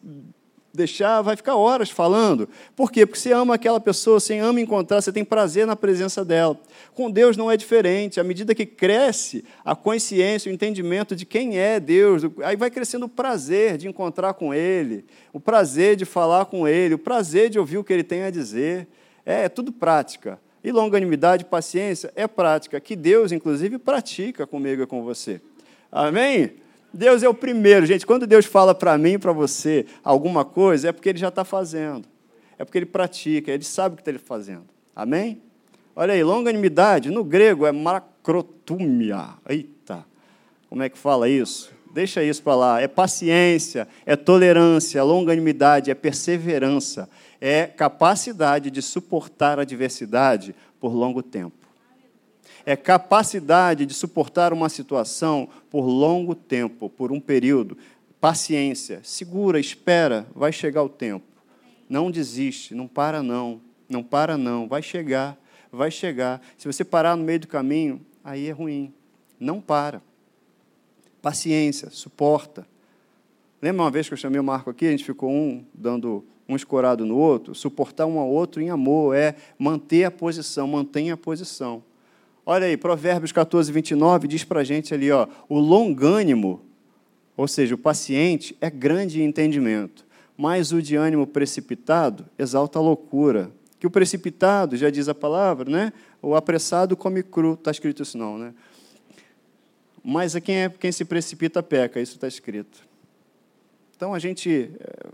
deixar, 0.73 1.21
vai 1.23 1.37
ficar 1.37 1.55
horas 1.55 1.91
falando. 1.91 2.49
Por 2.75 2.91
quê? 2.91 3.05
Porque 3.05 3.21
você 3.21 3.33
ama 3.33 3.55
aquela 3.55 3.79
pessoa, 3.79 4.19
você 4.19 4.39
ama 4.39 4.61
encontrar, 4.61 5.01
você 5.01 5.13
tem 5.13 5.25
prazer 5.25 5.67
na 5.67 5.77
presença 5.77 6.25
dela. 6.25 6.59
Com 6.95 7.11
Deus 7.11 7.37
não 7.37 7.51
é 7.51 7.57
diferente. 7.57 8.19
À 8.19 8.25
medida 8.25 8.55
que 8.55 8.65
cresce 8.65 9.45
a 9.65 9.77
consciência, 9.77 10.51
o 10.51 10.55
entendimento 10.55 11.15
de 11.15 11.27
quem 11.27 11.59
é 11.59 11.79
Deus, 11.79 12.23
aí 12.43 12.57
vai 12.57 12.71
crescendo 12.71 13.07
o 13.07 13.09
prazer 13.09 13.77
de 13.77 13.89
encontrar 13.89 14.35
com 14.35 14.55
Ele, 14.55 15.05
o 15.33 15.41
prazer 15.41 15.97
de 15.97 16.05
falar 16.05 16.47
com 16.47 16.67
Ele, 16.67 16.95
o 16.95 16.99
prazer 16.99 17.51
de 17.51 17.59
ouvir 17.59 17.79
o 17.79 17.85
que 17.85 17.93
Ele 17.93 18.05
tem 18.05 18.23
a 18.23 18.31
dizer. 18.31 18.89
É, 19.27 19.45
é 19.45 19.49
tudo 19.49 19.73
prática. 19.73 20.39
E 20.65 20.71
longanimidade, 20.71 21.45
paciência 21.45 22.13
é 22.15 22.27
prática, 22.27 22.81
que 22.81 22.95
Deus, 22.95 23.33
inclusive, 23.33 23.79
pratica 23.79 24.47
comigo 24.47 24.83
e 24.83 24.87
com 24.87 25.03
você. 25.03 25.41
Amém? 25.91 26.62
Deus 26.93 27.23
é 27.23 27.29
o 27.29 27.35
primeiro, 27.35 27.87
gente. 27.87 28.07
Quando 28.07 28.27
Deus 28.27 28.45
fala 28.45 28.75
para 28.75 28.97
mim, 28.99 29.19
para 29.19 29.33
você, 29.33 29.87
alguma 30.05 30.45
coisa, 30.45 30.89
é 30.89 30.93
porque 30.93 31.09
Ele 31.09 31.19
já 31.19 31.29
está 31.29 31.45
fazendo. 31.45 32.07
É 32.59 32.65
porque 32.65 32.79
Ele 32.79 32.87
pratica, 32.87 33.51
Ele 33.51 33.65
sabe 33.65 33.95
o 33.95 33.97
que 34.03 34.09
está 34.09 34.25
fazendo. 34.25 34.67
Amém? 34.95 35.41
Olha 35.97 36.15
aí, 36.15 36.23
longanimidade, 36.23 37.11
no 37.11 37.25
grego 37.25 37.67
é 37.67 37.73
macrotumia. 37.73 39.31
Eita, 39.49 40.05
como 40.69 40.83
é 40.83 40.89
que 40.89 40.99
fala 40.99 41.29
isso? 41.29 41.73
Deixa 41.93 42.23
isso 42.23 42.43
para 42.43 42.55
lá. 42.55 42.81
É 42.81 42.89
paciência, 42.89 43.87
é 44.07 44.17
tolerância, 44.17 45.03
longanimidade, 45.03 45.91
é 45.91 45.95
perseverança, 45.95 47.09
é 47.41 47.67
capacidade 47.67 48.71
de 48.71 48.81
suportar 48.81 49.59
a 49.59 49.63
adversidade 49.63 50.55
por 50.81 50.95
longo 50.95 51.23
tempo 51.23 51.62
é 52.65 52.77
capacidade 52.77 53.87
de 53.87 53.95
suportar 53.95 54.53
uma 54.53 54.69
situação 54.69 55.49
por 55.71 55.83
longo 55.83 56.35
tempo, 56.35 56.89
por 56.89 57.13
um 57.13 57.21
período. 57.21 57.77
Paciência, 58.21 59.01
segura, 59.03 59.59
espera, 59.59 60.27
vai 60.35 60.53
chegar 60.53 60.83
o 60.83 60.89
tempo. 60.89 61.27
Não 61.89 62.11
desiste, 62.11 62.75
não 62.75 62.87
para 62.87 63.23
não, 63.23 63.61
não 63.89 64.03
para 64.03 64.39
não, 64.39 64.69
vai 64.69 64.83
chegar, 64.83 65.37
vai 65.71 65.91
chegar. 65.91 66.41
Se 66.57 66.67
você 66.67 66.85
parar 66.85 67.17
no 67.17 67.25
meio 67.25 67.41
do 67.41 67.49
caminho, 67.49 68.01
aí 68.23 68.49
é 68.49 68.53
ruim. 68.53 68.93
Não 69.39 69.61
para. 69.61 70.01
Paciência, 71.21 71.91
suporta. 71.91 72.67
Lembra 73.61 73.83
uma 73.83 73.91
vez 73.91 74.09
que 74.09 74.15
eu 74.15 74.19
chamei 74.19 74.41
o 74.41 74.45
Marco 74.45 74.71
aqui, 74.71 74.87
a 74.87 74.91
gente 74.91 75.05
ficou 75.05 75.31
um 75.31 75.65
dando 75.75 76.25
um 76.49 76.57
escorado 76.57 77.05
no 77.07 77.17
outro? 77.17 77.55
Suportar 77.55 78.07
um 78.07 78.19
ao 78.19 78.29
outro 78.29 78.61
em 78.61 78.71
amor 78.71 79.17
é 79.17 79.37
manter 79.59 80.05
a 80.05 80.11
posição, 80.11 80.67
mantenha 80.67 81.15
a 81.15 81.17
posição. 81.17 81.83
Olha 82.45 82.67
aí, 82.67 82.77
Provérbios 82.77 83.31
14, 83.31 83.71
29 83.71 84.27
diz 84.27 84.43
para 84.43 84.61
a 84.61 84.65
gente 84.65 84.93
ali, 84.93 85.13
ó, 85.13 85.29
o 85.49 85.59
longânimo, 85.61 86.61
ou 87.37 87.47
seja, 87.47 87.75
o 87.75 87.79
paciente, 87.79 88.57
é 88.61 88.69
grande 88.69 89.23
entendimento, 89.23 90.05
mas 90.37 90.73
o 90.73 90.83
de 90.83 90.97
ânimo 90.97 91.27
precipitado 91.27 92.27
exalta 92.37 92.81
a 92.81 92.83
loucura. 92.83 93.51
Que 93.79 93.87
o 93.87 93.91
precipitado, 93.91 94.77
já 94.77 94.91
diz 94.91 95.09
a 95.09 95.15
palavra, 95.15 95.71
né? 95.71 95.93
O 96.21 96.35
apressado 96.35 96.97
come 96.97 97.23
cru, 97.23 97.55
está 97.55 97.71
escrito 97.71 98.03
isso 98.03 98.19
não, 98.19 98.39
né? 98.39 98.55
Mas 100.05 100.35
a 100.35 100.41
quem, 100.41 100.57
é, 100.57 100.69
quem 100.69 100.91
se 100.91 101.05
precipita 101.05 101.63
peca, 101.63 102.01
isso 102.01 102.15
está 102.15 102.27
escrito. 102.27 102.85
Então 103.97 104.13
a 104.13 104.19
gente 104.19 104.71
eh, 104.81 105.11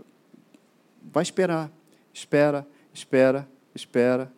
vai 1.11 1.21
esperar, 1.21 1.71
espera, 2.11 2.65
espera, 2.91 3.47
espera. 3.75 4.31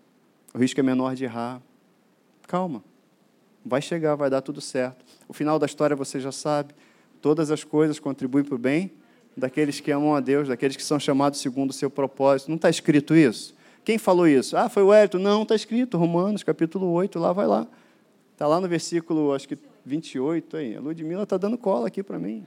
O 0.53 0.57
risco 0.57 0.79
é 0.79 0.83
menor 0.83 1.15
de 1.15 1.23
errar. 1.23 1.61
Calma. 2.51 2.83
Vai 3.63 3.81
chegar, 3.81 4.13
vai 4.15 4.29
dar 4.29 4.41
tudo 4.41 4.59
certo. 4.59 5.05
O 5.25 5.31
final 5.31 5.57
da 5.57 5.65
história 5.65 5.95
você 5.95 6.19
já 6.19 6.33
sabe. 6.33 6.73
Todas 7.21 7.49
as 7.49 7.63
coisas 7.63 7.97
contribuem 7.97 8.43
para 8.43 8.55
o 8.55 8.57
bem 8.57 8.91
daqueles 9.37 9.79
que 9.79 9.89
amam 9.89 10.13
a 10.13 10.19
Deus, 10.19 10.49
daqueles 10.49 10.75
que 10.75 10.83
são 10.83 10.99
chamados 10.99 11.39
segundo 11.39 11.69
o 11.69 11.73
seu 11.73 11.89
propósito. 11.89 12.49
Não 12.49 12.57
está 12.57 12.69
escrito 12.69 13.15
isso? 13.15 13.55
Quem 13.85 13.97
falou 13.97 14.27
isso? 14.27 14.57
Ah, 14.57 14.67
foi 14.67 14.83
o 14.83 14.91
Hélito. 14.91 15.17
Não, 15.17 15.43
está 15.43 15.55
escrito. 15.55 15.97
Romanos, 15.97 16.43
capítulo 16.43 16.91
8, 16.91 17.17
lá 17.19 17.31
vai 17.31 17.47
lá. 17.47 17.65
Está 18.33 18.45
lá 18.45 18.59
no 18.59 18.67
versículo, 18.67 19.33
acho 19.33 19.47
que 19.47 19.57
28. 19.85 20.57
Aí. 20.57 20.75
A 20.75 20.81
Ludmilla 20.81 21.23
está 21.23 21.37
dando 21.37 21.57
cola 21.57 21.87
aqui 21.87 22.03
para 22.03 22.19
mim. 22.19 22.45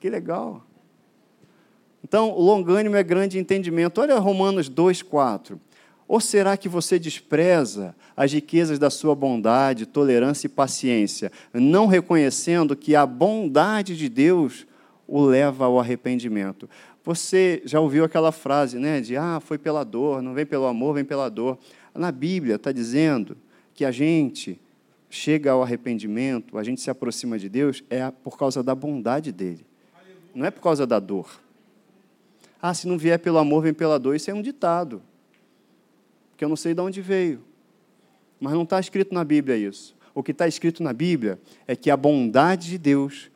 Que 0.00 0.08
legal. 0.08 0.64
Então, 2.02 2.30
o 2.30 2.40
longânimo 2.40 2.96
é 2.96 3.02
grande 3.02 3.38
entendimento. 3.38 4.00
Olha 4.00 4.18
Romanos 4.18 4.70
2, 4.70 5.02
4. 5.02 5.60
Ou 6.08 6.20
será 6.20 6.56
que 6.56 6.68
você 6.68 6.98
despreza 6.98 7.94
as 8.16 8.32
riquezas 8.32 8.78
da 8.78 8.90
sua 8.90 9.14
bondade, 9.14 9.86
tolerância 9.86 10.46
e 10.46 10.50
paciência, 10.50 11.32
não 11.52 11.86
reconhecendo 11.86 12.76
que 12.76 12.94
a 12.94 13.04
bondade 13.04 13.96
de 13.96 14.08
Deus 14.08 14.66
o 15.06 15.20
leva 15.20 15.64
ao 15.64 15.80
arrependimento? 15.80 16.70
Você 17.02 17.60
já 17.64 17.80
ouviu 17.80 18.04
aquela 18.04 18.30
frase, 18.30 18.78
né, 18.78 19.00
de 19.00 19.16
ah, 19.16 19.40
foi 19.40 19.58
pela 19.58 19.84
dor, 19.84 20.22
não 20.22 20.32
vem 20.32 20.46
pelo 20.46 20.66
amor, 20.66 20.94
vem 20.94 21.04
pela 21.04 21.28
dor. 21.28 21.58
Na 21.94 22.12
Bíblia 22.12 22.54
está 22.54 22.70
dizendo 22.70 23.36
que 23.74 23.84
a 23.84 23.90
gente 23.90 24.60
chega 25.10 25.50
ao 25.50 25.62
arrependimento, 25.62 26.56
a 26.56 26.62
gente 26.62 26.80
se 26.80 26.90
aproxima 26.90 27.38
de 27.38 27.48
Deus 27.48 27.82
é 27.90 28.10
por 28.10 28.38
causa 28.38 28.62
da 28.62 28.74
bondade 28.74 29.32
dele, 29.32 29.64
não 30.34 30.44
é 30.44 30.50
por 30.50 30.60
causa 30.60 30.86
da 30.86 31.00
dor. 31.00 31.40
Ah, 32.60 32.74
se 32.74 32.86
não 32.86 32.96
vier 32.96 33.18
pelo 33.18 33.38
amor, 33.38 33.62
vem 33.62 33.74
pela 33.74 33.98
dor. 33.98 34.16
Isso 34.16 34.30
é 34.30 34.34
um 34.34 34.42
ditado 34.42 35.02
que 36.36 36.44
eu 36.44 36.48
não 36.48 36.56
sei 36.56 36.74
de 36.74 36.80
onde 36.80 37.00
veio. 37.00 37.42
Mas 38.38 38.52
não 38.52 38.62
está 38.62 38.78
escrito 38.78 39.14
na 39.14 39.24
Bíblia 39.24 39.56
isso. 39.56 39.96
O 40.14 40.22
que 40.22 40.32
está 40.32 40.46
escrito 40.46 40.82
na 40.82 40.92
Bíblia 40.92 41.38
é 41.66 41.74
que 41.74 41.90
a 41.90 41.96
bondade 41.96 42.68
de 42.68 42.78
Deus 42.78 43.30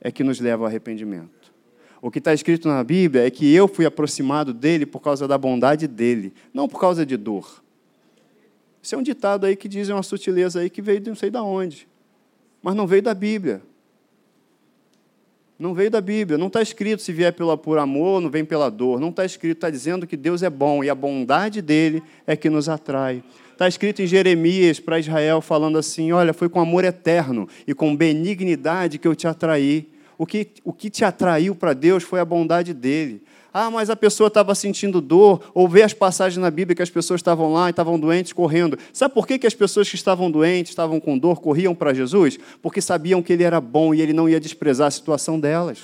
é 0.00 0.10
que 0.10 0.24
nos 0.24 0.40
leva 0.40 0.64
ao 0.64 0.66
arrependimento. 0.66 1.52
O 2.00 2.10
que 2.10 2.18
está 2.18 2.34
escrito 2.34 2.68
na 2.68 2.84
Bíblia 2.84 3.26
é 3.26 3.30
que 3.30 3.52
eu 3.54 3.66
fui 3.66 3.86
aproximado 3.86 4.52
dele 4.52 4.84
por 4.84 5.00
causa 5.00 5.26
da 5.26 5.38
bondade 5.38 5.88
dele, 5.88 6.34
não 6.52 6.68
por 6.68 6.78
causa 6.78 7.06
de 7.06 7.16
dor. 7.16 7.62
Isso 8.82 8.94
é 8.94 8.98
um 8.98 9.02
ditado 9.02 9.46
aí 9.46 9.56
que 9.56 9.66
diz 9.66 9.88
uma 9.88 10.02
sutileza 10.02 10.60
aí 10.60 10.68
que 10.68 10.82
veio 10.82 11.00
de 11.00 11.08
não 11.08 11.16
sei 11.16 11.30
de 11.30 11.38
onde, 11.38 11.88
mas 12.62 12.74
não 12.74 12.86
veio 12.86 13.00
da 13.00 13.14
Bíblia. 13.14 13.62
Não 15.56 15.72
veio 15.72 15.90
da 15.90 16.00
Bíblia, 16.00 16.36
não 16.36 16.48
está 16.48 16.60
escrito 16.60 17.00
se 17.00 17.12
vier 17.12 17.32
pela, 17.32 17.56
por 17.56 17.78
amor, 17.78 18.20
não 18.20 18.28
vem 18.28 18.44
pela 18.44 18.68
dor. 18.68 18.98
Não 18.98 19.10
está 19.10 19.24
escrito, 19.24 19.58
está 19.58 19.70
dizendo 19.70 20.06
que 20.06 20.16
Deus 20.16 20.42
é 20.42 20.50
bom 20.50 20.82
e 20.82 20.90
a 20.90 20.94
bondade 20.94 21.62
dele 21.62 22.02
é 22.26 22.34
que 22.34 22.50
nos 22.50 22.68
atrai. 22.68 23.22
Está 23.52 23.68
escrito 23.68 24.02
em 24.02 24.06
Jeremias 24.06 24.80
para 24.80 24.98
Israel, 24.98 25.40
falando 25.40 25.78
assim: 25.78 26.10
Olha, 26.10 26.34
foi 26.34 26.48
com 26.48 26.60
amor 26.60 26.84
eterno 26.84 27.48
e 27.68 27.72
com 27.72 27.94
benignidade 27.94 28.98
que 28.98 29.06
eu 29.06 29.14
te 29.14 29.28
atraí. 29.28 29.88
O 30.18 30.26
que, 30.26 30.48
o 30.64 30.72
que 30.72 30.90
te 30.90 31.04
atraiu 31.04 31.54
para 31.54 31.72
Deus 31.72 32.02
foi 32.02 32.18
a 32.18 32.24
bondade 32.24 32.74
dele. 32.74 33.22
Ah, 33.56 33.70
mas 33.70 33.88
a 33.88 33.94
pessoa 33.94 34.26
estava 34.26 34.52
sentindo 34.52 35.00
dor, 35.00 35.40
ou 35.54 35.68
vê 35.68 35.82
as 35.82 35.94
passagens 35.94 36.42
na 36.42 36.50
Bíblia 36.50 36.74
que 36.74 36.82
as 36.82 36.90
pessoas 36.90 37.20
estavam 37.20 37.52
lá 37.52 37.68
e 37.68 37.70
estavam 37.70 37.96
doentes 37.96 38.32
correndo. 38.32 38.76
Sabe 38.92 39.14
por 39.14 39.28
que, 39.28 39.38
que 39.38 39.46
as 39.46 39.54
pessoas 39.54 39.88
que 39.88 39.94
estavam 39.94 40.28
doentes, 40.28 40.72
estavam 40.72 40.98
com 40.98 41.16
dor, 41.16 41.40
corriam 41.40 41.72
para 41.72 41.94
Jesus? 41.94 42.36
Porque 42.60 42.80
sabiam 42.80 43.22
que 43.22 43.32
ele 43.32 43.44
era 43.44 43.60
bom 43.60 43.94
e 43.94 44.00
ele 44.00 44.12
não 44.12 44.28
ia 44.28 44.40
desprezar 44.40 44.88
a 44.88 44.90
situação 44.90 45.38
delas. 45.38 45.78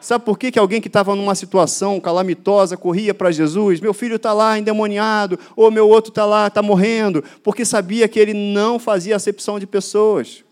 Sabe 0.00 0.24
por 0.24 0.38
que, 0.38 0.52
que 0.52 0.58
alguém 0.58 0.80
que 0.80 0.86
estava 0.86 1.16
numa 1.16 1.34
situação 1.34 1.98
calamitosa 1.98 2.76
corria 2.76 3.12
para 3.12 3.32
Jesus? 3.32 3.80
Meu 3.80 3.92
filho 3.92 4.14
está 4.14 4.32
lá 4.32 4.56
endemoniado, 4.56 5.36
ou 5.56 5.72
meu 5.72 5.88
outro 5.88 6.12
está 6.12 6.24
lá, 6.24 6.46
está 6.46 6.62
morrendo, 6.62 7.24
porque 7.42 7.64
sabia 7.64 8.06
que 8.06 8.20
ele 8.20 8.34
não 8.34 8.78
fazia 8.78 9.16
acepção 9.16 9.58
de 9.58 9.66
pessoas, 9.66 10.44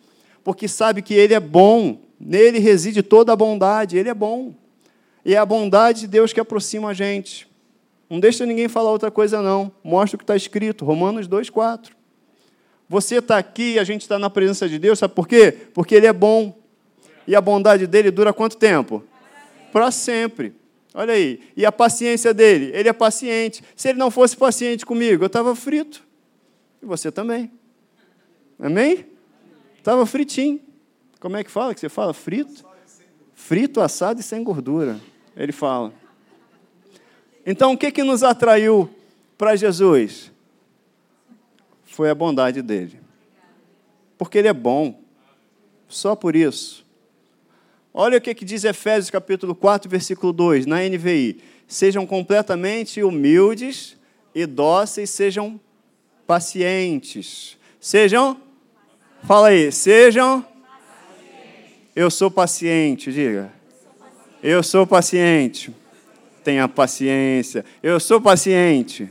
porque 0.43 0.67
sabe 0.67 1.03
que 1.03 1.15
ele 1.15 1.35
é 1.35 1.41
bom, 1.41 2.01
nele 2.19 2.59
reside 2.59 3.01
toda 3.01 3.33
a 3.33 3.37
bondade, 3.37 3.97
ele 3.97 4.09
é 4.09 4.15
bom. 4.15 4.61
E 5.25 5.35
é 5.35 5.39
a 5.39 5.47
bondade 5.47 6.01
de 6.01 6.07
Deus 6.07 6.33
que 6.33 6.41
aproxima 6.41 6.91
a 6.91 6.95
gente. 6.95 7.49
Não 8.11 8.21
deixa 8.21 8.45
ninguém 8.45 8.69
falar 8.69 8.91
outra 8.91 9.11
coisa, 9.11 9.41
não. 9.41 9.73
Mostra 9.83 10.17
o 10.17 10.19
que 10.19 10.25
está 10.25 10.37
escrito, 10.37 10.85
Romanos 10.85 11.29
2,4. 11.29 11.91
Você 12.89 13.17
está 13.17 13.39
aqui 13.39 13.75
e 13.75 13.79
a 13.79 13.85
gente 13.85 14.03
está 14.03 14.19
na 14.19 14.29
presença 14.29 14.69
de 14.69 14.79
Deus, 14.79 14.99
sabe 14.99 15.15
por 15.15 15.27
quê? 15.27 15.53
Porque 15.73 15.95
Ele 15.95 16.07
é 16.07 16.13
bom. 16.13 16.59
E 17.27 17.35
a 17.37 17.41
bondade 17.41 17.87
dele 17.87 18.11
dura 18.11 18.33
quanto 18.33 18.57
tempo? 18.57 19.03
Para 19.73 19.91
sempre. 19.91 20.55
Olha 20.95 21.15
aí. 21.15 21.41
E 21.57 21.65
a 21.65 21.73
paciência 21.73 22.35
dele? 22.35 22.71
Ele 22.75 22.89
é 22.89 22.93
paciente. 22.93 23.63
Se 23.75 23.89
ele 23.89 23.99
não 23.99 24.11
fosse 24.11 24.37
paciente 24.37 24.85
comigo, 24.85 25.23
eu 25.23 25.29
estava 25.29 25.55
frito. 25.57 26.05
E 26.83 26.87
você 26.87 27.11
também. 27.11 27.51
Amém? 28.59 29.07
Estava 29.79 30.05
fritinho. 30.05 30.61
Como 31.19 31.37
é 31.37 31.45
que 31.45 31.51
fala? 31.51 31.73
Que 31.75 31.81
você 31.81 31.89
fala 31.89 32.13
frito? 32.13 32.65
Frito, 33.35 33.81
assado 33.81 34.21
e 34.21 34.23
sem 34.23 34.43
gordura. 34.45 35.01
Ele 35.37 35.53
fala. 35.53 35.93
Então, 37.45 37.73
o 37.73 37.79
que, 37.79 37.91
que 37.91 38.03
nos 38.03 38.23
atraiu 38.23 38.89
para 39.37 39.57
Jesus? 39.57 40.31
Foi 41.85 42.09
a 42.09 42.15
bondade 42.15 42.63
dele. 42.63 43.01
Porque 44.17 44.39
ele 44.39 44.49
é 44.49 44.53
bom. 44.53 45.01
Só 45.89 46.15
por 46.15 46.37
isso. 46.37 46.87
Olha 47.93 48.17
o 48.17 48.21
que, 48.21 48.35
que 48.35 48.45
diz 48.45 48.65
Efésios 48.65 49.11
capítulo 49.11 49.55
4, 49.55 49.91
versículo 49.91 50.33
2, 50.33 50.65
na 50.65 50.81
NVI. 50.81 51.41
Sejam 51.67 52.07
completamente 52.07 53.03
humildes 53.03 53.97
e 54.35 54.47
dóceis, 54.47 55.11
sejam 55.11 55.61
pacientes. 56.27 57.59
Sejam, 57.79 58.41
fala 59.25 59.49
aí, 59.49 59.71
sejam. 59.71 60.47
Eu 61.95 62.11
sou 62.11 62.31
paciente, 62.31 63.13
diga. 63.13 63.53
Eu 64.43 64.63
sou 64.63 64.87
paciente. 64.87 65.73
Tenha 66.43 66.67
paciência. 66.67 67.65
Eu 67.83 68.01
sou 68.01 68.21
paciente. 68.21 69.09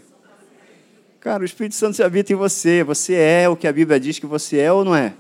Cara, 1.20 1.44
o 1.44 1.46
Espírito 1.46 1.76
Santo 1.76 1.96
se 1.96 2.04
habita 2.04 2.34
em 2.34 2.36
você. 2.36 2.84
Você 2.84 3.16
é 3.16 3.48
o 3.48 3.56
que 3.56 3.68
a 3.68 3.72
Bíblia 3.74 4.00
diz 4.00 4.20
que 4.20 4.26
você 4.26 4.60
é 4.60 4.72
ou 4.72 4.84
não 4.84 4.96
é? 4.96 5.14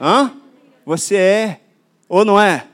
Hã? 0.00 0.32
Você 0.84 1.14
é 1.14 1.60
ou 2.08 2.24
não 2.24 2.40
é? 2.40 2.66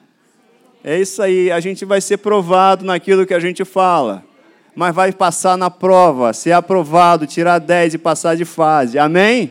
É 0.89 1.01
isso 1.01 1.21
aí, 1.21 1.51
a 1.51 1.59
gente 1.59 1.85
vai 1.85 2.01
ser 2.01 2.19
provado 2.19 2.85
naquilo 2.85 3.27
que 3.27 3.35
a 3.35 3.41
gente 3.41 3.65
fala, 3.65 4.25
mas 4.73 4.95
vai 4.95 5.13
passar 5.13 5.59
na 5.59 5.69
prova, 5.69 6.33
ser 6.33 6.53
aprovado, 6.53 7.27
tirar 7.27 7.59
10 7.59 7.95
e 7.95 7.99
passar 7.99 8.37
de 8.37 8.45
fase. 8.45 8.97
Amém? 8.97 9.51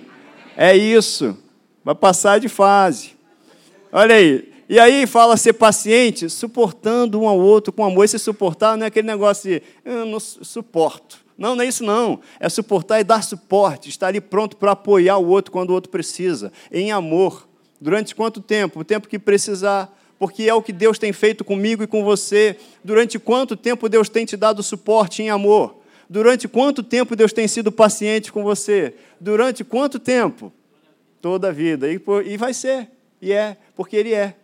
É 0.55 0.77
isso, 0.77 1.37
vai 1.83 1.93
passar 1.93 2.39
de 2.39 2.47
fase. 2.47 3.17
Olha 3.91 4.15
aí, 4.15 4.54
e 4.67 4.79
aí 4.79 5.05
fala 5.05 5.37
ser 5.37 5.53
paciente, 5.53 6.29
suportando 6.29 7.21
um 7.21 7.27
ao 7.27 7.39
outro 7.39 7.71
com 7.71 7.85
amor. 7.85 8.03
Esse 8.03 8.17
suportar 8.17 8.77
não 8.77 8.85
é 8.85 8.87
aquele 8.87 9.07
negócio 9.07 9.49
de 9.49 9.61
eu 9.83 10.05
não 10.05 10.19
suporto. 10.19 11.23
Não, 11.37 11.55
não 11.55 11.63
é 11.63 11.67
isso 11.67 11.83
não. 11.83 12.19
É 12.39 12.49
suportar 12.49 12.99
e 12.99 13.03
dar 13.03 13.23
suporte, 13.23 13.89
estar 13.89 14.07
ali 14.07 14.21
pronto 14.21 14.57
para 14.57 14.71
apoiar 14.71 15.17
o 15.17 15.27
outro 15.27 15.51
quando 15.51 15.69
o 15.69 15.73
outro 15.73 15.91
precisa, 15.91 16.51
em 16.71 16.91
amor. 16.91 17.47
Durante 17.79 18.15
quanto 18.15 18.41
tempo? 18.41 18.79
O 18.79 18.83
tempo 18.83 19.07
que 19.07 19.19
precisar 19.19 19.93
porque 20.17 20.43
é 20.43 20.53
o 20.53 20.61
que 20.61 20.71
Deus 20.71 20.97
tem 20.97 21.11
feito 21.11 21.43
comigo 21.43 21.83
e 21.83 21.87
com 21.87 22.03
você. 22.03 22.57
Durante 22.83 23.19
quanto 23.19 23.55
tempo 23.55 23.89
Deus 23.89 24.09
tem 24.09 24.25
te 24.25 24.37
dado 24.37 24.63
suporte 24.63 25.21
em 25.21 25.29
amor? 25.29 25.81
Durante 26.09 26.47
quanto 26.47 26.83
tempo 26.83 27.15
Deus 27.15 27.33
tem 27.33 27.47
sido 27.47 27.71
paciente 27.71 28.31
com 28.31 28.43
você? 28.43 28.93
Durante 29.19 29.63
quanto 29.63 29.99
tempo? 29.99 30.53
Toda 31.21 31.49
a 31.49 31.51
vida. 31.51 31.91
E, 31.91 32.01
e 32.25 32.37
vai 32.37 32.53
ser. 32.53 32.89
E 33.21 33.31
é, 33.31 33.57
porque 33.75 33.95
Ele 33.95 34.13
é. 34.13 34.35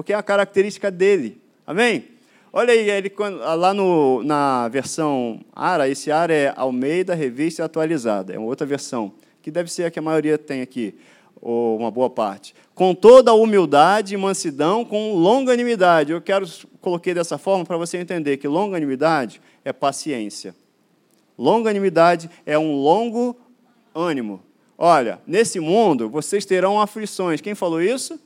Porque 0.00 0.14
é 0.14 0.16
a 0.16 0.22
característica 0.22 0.90
dele. 0.90 1.38
Amém? 1.66 2.06
Olha 2.50 2.72
aí, 2.72 2.88
ele, 2.88 3.12
lá 3.58 3.74
no, 3.74 4.22
na 4.22 4.66
versão 4.68 5.40
ARA, 5.54 5.90
esse 5.90 6.10
ARA 6.10 6.32
é 6.32 6.54
Almeida 6.56 7.14
Revista 7.14 7.66
Atualizada. 7.66 8.32
É 8.32 8.38
uma 8.38 8.46
outra 8.46 8.66
versão, 8.66 9.12
que 9.42 9.50
deve 9.50 9.70
ser 9.70 9.84
a 9.84 9.90
que 9.90 9.98
a 9.98 10.02
maioria 10.02 10.38
tem 10.38 10.62
aqui 10.62 10.94
ou 11.38 11.76
uma 11.76 11.90
boa 11.90 12.08
parte, 12.08 12.54
com 12.74 12.94
toda 12.94 13.30
a 13.30 13.34
humildade 13.34 14.14
e 14.14 14.16
mansidão, 14.16 14.86
com 14.86 15.16
longanimidade. 15.16 16.12
Eu 16.12 16.22
quero 16.22 16.46
coloquei 16.80 17.12
dessa 17.12 17.36
forma 17.36 17.66
para 17.66 17.76
você 17.76 17.98
entender 17.98 18.38
que 18.38 18.48
longanimidade 18.48 19.38
é 19.62 19.70
paciência. 19.70 20.54
Longanimidade 21.36 22.30
é 22.46 22.58
um 22.58 22.74
longo 22.74 23.36
ânimo. 23.94 24.40
Olha, 24.78 25.20
nesse 25.26 25.60
mundo 25.60 26.08
vocês 26.08 26.46
terão 26.46 26.80
aflições. 26.80 27.42
Quem 27.42 27.54
falou 27.54 27.82
isso? 27.82 28.18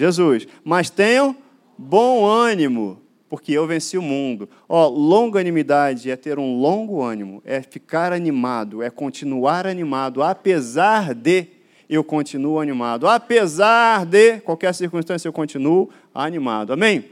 Jesus. 0.00 0.48
Mas 0.64 0.90
tenham 0.90 1.36
bom 1.78 2.24
ânimo, 2.24 3.00
porque 3.28 3.52
eu 3.52 3.66
venci 3.66 3.96
o 3.96 4.02
mundo. 4.02 4.48
Ó, 4.68 4.88
longanimidade 4.88 6.10
é 6.10 6.16
ter 6.16 6.38
um 6.38 6.58
longo 6.58 7.02
ânimo, 7.02 7.40
é 7.44 7.62
ficar 7.62 8.12
animado, 8.12 8.82
é 8.82 8.90
continuar 8.90 9.66
animado, 9.66 10.22
apesar 10.22 11.14
de 11.14 11.46
eu 11.88 12.04
continuo 12.04 12.60
animado. 12.60 13.08
Apesar 13.08 14.06
de 14.06 14.40
qualquer 14.40 14.72
circunstância, 14.74 15.28
eu 15.28 15.32
continuo 15.32 15.90
animado. 16.14 16.72
Amém? 16.72 17.04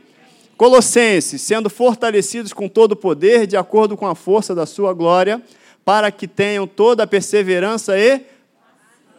Colossenses, 0.57 1.43
sendo 1.43 1.69
fortalecidos 1.69 2.53
com 2.53 2.69
todo 2.69 2.93
o 2.93 2.97
poder, 2.97 3.47
de 3.47 3.57
acordo 3.57 3.97
com 3.97 4.07
a 4.07 4.15
força 4.15 4.55
da 4.55 4.67
sua 4.67 4.93
glória, 4.93 5.43
para 5.85 6.11
que 6.11 6.27
tenham 6.29 6.67
toda 6.67 7.05
a 7.05 7.07
perseverança 7.07 7.99
e. 7.99 8.21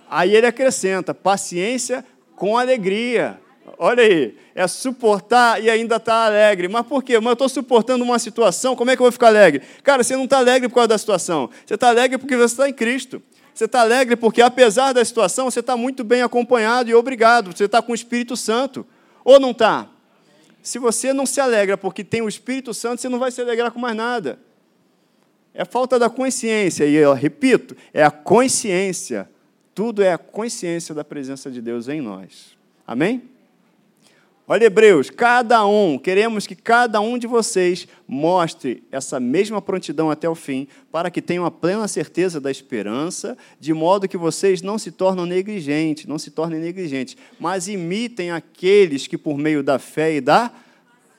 Aí 0.10 0.36
ele 0.36 0.48
acrescenta: 0.48 1.14
paciência 1.14 2.06
com 2.36 2.58
alegria. 2.58 3.40
Olha 3.78 4.04
aí, 4.04 4.38
é 4.56 4.68
suportar 4.68 5.64
e 5.64 5.70
ainda 5.70 5.98
estar 5.98 6.12
tá 6.12 6.26
alegre. 6.26 6.68
Mas 6.68 6.86
por 6.86 7.04
quê? 7.04 7.20
Mas 7.20 7.28
eu 7.28 7.34
estou 7.34 7.50
suportando 7.50 8.04
uma 8.04 8.20
situação, 8.20 8.76
como 8.76 8.92
é 8.92 8.96
que 8.96 9.02
eu 9.02 9.06
vou 9.06 9.12
ficar 9.12 9.28
alegre? 9.28 9.62
Cara, 9.84 10.04
você 10.04 10.16
não 10.16 10.26
está 10.26 10.38
alegre 10.38 10.68
por 10.70 10.76
causa 10.76 10.90
da 10.90 10.98
situação. 10.98 11.50
Você 11.66 11.76
está 11.76 11.90
alegre 11.90 12.18
porque 12.18 12.36
você 12.36 12.54
está 12.54 12.70
em 12.70 12.74
Cristo. 12.74 13.22
Você 13.54 13.66
está 13.66 13.82
alegre 13.82 14.16
porque, 14.16 14.42
apesar 14.42 14.94
da 14.94 15.04
situação, 15.04 15.52
você 15.52 15.60
está 15.60 15.76
muito 15.76 16.04
bem 16.04 16.22
acompanhado 16.22 16.90
e 16.90 16.94
obrigado. 16.94 17.56
Você 17.56 17.66
está 17.66 17.82
com 17.82 17.92
o 17.92 17.96
Espírito 17.96 18.38
Santo. 18.38 18.86
Ou 19.24 19.40
não 19.40 19.52
está? 19.52 19.90
Se 20.62 20.80
você 20.80 21.12
não 21.12 21.26
se 21.26 21.42
alegra 21.42 21.78
porque 21.78 22.04
tem 22.04 22.22
o 22.22 22.30
Espírito 22.30 22.74
Santo, 22.74 23.02
você 23.02 23.10
não 23.10 23.20
vai 23.20 23.32
se 23.32 23.42
alegrar 23.42 23.72
com 23.72 23.80
mais 23.80 23.96
nada. 23.96 24.40
É 25.54 25.66
falta 25.66 26.00
da 26.00 26.10
consciência. 26.10 26.86
E 26.86 26.96
eu 26.96 27.14
repito, 27.14 27.76
é 27.94 28.04
a 28.04 28.12
consciência. 28.12 29.30
Tudo 29.74 30.02
é 30.02 30.14
a 30.14 30.18
consciência 30.18 30.96
da 30.96 31.04
presença 31.04 31.50
de 31.52 31.62
Deus 31.62 31.88
em 31.88 32.02
nós. 32.02 32.58
Amém? 32.86 33.24
Olha, 34.52 34.66
Hebreus, 34.66 35.12
cada 35.12 35.64
um, 35.68 35.96
queremos 35.96 36.48
que 36.48 36.56
cada 36.56 37.00
um 37.00 37.20
de 37.20 37.28
vocês 37.28 37.88
mostre 38.08 38.84
essa 38.92 39.20
mesma 39.20 39.62
prontidão 39.62 40.10
até 40.10 40.28
o 40.28 40.34
fim, 40.34 40.68
para 40.92 41.12
que 41.12 41.22
tenham 41.22 41.46
a 41.46 41.52
plena 41.52 41.88
certeza 41.88 42.42
da 42.42 42.50
esperança, 42.50 43.38
de 43.60 43.76
modo 43.76 44.08
que 44.08 44.18
vocês 44.18 44.64
não 44.64 44.80
se 44.80 44.92
tornem 44.92 45.28
negligentes, 45.28 46.08
não 46.08 46.18
se 46.18 46.32
tornem 46.32 46.60
negligentes, 46.60 47.16
mas 47.40 47.68
imitem 47.68 48.32
aqueles 48.32 49.06
que, 49.06 49.20
por 49.20 49.38
meio 49.38 49.62
da 49.62 49.78
fé 49.78 50.16
e 50.16 50.20
da 50.20 50.52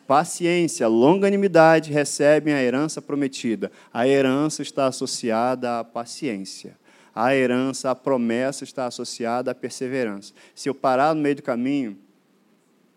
paciência, 0.08 0.88
longanimidade, 0.88 1.92
recebem 1.92 2.52
a 2.52 2.60
herança 2.60 3.00
prometida. 3.00 3.70
A 3.94 4.08
herança 4.08 4.60
está 4.60 4.86
associada 4.86 5.78
à 5.78 5.84
paciência. 5.84 6.76
A 7.14 7.32
herança, 7.32 7.92
a 7.92 7.94
promessa 7.94 8.64
está 8.64 8.86
associada 8.86 9.52
à 9.52 9.54
perseverança. 9.54 10.32
Se 10.52 10.68
eu 10.68 10.74
parar 10.74 11.14
no 11.14 11.22
meio 11.22 11.36
do 11.36 11.42
caminho, 11.42 11.96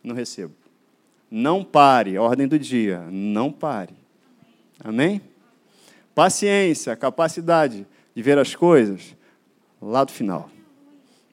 não 0.04 0.16
recebo. 0.16 0.54
Não 1.32 1.64
pare, 1.64 2.18
ordem 2.18 2.48
do 2.48 2.60
dia, 2.60 3.08
não 3.10 3.52
pare. 3.52 3.96
Amém? 4.84 5.22
Paciência, 6.14 6.96
capacidade 6.96 7.88
de 8.14 8.22
ver 8.22 8.38
as 8.38 8.54
coisas 8.54 9.16
lá 9.82 10.04
do 10.04 10.12
final. 10.12 10.50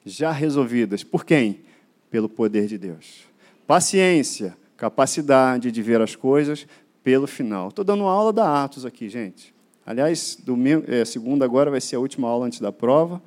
Já 0.05 0.31
resolvidas. 0.31 1.03
Por 1.03 1.23
quem? 1.23 1.61
Pelo 2.09 2.27
poder 2.27 2.65
de 2.65 2.77
Deus. 2.77 3.25
Paciência, 3.67 4.57
capacidade 4.75 5.71
de 5.71 5.81
ver 5.81 6.01
as 6.01 6.15
coisas 6.15 6.65
pelo 7.03 7.27
final. 7.27 7.69
Estou 7.69 7.85
dando 7.85 8.03
uma 8.03 8.11
aula 8.11 8.33
da 8.33 8.63
Atos 8.63 8.85
aqui, 8.85 9.07
gente. 9.07 9.53
Aliás, 9.85 10.37
domingo, 10.43 10.83
é, 10.87 11.05
segunda 11.05 11.45
agora 11.45 11.69
vai 11.69 11.81
ser 11.81 11.95
a 11.95 11.99
última 11.99 12.27
aula 12.27 12.47
antes 12.47 12.59
da 12.59 12.71
prova. 12.71 13.21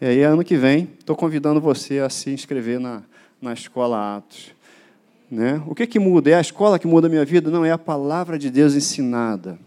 E 0.00 0.06
aí, 0.06 0.22
ano 0.22 0.44
que 0.44 0.56
vem, 0.56 0.90
estou 0.98 1.16
convidando 1.16 1.60
você 1.60 2.00
a 2.00 2.10
se 2.10 2.30
inscrever 2.30 2.78
na, 2.78 3.02
na 3.40 3.52
escola 3.52 4.16
Atos. 4.16 4.54
Né? 5.32 5.62
O 5.66 5.74
que, 5.74 5.86
que 5.86 5.98
muda? 5.98 6.28
É 6.28 6.34
a 6.34 6.42
escola 6.42 6.78
que 6.78 6.86
muda 6.86 7.06
a 7.06 7.10
minha 7.10 7.24
vida? 7.24 7.50
Não, 7.50 7.64
é 7.64 7.70
a 7.70 7.78
palavra 7.78 8.38
de 8.38 8.50
Deus 8.50 8.74
ensinada. 8.74 9.58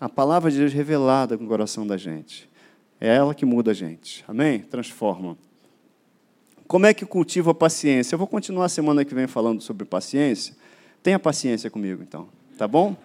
A 0.00 0.08
palavra 0.08 0.50
de 0.50 0.56
Deus 0.56 0.72
revelada 0.72 1.36
no 1.36 1.46
coração 1.46 1.86
da 1.86 1.98
gente. 1.98 2.48
É 2.98 3.14
ela 3.14 3.34
que 3.34 3.44
muda 3.44 3.72
a 3.72 3.74
gente. 3.74 4.24
Amém? 4.26 4.60
Transforma. 4.60 5.36
Como 6.66 6.86
é 6.86 6.94
que 6.94 7.04
cultiva 7.04 7.50
a 7.50 7.54
paciência? 7.54 8.14
Eu 8.14 8.18
vou 8.18 8.26
continuar 8.26 8.64
a 8.64 8.68
semana 8.70 9.04
que 9.04 9.14
vem 9.14 9.26
falando 9.26 9.60
sobre 9.60 9.84
paciência. 9.84 10.56
Tenha 11.02 11.18
paciência 11.18 11.68
comigo, 11.68 12.02
então. 12.02 12.26
Tá 12.56 12.66
bom? 12.66 12.96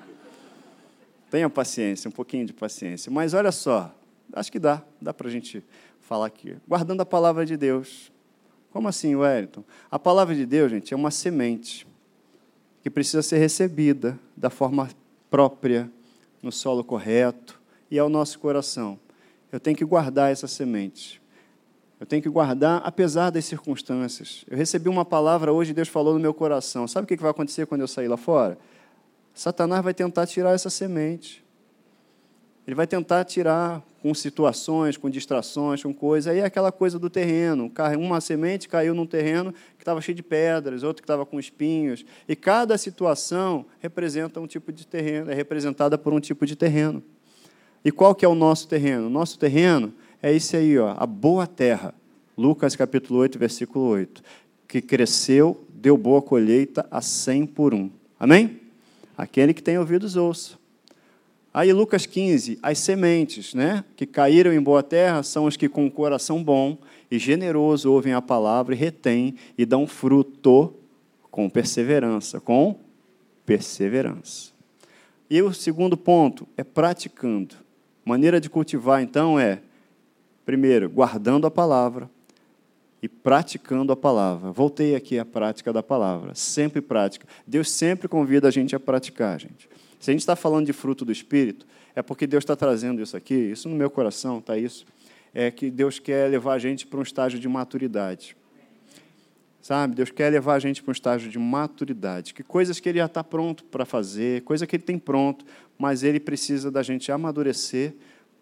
Tenha 1.30 1.50
paciência, 1.50 2.08
um 2.08 2.14
pouquinho 2.14 2.46
de 2.46 2.54
paciência. 2.54 3.12
Mas 3.12 3.34
olha 3.34 3.52
só, 3.52 3.94
acho 4.32 4.50
que 4.50 4.58
dá, 4.58 4.82
dá 5.02 5.14
para 5.14 5.28
a 5.28 5.32
gente 5.32 5.62
falar 6.00 6.28
aqui. 6.28 6.56
Guardando 6.66 7.02
a 7.02 7.06
palavra 7.06 7.46
de 7.46 7.58
Deus, 7.58 8.10
como 8.72 8.88
assim, 8.88 9.16
Wellington? 9.16 9.64
A 9.90 10.00
palavra 10.00 10.34
de 10.34 10.46
Deus, 10.46 10.72
gente, 10.72 10.94
é 10.94 10.98
uma 10.98 11.12
semente 11.12 11.86
que 12.82 12.90
precisa 12.90 13.22
ser 13.22 13.38
recebida 13.38 14.18
da 14.36 14.50
forma 14.50 14.90
própria, 15.30 15.90
no 16.42 16.52
solo 16.52 16.84
correto 16.84 17.60
e 17.90 18.00
ao 18.00 18.10
nosso 18.10 18.40
coração. 18.40 19.00
Eu 19.52 19.60
tenho 19.60 19.78
que 19.78 19.86
guardar 19.86 20.32
essa 20.32 20.48
semente. 20.48 21.22
Eu 22.00 22.06
tenho 22.06 22.22
que 22.22 22.30
guardar 22.30 22.82
apesar 22.84 23.30
das 23.30 23.46
circunstâncias. 23.46 24.44
Eu 24.50 24.58
recebi 24.58 24.90
uma 24.90 25.06
palavra 25.06 25.54
hoje, 25.54 25.74
Deus 25.74 25.88
falou 25.88 26.14
no 26.14 26.20
meu 26.20 26.34
coração. 26.34 26.88
Sabe 26.88 27.06
o 27.06 27.08
que 27.08 27.16
vai 27.16 27.30
acontecer 27.30 27.68
quando 27.68 27.82
eu 27.82 27.88
sair 27.88 28.08
lá 28.08 28.18
fora? 28.18 28.58
Satanás 29.34 29.84
vai 29.84 29.94
tentar 29.94 30.26
tirar 30.26 30.54
essa 30.54 30.70
semente. 30.70 31.44
Ele 32.72 32.76
vai 32.78 32.88
tentar 32.88 33.26
tirar 33.26 33.84
com 34.02 34.14
situações, 34.14 34.96
com 34.96 35.10
distrações, 35.10 35.84
com 35.84 35.94
coisas. 35.94 36.32
Aí 36.32 36.40
é 36.40 36.46
aquela 36.46 36.72
coisa 36.72 36.98
do 36.98 37.10
terreno. 37.10 37.70
Uma 38.00 38.22
semente 38.22 38.70
caiu 38.70 38.96
num 38.96 39.06
terreno 39.06 39.52
que 39.52 39.82
estava 39.82 40.00
cheio 40.00 40.16
de 40.16 40.24
pedras, 40.24 40.82
outro 40.82 41.02
que 41.02 41.06
estava 41.06 41.26
com 41.26 41.38
espinhos. 41.38 42.06
E 42.30 42.34
cada 42.34 42.78
situação 42.78 43.66
representa 43.82 44.40
um 44.40 44.48
tipo 44.48 44.72
de 44.72 44.88
terreno, 44.88 45.30
é 45.30 45.34
representada 45.34 45.98
por 45.98 46.14
um 46.14 46.22
tipo 46.22 46.46
de 46.46 46.56
terreno. 46.56 47.04
E 47.84 47.92
qual 47.92 48.16
que 48.16 48.24
é 48.24 48.28
o 48.30 48.34
nosso 48.34 48.70
terreno? 48.70 49.08
O 49.08 49.10
nosso 49.10 49.38
terreno 49.38 49.92
é 50.24 50.34
esse 50.34 50.56
aí, 50.56 50.80
ó, 50.80 50.96
a 50.98 51.06
boa 51.06 51.46
terra. 51.46 51.94
Lucas 52.38 52.74
capítulo 52.74 53.20
8, 53.20 53.38
versículo 53.38 53.84
8. 53.84 54.24
Que 54.66 54.82
cresceu, 54.82 55.62
deu 55.74 55.98
boa 55.98 56.22
colheita 56.22 56.88
a 56.90 57.02
cem 57.02 57.46
por 57.46 57.74
um. 57.74 57.92
Amém? 58.18 58.62
Aquele 59.18 59.54
que 59.54 59.62
tem 59.62 59.78
ouvidos, 59.78 60.16
ouça. 60.16 60.61
Aí, 61.54 61.74
Lucas 61.74 62.06
15, 62.06 62.60
as 62.64 62.80
sementes 62.80 63.54
né, 63.54 63.84
que 63.98 64.06
caíram 64.06 64.54
em 64.54 64.62
boa 64.62 64.82
terra 64.82 65.22
são 65.22 65.46
os 65.46 65.58
que, 65.58 65.68
com 65.68 65.86
o 65.86 65.92
coração 65.92 66.42
bom 66.42 66.78
e 67.10 67.20
generoso, 67.20 67.92
ouvem 67.92 68.14
a 68.14 68.22
palavra 68.22 68.74
e 68.74 68.78
retêm 68.78 69.36
e 69.58 69.66
dão 69.66 69.86
fruto 69.86 70.74
com 71.30 71.50
perseverança. 71.50 72.40
Com 72.40 72.80
perseverança. 73.46 74.52
E 75.30 75.42
o 75.42 75.54
segundo 75.54 75.98
ponto 75.98 76.48
é 76.56 76.64
praticando. 76.64 77.56
Maneira 78.06 78.40
de 78.40 78.50
cultivar, 78.50 79.02
então, 79.02 79.38
é, 79.38 79.62
primeiro, 80.46 80.90
guardando 80.90 81.46
a 81.46 81.52
palavra 81.52 82.10
e 83.02 83.10
praticando 83.10 83.92
a 83.92 83.96
palavra. 83.96 84.52
Voltei 84.52 84.96
aqui 84.96 85.20
à 85.20 85.26
prática 85.26 85.74
da 85.74 85.84
palavra. 85.84 86.34
Sempre 86.34 86.82
prática. 86.82 87.28
Deus 87.46 87.70
sempre 87.70 88.08
convida 88.08 88.48
a 88.48 88.52
gente 88.52 88.74
a 88.74 88.80
praticar, 88.80 89.38
gente. 89.38 89.70
Se 90.02 90.10
a 90.10 90.14
gente 90.14 90.22
está 90.22 90.36
falando 90.36 90.66
de 90.66 90.74
fruto 90.74 91.06
do 91.06 91.12
Espírito, 91.12 91.68
é 91.96 92.02
porque 92.02 92.26
Deus 92.26 92.42
está 92.42 92.56
trazendo 92.56 93.04
isso 93.04 93.16
aqui, 93.16 93.36
isso 93.36 93.70
no 93.70 93.76
meu 93.76 93.88
coração 93.88 94.40
está 94.40 94.58
isso, 94.58 94.84
é 95.32 95.52
que 95.52 95.70
Deus 95.70 96.00
quer 96.00 96.28
levar 96.28 96.54
a 96.54 96.60
gente 96.60 96.88
para 96.88 97.00
um 97.00 97.04
estágio 97.04 97.40
de 97.40 97.48
maturidade. 97.48 98.36
Sabe? 99.62 99.94
Deus 99.94 100.10
quer 100.10 100.32
levar 100.32 100.56
a 100.56 100.60
gente 100.60 100.82
para 100.82 100.90
um 100.90 100.92
estágio 100.92 101.30
de 101.30 101.38
maturidade. 101.38 102.34
Que 102.34 102.42
coisas 102.42 102.80
que 102.80 102.90
Ele 102.90 102.98
já 102.98 103.06
está 103.06 103.24
pronto 103.24 103.64
para 103.66 103.86
fazer, 103.86 104.42
coisa 104.42 104.66
que 104.66 104.76
Ele 104.76 104.82
tem 104.82 104.98
pronto, 104.98 105.46
mas 105.78 106.02
Ele 106.02 106.20
precisa 106.20 106.72
da 106.72 106.82
gente 106.82 107.12
amadurecer 107.12 107.94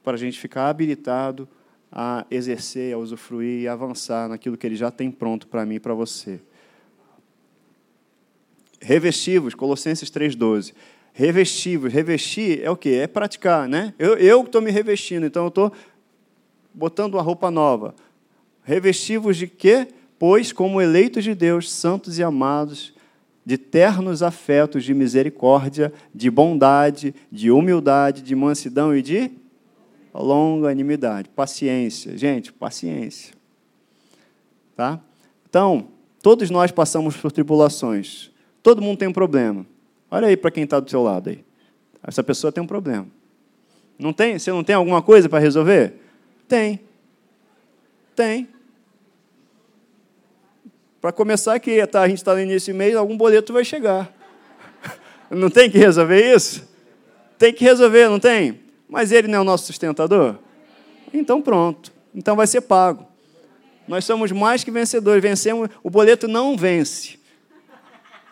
para 0.02 0.14
a 0.14 0.18
gente 0.18 0.40
ficar 0.40 0.70
habilitado 0.70 1.46
a 1.92 2.26
exercer, 2.32 2.94
a 2.94 2.98
usufruir 2.98 3.64
e 3.64 3.68
avançar 3.68 4.30
naquilo 4.30 4.56
que 4.56 4.66
Ele 4.66 4.78
já 4.78 4.90
tem 4.90 5.12
pronto 5.12 5.46
para 5.46 5.66
mim 5.66 5.76
e 5.76 5.80
para 5.80 5.94
você. 5.94 6.40
Revestivos, 8.80 9.54
Colossenses 9.54 10.10
3,12 10.10 10.74
revestíveis. 11.14 11.94
Revestir 11.94 12.62
é 12.64 12.70
o 12.70 12.78
quê? 12.78 13.00
É 13.04 13.08
praticar, 13.08 13.68
né? 13.68 13.94
Eu 13.98 14.44
estou 14.44 14.62
me 14.62 14.72
revestindo, 14.72 15.26
então 15.26 15.44
eu 15.44 15.50
estou 15.50 15.72
botando 16.74 17.16
uma 17.16 17.22
roupa 17.22 17.50
nova. 17.52 17.96
Revestivos 18.64 19.38
de 19.38 19.48
quê? 19.48 19.88
Pois, 20.18 20.52
como 20.52 20.82
eleitos 20.82 21.24
de 21.24 21.34
Deus, 21.34 21.72
santos 21.72 22.18
e 22.20 22.24
amados, 22.24 22.94
de 23.46 23.58
ternos 23.58 24.22
afetos 24.22 24.84
de 24.84 24.94
misericórdia, 24.94 25.92
de 26.14 26.30
bondade, 26.30 27.16
de 27.32 27.50
humildade, 27.50 28.22
de 28.22 28.36
mansidão 28.36 28.96
e 28.96 29.02
de 29.02 29.32
longanimidade, 30.14 31.30
paciência. 31.30 32.18
Gente, 32.18 32.52
paciência. 32.52 33.34
Tá? 34.76 35.00
Então, 35.50 35.88
todos 36.22 36.50
nós 36.50 36.72
passamos 36.72 37.18
por 37.18 37.32
tribulações. 37.32 38.32
Todo 38.62 38.82
mundo 38.82 39.00
tem 39.00 39.08
um 39.08 39.14
problema. 39.14 39.66
Olha 40.12 40.28
aí 40.28 40.38
para 40.38 40.52
quem 40.52 40.64
está 40.64 40.80
do 40.80 40.90
seu 40.90 41.04
lado 41.04 41.30
aí. 41.30 41.44
Essa 42.04 42.24
pessoa 42.24 42.52
tem 42.52 42.64
um 42.64 42.68
problema. 42.68 43.08
Não 43.98 44.14
tem? 44.14 44.40
Você 44.40 44.52
não 44.52 44.64
tem 44.64 44.76
alguma 44.76 45.02
coisa 45.02 45.28
para 45.28 45.40
resolver? 45.40 45.94
Tem. 46.48 46.80
Tem. 48.16 48.48
Para 51.02 51.12
começar 51.12 51.54
aqui, 51.54 51.86
tá, 51.88 52.02
a 52.02 52.08
gente 52.08 52.18
está 52.18 52.34
no 52.34 52.42
início 52.42 52.74
do 52.74 52.78
mês, 52.78 52.96
algum 52.96 53.16
boleto 53.16 53.54
vai 53.54 53.64
chegar. 53.64 54.14
Não 55.32 55.50
tem 55.50 55.70
que 55.70 55.78
resolver 55.78 56.36
isso? 56.36 56.68
Tem 57.38 57.54
que 57.54 57.64
resolver, 57.64 58.10
não 58.10 58.20
tem? 58.20 58.60
Mas 58.90 59.12
ele 59.12 59.28
não 59.28 59.38
é 59.38 59.42
o 59.42 59.46
nosso 59.46 59.68
sustentador? 59.68 60.36
Então 61.14 61.42
pronto. 61.42 61.94
Então 62.14 62.36
vai 62.36 62.48
ser 62.48 62.62
pago. 62.62 63.08
Nós 63.88 64.04
somos 64.04 64.32
mais 64.32 64.64
que 64.64 64.72
vencedores. 64.72 65.22
Vencemos, 65.22 65.70
o 65.84 65.90
boleto 65.90 66.28
não 66.28 66.58
vence. 66.58 67.19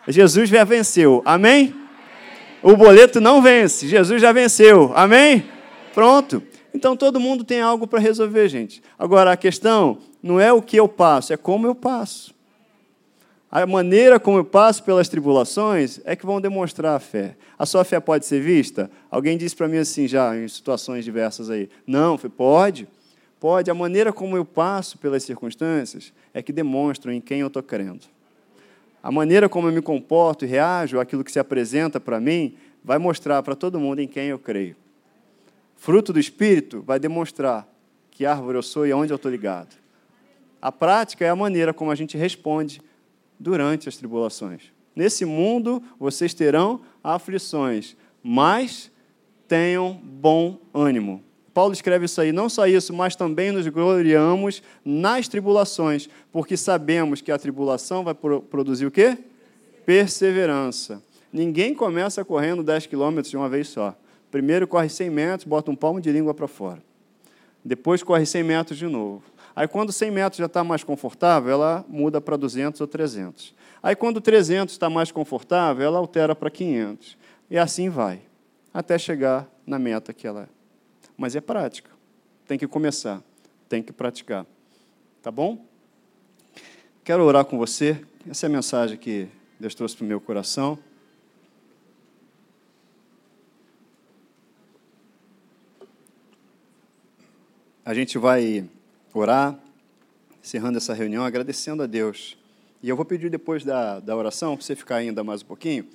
Jesus 0.08 0.48
já 0.48 0.64
venceu. 0.64 1.22
Amém? 1.24 1.74
O 2.62 2.76
boleto 2.76 3.20
não 3.20 3.40
vence. 3.40 3.86
Jesus 3.86 4.20
já 4.20 4.32
venceu. 4.32 4.92
Amém? 4.94 5.44
Pronto. 5.94 6.42
Então 6.74 6.96
todo 6.96 7.20
mundo 7.20 7.44
tem 7.44 7.60
algo 7.60 7.86
para 7.86 7.98
resolver, 7.98 8.48
gente. 8.48 8.82
Agora 8.98 9.32
a 9.32 9.36
questão 9.36 9.98
não 10.22 10.40
é 10.40 10.52
o 10.52 10.62
que 10.62 10.76
eu 10.76 10.88
passo, 10.88 11.32
é 11.32 11.36
como 11.36 11.66
eu 11.66 11.74
passo. 11.74 12.34
A 13.50 13.66
maneira 13.66 14.20
como 14.20 14.36
eu 14.36 14.44
passo 14.44 14.82
pelas 14.82 15.08
tribulações 15.08 16.00
é 16.04 16.14
que 16.14 16.26
vão 16.26 16.40
demonstrar 16.40 16.94
a 16.94 17.00
fé. 17.00 17.34
A 17.58 17.64
sua 17.64 17.82
fé 17.82 17.98
pode 17.98 18.26
ser 18.26 18.42
vista? 18.42 18.90
Alguém 19.10 19.38
disse 19.38 19.56
para 19.56 19.66
mim 19.66 19.78
assim 19.78 20.06
já 20.06 20.36
em 20.36 20.46
situações 20.46 21.04
diversas 21.04 21.48
aí. 21.48 21.70
Não, 21.86 22.18
pode. 22.18 22.86
Pode. 23.40 23.70
A 23.70 23.74
maneira 23.74 24.12
como 24.12 24.36
eu 24.36 24.44
passo 24.44 24.98
pelas 24.98 25.22
circunstâncias 25.22 26.12
é 26.34 26.42
que 26.42 26.52
demonstram 26.52 27.12
em 27.12 27.20
quem 27.20 27.40
eu 27.40 27.46
estou 27.46 27.62
crendo. 27.62 28.04
A 29.02 29.10
maneira 29.12 29.48
como 29.48 29.68
eu 29.68 29.72
me 29.72 29.82
comporto 29.82 30.44
e 30.44 30.48
reajo 30.48 30.98
àquilo 30.98 31.24
que 31.24 31.32
se 31.32 31.38
apresenta 31.38 32.00
para 32.00 32.20
mim 32.20 32.56
vai 32.82 32.98
mostrar 32.98 33.42
para 33.42 33.54
todo 33.54 33.80
mundo 33.80 34.00
em 34.00 34.08
quem 34.08 34.28
eu 34.28 34.38
creio. 34.38 34.76
Fruto 35.76 36.12
do 36.12 36.18
Espírito 36.18 36.82
vai 36.82 36.98
demonstrar 36.98 37.68
que 38.10 38.26
árvore 38.26 38.58
eu 38.58 38.62
sou 38.62 38.86
e 38.86 38.90
aonde 38.90 39.12
eu 39.12 39.16
estou 39.16 39.30
ligado. 39.30 39.76
A 40.60 40.72
prática 40.72 41.24
é 41.24 41.28
a 41.28 41.36
maneira 41.36 41.72
como 41.72 41.90
a 41.90 41.94
gente 41.94 42.16
responde 42.16 42.82
durante 43.38 43.88
as 43.88 43.96
tribulações. 43.96 44.72
Nesse 44.94 45.24
mundo 45.24 45.80
vocês 45.98 46.34
terão 46.34 46.80
aflições, 47.02 47.96
mas 48.22 48.90
tenham 49.46 49.94
bom 49.94 50.58
ânimo. 50.74 51.22
Paulo 51.58 51.72
escreve 51.72 52.04
isso 52.04 52.20
aí, 52.20 52.30
não 52.30 52.48
só 52.48 52.68
isso, 52.68 52.92
mas 52.92 53.16
também 53.16 53.50
nos 53.50 53.66
gloriamos 53.66 54.62
nas 54.84 55.26
tribulações, 55.26 56.08
porque 56.30 56.56
sabemos 56.56 57.20
que 57.20 57.32
a 57.32 57.36
tribulação 57.36 58.04
vai 58.04 58.14
produzir 58.14 58.86
o 58.86 58.92
quê? 58.92 59.18
Perseverança. 59.84 61.02
Ninguém 61.32 61.74
começa 61.74 62.24
correndo 62.24 62.62
10 62.62 62.86
quilômetros 62.86 63.28
de 63.28 63.36
uma 63.36 63.48
vez 63.48 63.66
só. 63.66 63.96
Primeiro 64.30 64.68
corre 64.68 64.88
100 64.88 65.10
metros, 65.10 65.48
bota 65.48 65.68
um 65.68 65.74
palmo 65.74 66.00
de 66.00 66.12
língua 66.12 66.32
para 66.32 66.46
fora. 66.46 66.80
Depois 67.64 68.04
corre 68.04 68.24
100 68.24 68.44
metros 68.44 68.78
de 68.78 68.86
novo. 68.86 69.24
Aí 69.56 69.66
quando 69.66 69.90
100 69.90 70.12
metros 70.12 70.38
já 70.38 70.46
está 70.46 70.62
mais 70.62 70.84
confortável, 70.84 71.50
ela 71.50 71.84
muda 71.88 72.20
para 72.20 72.36
200 72.36 72.80
ou 72.80 72.86
300. 72.86 73.52
Aí 73.82 73.96
quando 73.96 74.20
300 74.20 74.72
está 74.72 74.88
mais 74.88 75.10
confortável, 75.10 75.84
ela 75.84 75.98
altera 75.98 76.36
para 76.36 76.50
500. 76.50 77.18
E 77.50 77.58
assim 77.58 77.88
vai, 77.88 78.20
até 78.72 78.96
chegar 78.96 79.50
na 79.66 79.76
meta 79.76 80.12
que 80.12 80.24
ela 80.24 80.42
é 80.42 80.57
mas 81.18 81.34
é 81.34 81.40
prática. 81.40 81.90
Tem 82.46 82.56
que 82.56 82.68
começar, 82.68 83.20
tem 83.68 83.82
que 83.82 83.92
praticar. 83.92 84.46
Tá 85.20 85.32
bom? 85.32 85.66
Quero 87.02 87.24
orar 87.24 87.44
com 87.44 87.58
você. 87.58 88.00
Essa 88.30 88.46
é 88.46 88.48
a 88.48 88.50
mensagem 88.50 88.96
que 88.96 89.28
Deus 89.58 89.74
trouxe 89.74 89.96
para 89.96 90.04
o 90.04 90.06
meu 90.06 90.20
coração. 90.20 90.78
A 97.84 97.92
gente 97.92 98.16
vai 98.16 98.68
orar, 99.12 99.58
encerrando 100.42 100.78
essa 100.78 100.94
reunião, 100.94 101.24
agradecendo 101.24 101.82
a 101.82 101.86
Deus. 101.86 102.36
E 102.82 102.88
eu 102.88 102.94
vou 102.94 103.04
pedir 103.04 103.28
depois 103.28 103.64
da, 103.64 103.98
da 103.98 104.14
oração, 104.14 104.56
para 104.56 104.64
você 104.64 104.76
ficar 104.76 104.96
ainda 104.96 105.24
mais 105.24 105.42
um 105.42 105.46
pouquinho, 105.46 105.88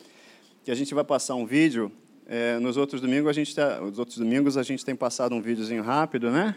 que 0.66 0.72
a 0.72 0.76
gente 0.76 0.93
vai 0.93 1.04
passar 1.04 1.36
um 1.36 1.45
vídeo 1.45 1.91
é, 2.28 2.58
nos 2.60 2.78
outros 2.78 3.02
domingos 3.02 3.30
a 3.30 3.34
gente 3.34 3.56
tá, 3.56 3.82
os 3.82 4.00
outros 4.00 4.18
domingos 4.18 4.58
a 4.58 4.64
gente 4.64 4.84
tem 4.84 4.96
passado 4.96 5.36
um 5.36 5.42
videozinho 5.42 5.84
rápido, 5.84 6.32
né? 6.32 6.56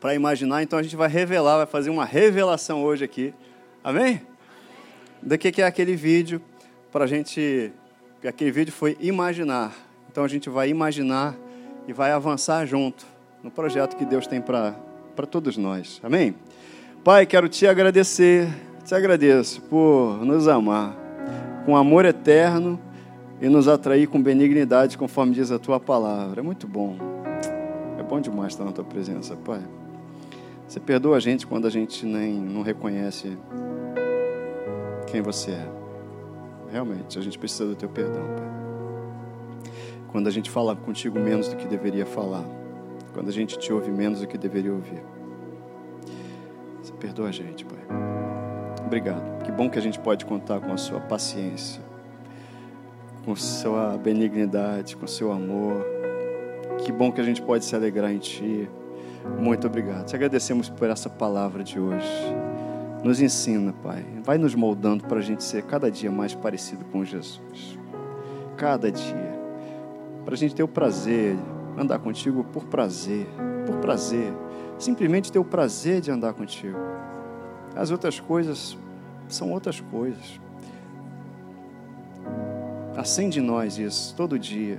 Para 0.00 0.14
imaginar, 0.14 0.62
então 0.62 0.78
a 0.78 0.82
gente 0.82 0.94
vai 0.94 1.08
revelar, 1.08 1.56
vai 1.56 1.66
fazer 1.66 1.90
uma 1.90 2.04
revelação 2.04 2.84
hoje 2.84 3.04
aqui. 3.04 3.34
Amém? 3.82 4.22
Do 5.20 5.36
que, 5.36 5.50
que 5.50 5.62
é 5.62 5.66
aquele 5.66 5.96
vídeo 5.96 6.40
para 6.92 7.04
a 7.04 7.06
gente. 7.06 7.72
Aquele 8.26 8.50
vídeo 8.50 8.72
foi 8.72 8.96
imaginar. 9.00 9.74
Então 10.10 10.24
a 10.24 10.28
gente 10.28 10.48
vai 10.48 10.68
imaginar 10.68 11.36
e 11.86 11.92
vai 11.92 12.12
avançar 12.12 12.66
junto 12.66 13.06
no 13.42 13.50
projeto 13.50 13.96
que 13.96 14.04
Deus 14.04 14.26
tem 14.26 14.40
para 14.40 14.74
todos 15.30 15.56
nós. 15.56 16.00
Amém? 16.02 16.34
Pai, 17.04 17.26
quero 17.26 17.48
te 17.48 17.66
agradecer, 17.66 18.48
te 18.84 18.94
agradeço 18.94 19.60
por 19.62 20.24
nos 20.24 20.48
amar 20.48 20.96
com 21.64 21.76
amor 21.76 22.04
eterno 22.04 22.80
e 23.40 23.48
nos 23.48 23.68
atrair 23.68 24.08
com 24.08 24.22
benignidade, 24.22 24.98
conforme 24.98 25.34
diz 25.34 25.50
a 25.50 25.58
tua 25.58 25.78
palavra. 25.78 26.40
É 26.40 26.42
muito 26.42 26.66
bom. 26.66 26.96
É 27.98 28.02
bom 28.02 28.20
demais 28.20 28.52
estar 28.52 28.64
na 28.64 28.72
tua 28.72 28.84
presença, 28.84 29.36
Pai. 29.36 29.60
Você 30.66 30.80
perdoa 30.80 31.16
a 31.16 31.20
gente 31.20 31.46
quando 31.46 31.66
a 31.66 31.70
gente 31.70 32.04
nem 32.04 32.34
não 32.34 32.62
reconhece 32.62 33.38
quem 35.06 35.22
você 35.22 35.52
é. 35.52 35.68
Realmente, 36.70 37.18
a 37.18 37.22
gente 37.22 37.38
precisa 37.38 37.66
do 37.66 37.74
teu 37.74 37.88
perdão, 37.88 38.24
Pai. 38.36 39.72
Quando 40.08 40.26
a 40.26 40.30
gente 40.30 40.50
fala 40.50 40.74
contigo 40.74 41.18
menos 41.18 41.48
do 41.48 41.56
que 41.56 41.66
deveria 41.66 42.04
falar, 42.04 42.44
quando 43.12 43.28
a 43.28 43.32
gente 43.32 43.58
te 43.58 43.72
ouve 43.72 43.90
menos 43.90 44.20
do 44.20 44.26
que 44.26 44.36
deveria 44.36 44.72
ouvir. 44.72 45.02
Você 46.82 46.92
perdoa 46.92 47.28
a 47.28 47.32
gente, 47.32 47.64
Pai. 47.64 47.78
Obrigado. 48.84 49.42
Que 49.42 49.52
bom 49.52 49.68
que 49.68 49.78
a 49.78 49.82
gente 49.82 49.98
pode 49.98 50.24
contar 50.24 50.60
com 50.60 50.72
a 50.72 50.76
sua 50.76 51.00
paciência, 51.00 51.82
com 53.24 53.34
sua 53.36 53.96
benignidade, 53.98 54.96
com 54.96 55.06
seu 55.06 55.32
amor. 55.32 55.84
Que 56.78 56.92
bom 56.92 57.10
que 57.10 57.20
a 57.20 57.24
gente 57.24 57.42
pode 57.42 57.64
se 57.64 57.74
alegrar 57.74 58.12
em 58.12 58.18
Ti. 58.18 58.68
Muito 59.38 59.66
obrigado. 59.66 60.06
Te 60.06 60.16
agradecemos 60.16 60.68
por 60.68 60.88
essa 60.88 61.10
palavra 61.10 61.62
de 61.62 61.78
hoje. 61.78 62.06
Nos 63.02 63.20
ensina, 63.20 63.72
Pai. 63.82 64.04
Vai 64.24 64.38
nos 64.38 64.54
moldando 64.54 65.04
para 65.04 65.18
a 65.18 65.22
gente 65.22 65.44
ser 65.44 65.62
cada 65.62 65.90
dia 65.90 66.10
mais 66.10 66.34
parecido 66.34 66.84
com 66.86 67.04
Jesus. 67.04 67.78
Cada 68.56 68.90
dia. 68.90 69.38
Para 70.24 70.34
a 70.34 70.36
gente 70.36 70.54
ter 70.54 70.62
o 70.62 70.68
prazer 70.68 71.36
andar 71.76 71.98
contigo 71.98 72.44
por 72.44 72.64
prazer. 72.64 73.26
Por 73.66 73.76
prazer. 73.76 74.32
Simplesmente 74.78 75.30
ter 75.30 75.38
o 75.38 75.44
prazer 75.44 76.00
de 76.00 76.10
andar 76.10 76.32
contigo. 76.32 76.78
As 77.76 77.90
outras 77.90 78.18
coisas 78.18 78.76
são 79.28 79.52
outras 79.52 79.80
coisas. 79.80 80.40
Acende 82.98 83.38
em 83.38 83.42
nós 83.42 83.78
isso 83.78 84.14
todo 84.14 84.38
dia. 84.38 84.78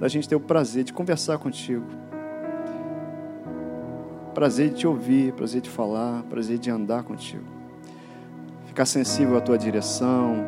Da 0.00 0.08
gente 0.08 0.28
ter 0.28 0.36
o 0.36 0.40
prazer 0.40 0.84
de 0.84 0.92
conversar 0.92 1.36
contigo 1.38 1.84
prazer 4.36 4.68
de 4.68 4.74
te 4.74 4.86
ouvir, 4.86 5.32
prazer 5.32 5.62
de 5.62 5.70
falar, 5.70 6.22
prazer 6.24 6.58
de 6.58 6.70
andar 6.70 7.02
contigo. 7.04 7.42
Ficar 8.66 8.84
sensível 8.84 9.38
à 9.38 9.40
tua 9.40 9.56
direção, 9.56 10.44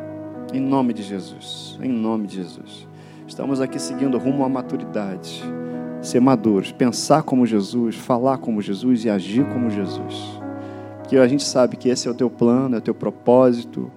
em 0.53 0.59
nome 0.59 0.93
de 0.93 1.01
Jesus, 1.01 1.75
em 1.81 1.91
nome 1.91 2.27
de 2.27 2.35
Jesus. 2.35 2.87
Estamos 3.27 3.59
aqui 3.59 3.79
seguindo 3.79 4.15
rumo 4.19 4.45
à 4.45 4.49
maturidade, 4.49 5.43
ser 6.03 6.19
maduros, 6.19 6.71
pensar 6.71 7.23
como 7.23 7.47
Jesus, 7.47 7.95
falar 7.95 8.37
como 8.37 8.61
Jesus 8.61 9.05
e 9.05 9.09
agir 9.09 9.43
como 9.45 9.71
Jesus. 9.71 10.39
Porque 10.99 11.17
a 11.17 11.27
gente 11.27 11.43
sabe 11.43 11.75
que 11.75 11.89
esse 11.89 12.07
é 12.07 12.11
o 12.11 12.13
teu 12.13 12.29
plano, 12.29 12.75
é 12.75 12.77
o 12.77 12.81
teu 12.81 12.93
propósito, 12.93 13.91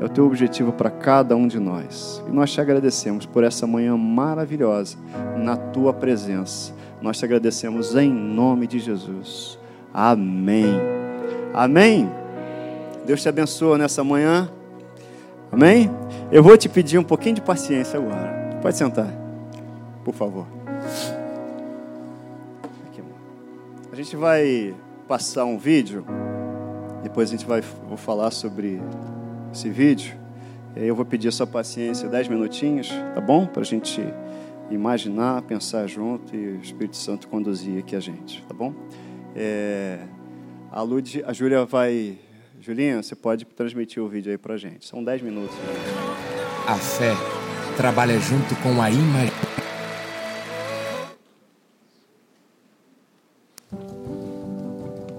é 0.00 0.04
o 0.04 0.08
teu 0.08 0.24
objetivo 0.24 0.72
para 0.72 0.88
cada 0.88 1.36
um 1.36 1.46
de 1.46 1.60
nós. 1.60 2.24
E 2.26 2.32
nós 2.32 2.50
te 2.50 2.58
agradecemos 2.58 3.26
por 3.26 3.44
essa 3.44 3.66
manhã 3.66 3.98
maravilhosa 3.98 4.96
na 5.36 5.58
tua 5.58 5.92
presença. 5.92 6.72
Nós 7.02 7.18
te 7.18 7.26
agradecemos 7.26 7.94
em 7.94 8.10
nome 8.10 8.66
de 8.66 8.78
Jesus. 8.78 9.58
Amém. 9.92 10.80
Amém. 11.52 12.10
Deus 13.04 13.20
te 13.20 13.28
abençoe 13.28 13.78
nessa 13.78 14.02
manhã. 14.02 14.50
Amém? 15.52 15.90
Eu 16.32 16.42
vou 16.42 16.56
te 16.56 16.66
pedir 16.66 16.96
um 16.96 17.04
pouquinho 17.04 17.34
de 17.34 17.42
paciência 17.42 17.98
agora. 17.98 18.58
Pode 18.62 18.78
sentar, 18.78 19.12
por 20.02 20.14
favor. 20.14 20.46
A 23.92 23.96
gente 23.96 24.16
vai 24.16 24.74
passar 25.06 25.44
um 25.44 25.58
vídeo. 25.58 26.06
Depois 27.02 27.28
a 27.28 27.32
gente 27.32 27.44
vai 27.44 27.60
vou 27.86 27.98
falar 27.98 28.30
sobre 28.30 28.80
esse 29.52 29.68
vídeo. 29.68 30.14
E 30.76 30.80
aí 30.80 30.88
eu 30.88 30.94
vou 30.94 31.04
pedir 31.04 31.28
a 31.28 31.32
sua 31.32 31.46
paciência, 31.46 32.08
dez 32.08 32.28
minutinhos, 32.28 32.88
tá 33.14 33.20
bom? 33.20 33.46
Para 33.46 33.62
a 33.62 33.64
gente 33.64 34.02
imaginar, 34.70 35.42
pensar 35.42 35.86
junto 35.86 36.34
e 36.34 36.56
o 36.56 36.60
Espírito 36.60 36.96
Santo 36.96 37.28
conduzir 37.28 37.78
aqui 37.78 37.96
a 37.96 38.00
gente, 38.00 38.42
tá 38.44 38.54
bom? 38.54 38.72
É, 39.34 39.98
a 40.70 40.82
Lud, 40.82 41.22
a 41.26 41.32
Júlia 41.32 41.64
vai. 41.64 42.18
Julinha, 42.60 43.02
você 43.02 43.16
pode 43.16 43.44
transmitir 43.46 44.02
o 44.02 44.08
vídeo 44.08 44.30
aí 44.30 44.38
pra 44.38 44.56
gente. 44.56 44.86
São 44.86 45.02
10 45.02 45.22
minutos. 45.22 45.56
A 46.66 46.74
fé 46.74 47.14
trabalha 47.76 48.18
junto 48.20 48.54
com 48.56 48.80
a. 48.80 48.88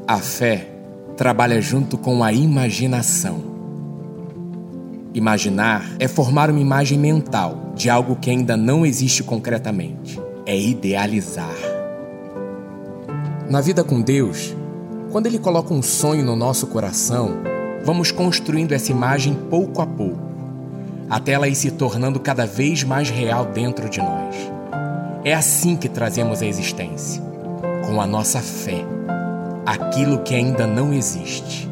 A 0.08 0.18
fé 0.18 0.68
trabalha 1.18 1.60
junto 1.60 1.98
com 1.98 2.24
a 2.24 2.32
imaginação. 2.32 3.51
Imaginar 5.14 5.98
é 6.00 6.08
formar 6.08 6.50
uma 6.50 6.60
imagem 6.60 6.98
mental 6.98 7.74
de 7.76 7.90
algo 7.90 8.16
que 8.16 8.30
ainda 8.30 8.56
não 8.56 8.86
existe 8.86 9.22
concretamente. 9.24 10.18
É 10.46 10.58
idealizar. 10.58 11.54
Na 13.50 13.60
vida 13.60 13.84
com 13.84 14.02
Deus, 14.02 14.56
quando 15.12 15.26
Ele 15.26 15.38
coloca 15.38 15.74
um 15.74 15.82
sonho 15.82 16.24
no 16.24 16.38
nosso 16.38 16.68
coração, 16.68 17.40
vamos 17.84 18.10
construindo 18.10 18.72
essa 18.72 18.92
imagem 18.92 19.34
pouco 19.34 19.82
a 19.82 19.86
pouco, 19.86 20.22
até 21.10 21.34
ela 21.34 21.50
ir 21.50 21.56
se 21.56 21.72
tornando 21.72 22.18
cada 22.18 22.46
vez 22.46 22.84
mais 22.86 23.10
real 23.10 23.46
dentro 23.46 23.90
de 23.90 24.00
nós. 24.00 24.36
É 25.26 25.34
assim 25.34 25.76
que 25.76 25.90
trazemos 25.90 26.42
a 26.42 26.46
existência, 26.46 27.22
com 27.86 28.00
a 28.00 28.08
nossa 28.08 28.40
fé, 28.40 28.86
aquilo 29.66 30.20
que 30.20 30.34
ainda 30.34 30.66
não 30.66 30.94
existe. 30.94 31.71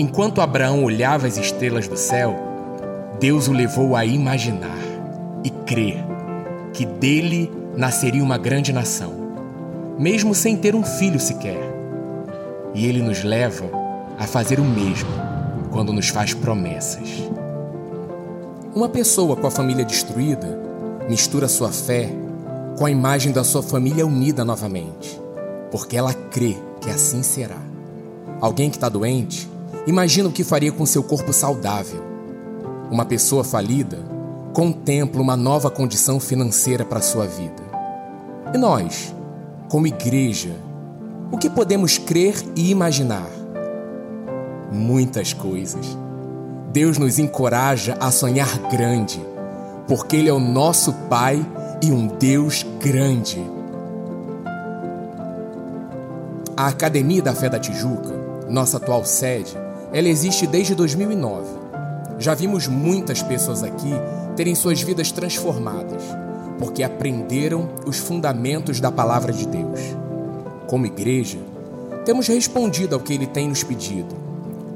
Enquanto 0.00 0.40
Abraão 0.40 0.82
olhava 0.82 1.26
as 1.26 1.36
estrelas 1.36 1.86
do 1.86 1.94
céu, 1.94 2.34
Deus 3.20 3.48
o 3.48 3.52
levou 3.52 3.94
a 3.94 4.02
imaginar 4.02 4.78
e 5.44 5.50
crer 5.50 6.02
que 6.72 6.86
dele 6.86 7.52
nasceria 7.76 8.24
uma 8.24 8.38
grande 8.38 8.72
nação, 8.72 9.12
mesmo 9.98 10.34
sem 10.34 10.56
ter 10.56 10.74
um 10.74 10.82
filho 10.82 11.20
sequer. 11.20 11.60
E 12.74 12.86
ele 12.86 13.02
nos 13.02 13.22
leva 13.22 13.66
a 14.18 14.26
fazer 14.26 14.58
o 14.58 14.64
mesmo 14.64 15.10
quando 15.70 15.92
nos 15.92 16.08
faz 16.08 16.32
promessas. 16.32 17.22
Uma 18.74 18.88
pessoa 18.88 19.36
com 19.36 19.48
a 19.48 19.50
família 19.50 19.84
destruída 19.84 20.58
mistura 21.10 21.46
sua 21.46 21.70
fé 21.70 22.10
com 22.78 22.86
a 22.86 22.90
imagem 22.90 23.32
da 23.32 23.44
sua 23.44 23.62
família 23.62 24.06
unida 24.06 24.46
novamente, 24.46 25.20
porque 25.70 25.94
ela 25.94 26.14
crê 26.14 26.56
que 26.80 26.88
assim 26.88 27.22
será. 27.22 27.58
Alguém 28.40 28.70
que 28.70 28.78
está 28.78 28.88
doente 28.88 29.59
Imagina 29.90 30.28
o 30.28 30.32
que 30.32 30.44
faria 30.44 30.70
com 30.70 30.86
seu 30.86 31.02
corpo 31.02 31.32
saudável. 31.32 32.00
Uma 32.92 33.04
pessoa 33.04 33.42
falida 33.42 33.98
contempla 34.52 35.20
uma 35.20 35.36
nova 35.36 35.68
condição 35.68 36.20
financeira 36.20 36.84
para 36.84 37.00
sua 37.00 37.26
vida. 37.26 37.60
E 38.54 38.56
nós, 38.56 39.12
como 39.68 39.88
igreja, 39.88 40.54
o 41.32 41.36
que 41.36 41.50
podemos 41.50 41.98
crer 41.98 42.36
e 42.54 42.70
imaginar? 42.70 43.26
Muitas 44.70 45.32
coisas. 45.32 45.98
Deus 46.72 46.96
nos 46.96 47.18
encoraja 47.18 47.96
a 47.98 48.12
sonhar 48.12 48.70
grande, 48.70 49.20
porque 49.88 50.14
Ele 50.14 50.28
é 50.28 50.32
o 50.32 50.38
nosso 50.38 50.92
Pai 51.08 51.44
e 51.82 51.90
um 51.90 52.06
Deus 52.06 52.64
grande. 52.80 53.44
A 56.56 56.68
Academia 56.68 57.20
da 57.20 57.34
Fé 57.34 57.48
da 57.48 57.58
Tijuca, 57.58 58.14
nossa 58.48 58.76
atual 58.76 59.04
sede, 59.04 59.58
ela 59.92 60.08
existe 60.08 60.46
desde 60.46 60.74
2009. 60.74 61.46
Já 62.18 62.34
vimos 62.34 62.68
muitas 62.68 63.22
pessoas 63.22 63.62
aqui 63.62 63.92
terem 64.36 64.54
suas 64.54 64.82
vidas 64.82 65.10
transformadas, 65.10 66.02
porque 66.58 66.82
aprenderam 66.82 67.68
os 67.86 67.98
fundamentos 67.98 68.80
da 68.80 68.92
palavra 68.92 69.32
de 69.32 69.46
Deus. 69.46 69.80
Como 70.66 70.86
igreja, 70.86 71.38
temos 72.04 72.28
respondido 72.28 72.94
ao 72.94 73.00
que 73.00 73.12
ele 73.12 73.26
tem 73.26 73.48
nos 73.48 73.62
pedido. 73.62 74.14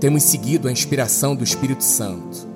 Temos 0.01 0.25
seguido 0.25 0.69
a 0.69 0.73
inspiração 0.73 1.37
do 1.37 1.45
Espírito 1.45 1.85
Santo. 1.85 2.47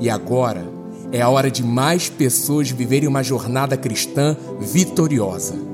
E 0.00 0.08
agora 0.08 0.64
é 1.12 1.20
a 1.20 1.28
hora 1.28 1.50
de 1.50 1.62
mais 1.62 2.08
pessoas 2.08 2.70
viverem 2.70 3.08
uma 3.08 3.22
jornada 3.22 3.76
cristã 3.76 4.36
vitoriosa. 4.60 5.67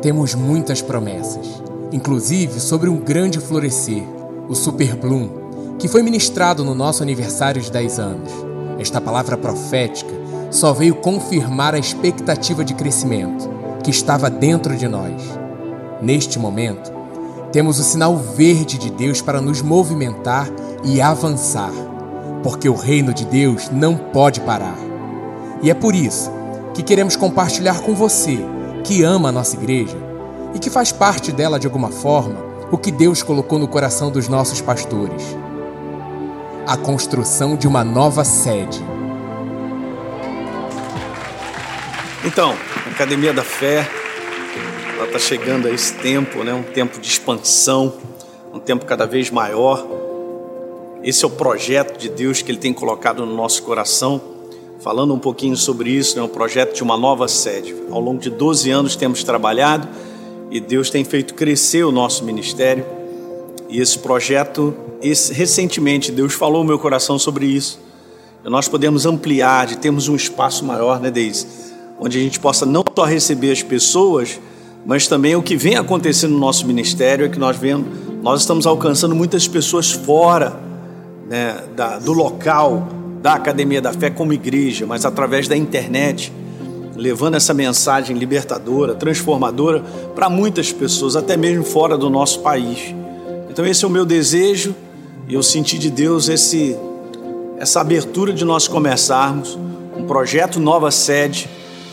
Temos 0.00 0.32
muitas 0.32 0.80
promessas, 0.80 1.60
inclusive 1.90 2.60
sobre 2.60 2.88
um 2.88 2.98
grande 2.98 3.40
florescer, 3.40 4.04
o 4.48 4.54
Super 4.54 4.94
Bloom, 4.94 5.28
que 5.76 5.88
foi 5.88 6.02
ministrado 6.02 6.64
no 6.64 6.72
nosso 6.72 7.02
aniversário 7.02 7.60
de 7.60 7.70
10 7.72 7.98
anos. 7.98 8.32
Esta 8.78 9.00
palavra 9.00 9.36
profética 9.36 10.12
só 10.52 10.72
veio 10.72 10.94
confirmar 10.94 11.74
a 11.74 11.80
expectativa 11.80 12.64
de 12.64 12.74
crescimento 12.74 13.50
que 13.82 13.90
estava 13.90 14.30
dentro 14.30 14.76
de 14.76 14.86
nós. 14.86 15.20
Neste 16.00 16.38
momento, 16.38 16.92
temos 17.50 17.80
o 17.80 17.82
sinal 17.82 18.16
verde 18.16 18.78
de 18.78 18.90
Deus 18.92 19.20
para 19.20 19.40
nos 19.40 19.62
movimentar 19.62 20.48
e 20.84 21.00
avançar, 21.00 21.72
porque 22.44 22.68
o 22.68 22.74
reino 22.74 23.12
de 23.12 23.24
Deus 23.24 23.68
não 23.68 23.96
pode 23.96 24.40
parar. 24.42 24.78
E 25.60 25.72
é 25.72 25.74
por 25.74 25.92
isso 25.92 26.30
que 26.72 26.84
queremos 26.84 27.16
compartilhar 27.16 27.80
com 27.80 27.96
você 27.96 28.38
que 28.88 29.02
ama 29.02 29.28
a 29.28 29.32
nossa 29.32 29.54
igreja 29.54 29.98
e 30.54 30.58
que 30.58 30.70
faz 30.70 30.90
parte 30.90 31.30
dela 31.30 31.60
de 31.60 31.66
alguma 31.66 31.90
forma, 31.90 32.42
o 32.72 32.78
que 32.78 32.90
Deus 32.90 33.22
colocou 33.22 33.58
no 33.58 33.68
coração 33.68 34.10
dos 34.10 34.28
nossos 34.28 34.62
pastores: 34.62 35.36
a 36.66 36.74
construção 36.74 37.54
de 37.54 37.68
uma 37.68 37.84
nova 37.84 38.24
sede. 38.24 38.82
Então, 42.24 42.56
Academia 42.90 43.34
da 43.34 43.44
Fé, 43.44 43.86
ela 44.96 45.04
está 45.04 45.18
chegando 45.18 45.68
a 45.68 45.70
esse 45.70 45.92
tempo, 45.92 46.42
né? 46.42 46.54
Um 46.54 46.62
tempo 46.62 46.98
de 46.98 47.08
expansão, 47.08 47.92
um 48.54 48.58
tempo 48.58 48.86
cada 48.86 49.06
vez 49.06 49.30
maior. 49.30 49.86
Esse 51.04 51.26
é 51.26 51.28
o 51.28 51.30
projeto 51.30 51.98
de 51.98 52.08
Deus 52.08 52.40
que 52.40 52.50
Ele 52.50 52.58
tem 52.58 52.72
colocado 52.72 53.26
no 53.26 53.36
nosso 53.36 53.62
coração. 53.64 54.37
Falando 54.88 55.12
um 55.12 55.18
pouquinho 55.18 55.54
sobre 55.54 55.90
isso, 55.90 56.16
é 56.16 56.22
né? 56.22 56.26
um 56.26 56.30
projeto 56.30 56.74
de 56.74 56.82
uma 56.82 56.96
nova 56.96 57.28
sede. 57.28 57.74
Ao 57.90 58.00
longo 58.00 58.18
de 58.18 58.30
12 58.30 58.70
anos 58.70 58.96
temos 58.96 59.22
trabalhado 59.22 59.86
e 60.50 60.60
Deus 60.60 60.88
tem 60.88 61.04
feito 61.04 61.34
crescer 61.34 61.84
o 61.84 61.92
nosso 61.92 62.24
ministério. 62.24 62.86
E 63.68 63.82
esse 63.82 63.98
projeto, 63.98 64.74
esse, 65.02 65.30
recentemente, 65.30 66.10
Deus 66.10 66.32
falou 66.32 66.62
no 66.62 66.68
meu 66.68 66.78
coração 66.78 67.18
sobre 67.18 67.44
isso. 67.44 67.78
Nós 68.42 68.66
podemos 68.66 69.04
ampliar, 69.04 69.66
de 69.66 69.76
termos 69.76 70.08
um 70.08 70.16
espaço 70.16 70.64
maior, 70.64 70.98
né, 70.98 71.10
Deise? 71.10 71.46
Onde 72.00 72.16
a 72.16 72.22
gente 72.22 72.40
possa 72.40 72.64
não 72.64 72.82
só 72.96 73.04
receber 73.04 73.52
as 73.52 73.62
pessoas, 73.62 74.40
mas 74.86 75.06
também 75.06 75.36
o 75.36 75.42
que 75.42 75.54
vem 75.54 75.76
acontecendo 75.76 76.32
no 76.32 76.38
nosso 76.38 76.66
ministério 76.66 77.26
é 77.26 77.28
que 77.28 77.38
nós 77.38 77.58
vemos, 77.58 77.88
nós 78.22 78.40
estamos 78.40 78.66
alcançando 78.66 79.14
muitas 79.14 79.46
pessoas 79.46 79.92
fora 79.92 80.58
né, 81.28 81.62
da, 81.76 81.98
do 81.98 82.14
local 82.14 82.96
da 83.20 83.34
Academia 83.34 83.80
da 83.80 83.92
Fé 83.92 84.10
como 84.10 84.32
igreja, 84.32 84.86
mas 84.86 85.04
através 85.04 85.48
da 85.48 85.56
internet 85.56 86.32
levando 86.98 87.36
essa 87.36 87.54
mensagem 87.54 88.16
libertadora, 88.16 88.94
transformadora 88.94 89.84
para 90.16 90.28
muitas 90.28 90.72
pessoas, 90.72 91.14
até 91.14 91.36
mesmo 91.36 91.62
fora 91.62 91.96
do 91.96 92.10
nosso 92.10 92.40
país. 92.40 92.94
Então 93.48 93.64
esse 93.64 93.84
é 93.84 93.88
o 93.88 93.90
meu 93.90 94.04
desejo 94.04 94.74
e 95.28 95.34
eu 95.34 95.42
senti 95.42 95.78
de 95.78 95.90
Deus 95.90 96.28
esse 96.28 96.76
essa 97.56 97.80
abertura 97.80 98.32
de 98.32 98.44
nós 98.44 98.68
começarmos 98.68 99.58
um 99.96 100.04
projeto 100.06 100.60
nova 100.60 100.92
sede 100.92 101.48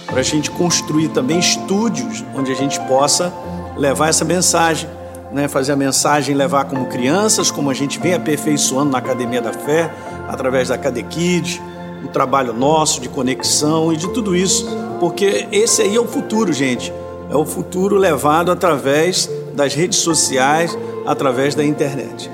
para 0.05 0.19
a 0.19 0.23
gente 0.23 0.51
construir 0.51 1.09
também 1.09 1.39
estúdios 1.39 2.23
onde 2.35 2.51
a 2.51 2.55
gente 2.55 2.79
possa 2.81 3.33
levar 3.75 4.09
essa 4.09 4.23
mensagem, 4.23 4.87
né? 5.31 5.47
fazer 5.47 5.71
a 5.71 5.75
mensagem 5.75 6.35
levar 6.35 6.65
como 6.65 6.85
crianças, 6.85 7.49
como 7.49 7.69
a 7.69 7.73
gente 7.73 7.99
vem 7.99 8.13
aperfeiçoando 8.13 8.91
na 8.91 8.99
Academia 8.99 9.41
da 9.41 9.51
Fé, 9.51 9.91
através 10.27 10.69
da 10.69 10.77
Cadekids, 10.77 11.61
o 12.03 12.07
trabalho 12.07 12.53
nosso 12.53 13.01
de 13.01 13.09
conexão 13.09 13.91
e 13.91 13.97
de 13.97 14.07
tudo 14.09 14.35
isso 14.35 14.85
porque 14.99 15.47
esse 15.51 15.81
aí 15.81 15.95
é 15.95 15.99
o 15.99 16.07
futuro, 16.07 16.53
gente. 16.53 16.93
É 17.29 17.35
o 17.35 17.45
futuro 17.45 17.95
levado 17.97 18.51
através 18.51 19.29
das 19.53 19.73
redes 19.73 19.99
sociais, 19.99 20.77
através 21.05 21.55
da 21.55 21.63
internet. 21.63 22.29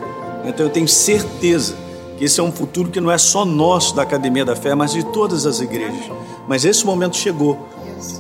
Então 0.46 0.66
eu 0.66 0.72
tenho 0.72 0.88
certeza 0.88 1.76
que 2.18 2.26
esse 2.26 2.40
é 2.40 2.44
um 2.44 2.52
futuro 2.52 2.90
que 2.90 3.00
não 3.00 3.12
é 3.12 3.18
só 3.18 3.46
nosso 3.46 3.96
da 3.96 4.04
Academia 4.04 4.46
da 4.46 4.56
Fé, 4.56 4.76
mas 4.76 4.92
de 4.92 5.04
todas 5.12 5.46
as 5.46 5.60
igrejas. 5.60 6.12
Mas 6.48 6.66
esse 6.66 6.86
momento 6.86 7.16
chegou. 7.16 7.68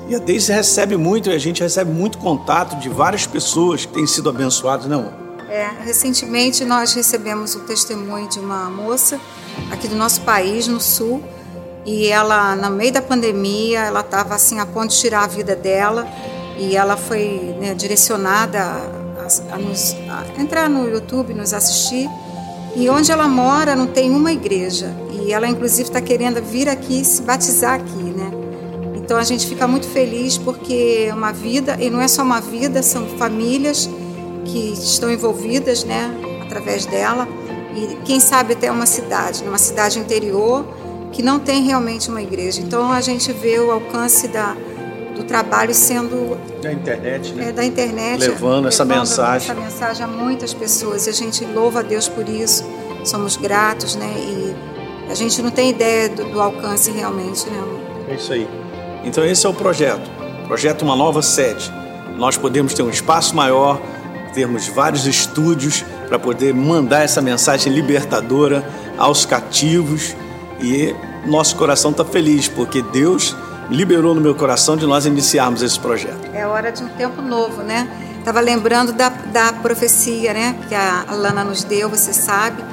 E 0.08 0.16
a 0.16 0.20
Deise 0.20 0.52
recebe 0.52 0.96
muito, 0.98 1.30
a 1.30 1.38
gente 1.38 1.62
recebe 1.62 1.92
muito 1.92 2.18
contato 2.18 2.80
de 2.80 2.90
várias 2.90 3.26
pessoas 3.26 3.86
que 3.86 3.94
têm 3.94 4.06
sido 4.06 4.30
abençoadas, 4.30 4.86
não? 4.86 5.21
É, 5.52 5.70
recentemente 5.84 6.64
nós 6.64 6.94
recebemos 6.94 7.56
o 7.56 7.60
testemunho 7.60 8.30
de 8.30 8.40
uma 8.40 8.70
moça 8.70 9.20
aqui 9.70 9.86
do 9.86 9.98
nosso 9.98 10.22
país, 10.22 10.66
no 10.66 10.80
sul, 10.80 11.22
e 11.86 12.08
ela, 12.08 12.56
no 12.56 12.70
meio 12.70 12.94
da 12.94 13.02
pandemia, 13.02 13.82
ela 13.82 14.00
estava 14.00 14.34
assim 14.34 14.60
a 14.60 14.66
ponto 14.66 14.92
de 14.92 14.98
tirar 14.98 15.26
a 15.26 15.28
vida 15.28 15.54
dela 15.54 16.08
e 16.58 16.78
ela 16.78 16.96
foi 16.96 17.54
né, 17.60 17.74
direcionada 17.74 18.62
a, 18.62 19.54
a, 19.54 19.58
nos, 19.58 19.94
a, 20.10 20.42
entrar 20.42 20.70
no 20.70 20.90
YouTube, 20.90 21.34
nos 21.34 21.54
assistir. 21.54 22.10
E 22.74 22.90
onde 22.90 23.12
ela 23.12 23.28
mora 23.28 23.76
não 23.76 23.88
tem 23.88 24.10
uma 24.10 24.32
igreja 24.32 24.96
e 25.12 25.34
ela 25.34 25.50
inclusive 25.50 25.90
está 25.90 26.00
querendo 26.00 26.42
vir 26.42 26.70
aqui 26.70 27.04
se 27.04 27.22
batizar 27.24 27.74
aqui, 27.74 28.04
né? 28.04 28.32
Então 28.96 29.18
a 29.18 29.24
gente 29.26 29.46
fica 29.46 29.68
muito 29.68 29.86
feliz 29.90 30.38
porque 30.38 31.08
é 31.10 31.14
uma 31.14 31.34
vida 31.34 31.76
e 31.78 31.90
não 31.90 32.00
é 32.00 32.08
só 32.08 32.22
uma 32.22 32.40
vida, 32.40 32.82
são 32.82 33.06
famílias 33.18 33.90
que 34.52 34.74
estão 34.74 35.12
envolvidas, 35.12 35.84
né, 35.84 36.12
através 36.44 36.86
dela 36.86 37.28
e 37.76 37.98
quem 38.04 38.20
sabe 38.20 38.54
até 38.54 38.72
uma 38.72 38.86
cidade, 38.86 39.44
numa 39.44 39.58
cidade 39.58 39.98
interior 39.98 40.66
que 41.12 41.22
não 41.22 41.40
tem 41.40 41.64
realmente 41.64 42.10
uma 42.10 42.22
igreja. 42.22 42.62
Então 42.62 42.92
a 42.92 43.02
gente 43.02 43.32
vê 43.32 43.60
o 43.60 43.72
alcance 43.72 44.28
da, 44.28 44.56
do 45.16 45.24
trabalho 45.24 45.74
sendo 45.74 46.38
da 46.62 46.72
internet, 46.72 47.34
né? 47.34 47.50
É, 47.50 47.52
da 47.52 47.64
internet 47.64 48.20
levando 48.20 48.68
essa 48.68 48.84
levando 48.84 49.00
mensagem, 49.00 49.52
essa 49.52 49.60
mensagem 49.60 50.04
a 50.04 50.08
muitas 50.08 50.54
pessoas. 50.54 51.08
E 51.08 51.10
a 51.10 51.14
gente 51.14 51.46
louva 51.46 51.80
a 51.80 51.84
Deus 51.84 52.08
por 52.08 52.28
isso. 52.28 52.64
Somos 53.04 53.36
gratos, 53.36 53.96
né? 53.96 54.14
E 54.18 54.56
a 55.10 55.16
gente 55.16 55.42
não 55.42 55.52
tem 55.52 55.70
ideia 55.70 56.10
do, 56.10 56.26
do 56.26 56.42
alcance 56.42 56.92
realmente, 56.92 57.50
né? 57.50 57.62
É 58.10 58.16
isso 58.16 58.34
aí. 58.34 58.48
Então 59.04 59.26
esse 59.26 59.46
é 59.46 59.50
o 59.50 59.54
projeto. 59.54 60.10
Projeto 60.48 60.82
uma 60.84 60.96
nova 60.96 61.22
sede. 61.22 61.72
Nós 62.18 62.38
podemos 62.38 62.74
ter 62.74 62.84
um 62.84 62.90
espaço 62.90 63.36
maior, 63.36 63.82
termos 64.34 64.68
vários 64.68 65.06
estúdios 65.06 65.84
para 66.08 66.18
poder 66.20 66.54
mandar 66.54 67.04
essa 67.04 67.22
mensagem 67.22 67.72
libertadora 67.72 68.68
aos 68.98 69.26
cativos 69.26 70.16
e 70.60 70.96
nosso 71.26 71.56
coração 71.56 71.92
está 71.92 72.04
feliz, 72.04 72.48
porque 72.48 72.82
Deus 72.82 73.36
liberou 73.70 74.14
no 74.14 74.22
meu 74.22 74.36
coração 74.36 74.76
de 74.76 74.86
nós 74.86 75.06
iniciarmos 75.06 75.62
esse 75.62 75.80
projeto. 75.80 76.20
É 76.34 76.46
hora 76.46 76.72
de 76.72 76.84
um 76.84 76.90
tempo 76.90 77.22
novo, 77.22 77.64
né? 77.64 77.90
Estava 78.20 78.40
lembrando 78.40 78.92
da, 78.92 79.10
da 79.10 79.54
profecia, 79.54 80.34
né? 80.34 80.56
Que 80.68 80.76
a 80.76 81.06
Lana 81.10 81.44
nos 81.44 81.64
deu, 81.64 81.90
você 81.90 82.14
sabe, 82.14 82.64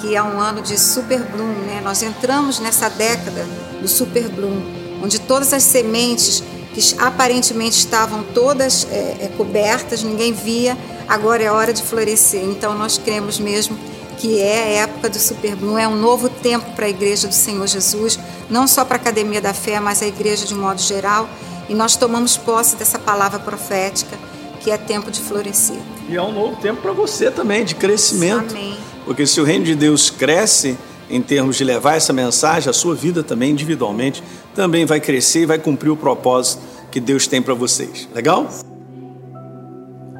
que 0.00 0.16
é 0.16 0.22
um 0.22 0.40
ano 0.40 0.62
de 0.62 0.78
super 0.78 1.20
bloom, 1.20 1.52
né? 1.66 1.80
Nós 1.84 2.02
entramos 2.02 2.58
nessa 2.58 2.88
década 2.88 3.46
do 3.80 3.86
super 3.86 4.28
bloom, 4.28 4.62
onde 5.02 5.20
todas 5.20 5.52
as 5.52 5.62
sementes 5.62 6.42
que 6.76 6.94
aparentemente 6.98 7.78
estavam 7.78 8.22
todas 8.22 8.86
é, 8.90 9.16
é, 9.20 9.30
cobertas, 9.34 10.02
ninguém 10.02 10.34
via, 10.34 10.76
agora 11.08 11.42
é 11.42 11.50
hora 11.50 11.72
de 11.72 11.82
florescer. 11.82 12.44
Então 12.44 12.76
nós 12.76 12.98
cremos 12.98 13.38
mesmo 13.38 13.78
que 14.18 14.38
é 14.42 14.62
a 14.62 14.82
época 14.82 15.08
do 15.08 15.18
Super 15.18 15.56
Bloom, 15.56 15.78
é 15.78 15.88
um 15.88 15.96
novo 15.96 16.28
tempo 16.28 16.72
para 16.72 16.84
a 16.84 16.88
Igreja 16.90 17.28
do 17.28 17.34
Senhor 17.34 17.66
Jesus, 17.66 18.18
não 18.50 18.66
só 18.66 18.84
para 18.84 18.96
a 18.98 19.00
Academia 19.00 19.40
da 19.40 19.54
Fé, 19.54 19.80
mas 19.80 20.02
a 20.02 20.06
Igreja 20.06 20.44
de 20.44 20.54
modo 20.54 20.80
geral. 20.80 21.26
E 21.66 21.74
nós 21.74 21.96
tomamos 21.96 22.36
posse 22.36 22.76
dessa 22.76 22.98
palavra 22.98 23.38
profética, 23.38 24.18
que 24.60 24.70
é 24.70 24.76
tempo 24.76 25.10
de 25.10 25.20
florescer. 25.20 25.78
E 26.10 26.14
é 26.14 26.22
um 26.22 26.32
novo 26.32 26.56
tempo 26.60 26.82
para 26.82 26.92
você 26.92 27.30
também, 27.30 27.64
de 27.64 27.74
crescimento. 27.74 28.50
Amém. 28.50 28.76
Porque 29.06 29.26
se 29.26 29.40
o 29.40 29.44
reino 29.44 29.64
de 29.64 29.74
Deus 29.74 30.10
cresce 30.10 30.76
em 31.08 31.22
termos 31.22 31.56
de 31.56 31.64
levar 31.64 31.96
essa 31.96 32.12
mensagem, 32.12 32.68
a 32.68 32.72
sua 32.72 32.94
vida 32.94 33.22
também, 33.22 33.52
individualmente, 33.52 34.22
também 34.54 34.84
vai 34.84 35.00
crescer 35.00 35.42
e 35.42 35.46
vai 35.46 35.58
cumprir 35.58 35.90
o 35.90 35.96
propósito 35.96 36.62
que 36.90 37.00
Deus 37.00 37.26
tem 37.26 37.40
para 37.40 37.54
vocês. 37.54 38.08
Legal? 38.14 38.48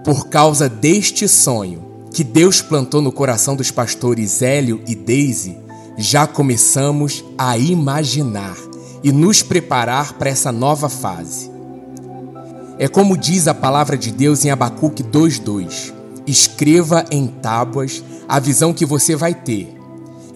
Por 0.04 0.28
causa 0.28 0.68
deste 0.68 1.26
sonho, 1.26 1.84
que 2.12 2.22
Deus 2.22 2.62
plantou 2.62 3.02
no 3.02 3.12
coração 3.12 3.56
dos 3.56 3.70
pastores 3.70 4.40
Hélio 4.42 4.80
e 4.86 4.94
Daisy, 4.94 5.58
já 5.98 6.26
começamos 6.26 7.24
a 7.36 7.58
imaginar 7.58 8.56
e 9.02 9.10
nos 9.10 9.42
preparar 9.42 10.14
para 10.14 10.30
essa 10.30 10.52
nova 10.52 10.88
fase. 10.88 11.50
É 12.78 12.88
como 12.88 13.16
diz 13.16 13.48
a 13.48 13.54
palavra 13.54 13.96
de 13.96 14.10
Deus 14.10 14.44
em 14.44 14.50
Abacuque 14.50 15.02
2:2. 15.02 15.94
Escreva 16.26 17.04
em 17.10 17.26
tábuas 17.26 18.02
a 18.28 18.38
visão 18.38 18.74
que 18.74 18.84
você 18.84 19.16
vai 19.16 19.32
ter. 19.32 19.75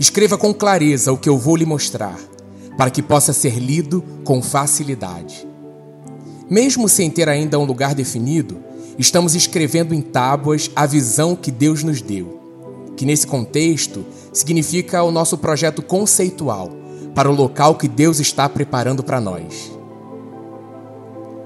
Escreva 0.01 0.39
com 0.39 0.55
clareza 0.55 1.13
o 1.13 1.19
que 1.19 1.29
eu 1.29 1.37
vou 1.37 1.55
lhe 1.55 1.67
mostrar, 1.67 2.19
para 2.75 2.89
que 2.89 3.03
possa 3.03 3.35
ser 3.35 3.59
lido 3.59 4.03
com 4.25 4.41
facilidade. 4.41 5.47
Mesmo 6.49 6.89
sem 6.89 7.11
ter 7.11 7.29
ainda 7.29 7.59
um 7.59 7.65
lugar 7.65 7.95
definido, 7.95 8.57
estamos 8.99 9.35
escrevendo 9.35 9.95
em 9.95 10.01
tábuas 10.01 10.71
a 10.75 10.87
visão 10.87 11.37
que 11.37 11.51
Deus 11.51 11.83
nos 11.83 12.01
deu, 12.01 12.41
que 12.97 13.05
nesse 13.05 13.27
contexto 13.27 14.03
significa 14.33 15.03
o 15.03 15.11
nosso 15.11 15.37
projeto 15.37 15.83
conceitual 15.83 16.71
para 17.15 17.31
o 17.31 17.35
local 17.35 17.75
que 17.75 17.87
Deus 17.87 18.21
está 18.21 18.49
preparando 18.49 19.03
para 19.03 19.21
nós. 19.21 19.71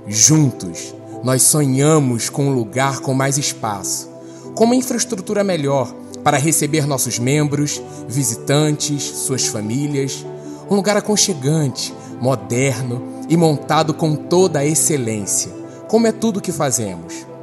Juntos, 0.06 0.94
nós 1.24 1.42
sonhamos 1.42 2.30
com 2.30 2.50
um 2.50 2.54
lugar 2.54 3.00
com 3.00 3.14
mais 3.14 3.36
espaço, 3.36 4.08
com 4.54 4.62
uma 4.62 4.76
infraestrutura 4.76 5.42
melhor 5.42 6.03
para 6.24 6.38
receber 6.38 6.86
nossos 6.86 7.18
membros, 7.18 7.80
visitantes, 8.08 9.02
suas 9.02 9.46
famílias, 9.46 10.26
um 10.70 10.74
lugar 10.74 10.96
aconchegante, 10.96 11.94
moderno 12.20 13.24
e 13.28 13.36
montado 13.36 13.94
com 13.94 14.16
toda 14.16 14.58
a 14.60 14.66
excelência, 14.66 15.52
como 15.86 16.06
é 16.06 16.12
tudo 16.12 16.40
que 16.40 16.50
fazemos 16.50 17.34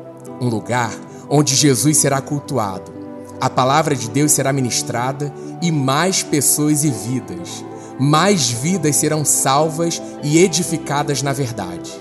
um 0.42 0.50
lugar 0.50 0.92
onde 1.30 1.56
Jesus 1.56 1.98
será 1.98 2.20
cultuado, 2.20 2.92
a 3.40 3.50
palavra 3.50 3.96
de 3.96 4.10
Deus 4.10 4.32
será 4.32 4.52
ministrada 4.52 5.32
e 5.62 5.72
mais 5.72 6.24
pessoas 6.24 6.84
e 6.84 6.90
vidas, 6.90 7.64
mais 8.00 8.50
vidas 8.50 8.96
serão 8.96 9.24
salvas 9.24 10.02
e 10.24 10.40
edificadas 10.40 11.22
na 11.22 11.32
verdade. 11.32 11.92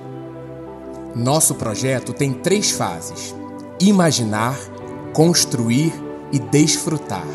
Nosso 1.14 1.55
projeto 1.55 2.12
tem 2.12 2.33
três 2.33 2.70
fases: 2.70 3.35
imaginar, 3.78 4.59
construir 5.12 5.93
e 6.33 6.39
desfrutar. 6.39 7.26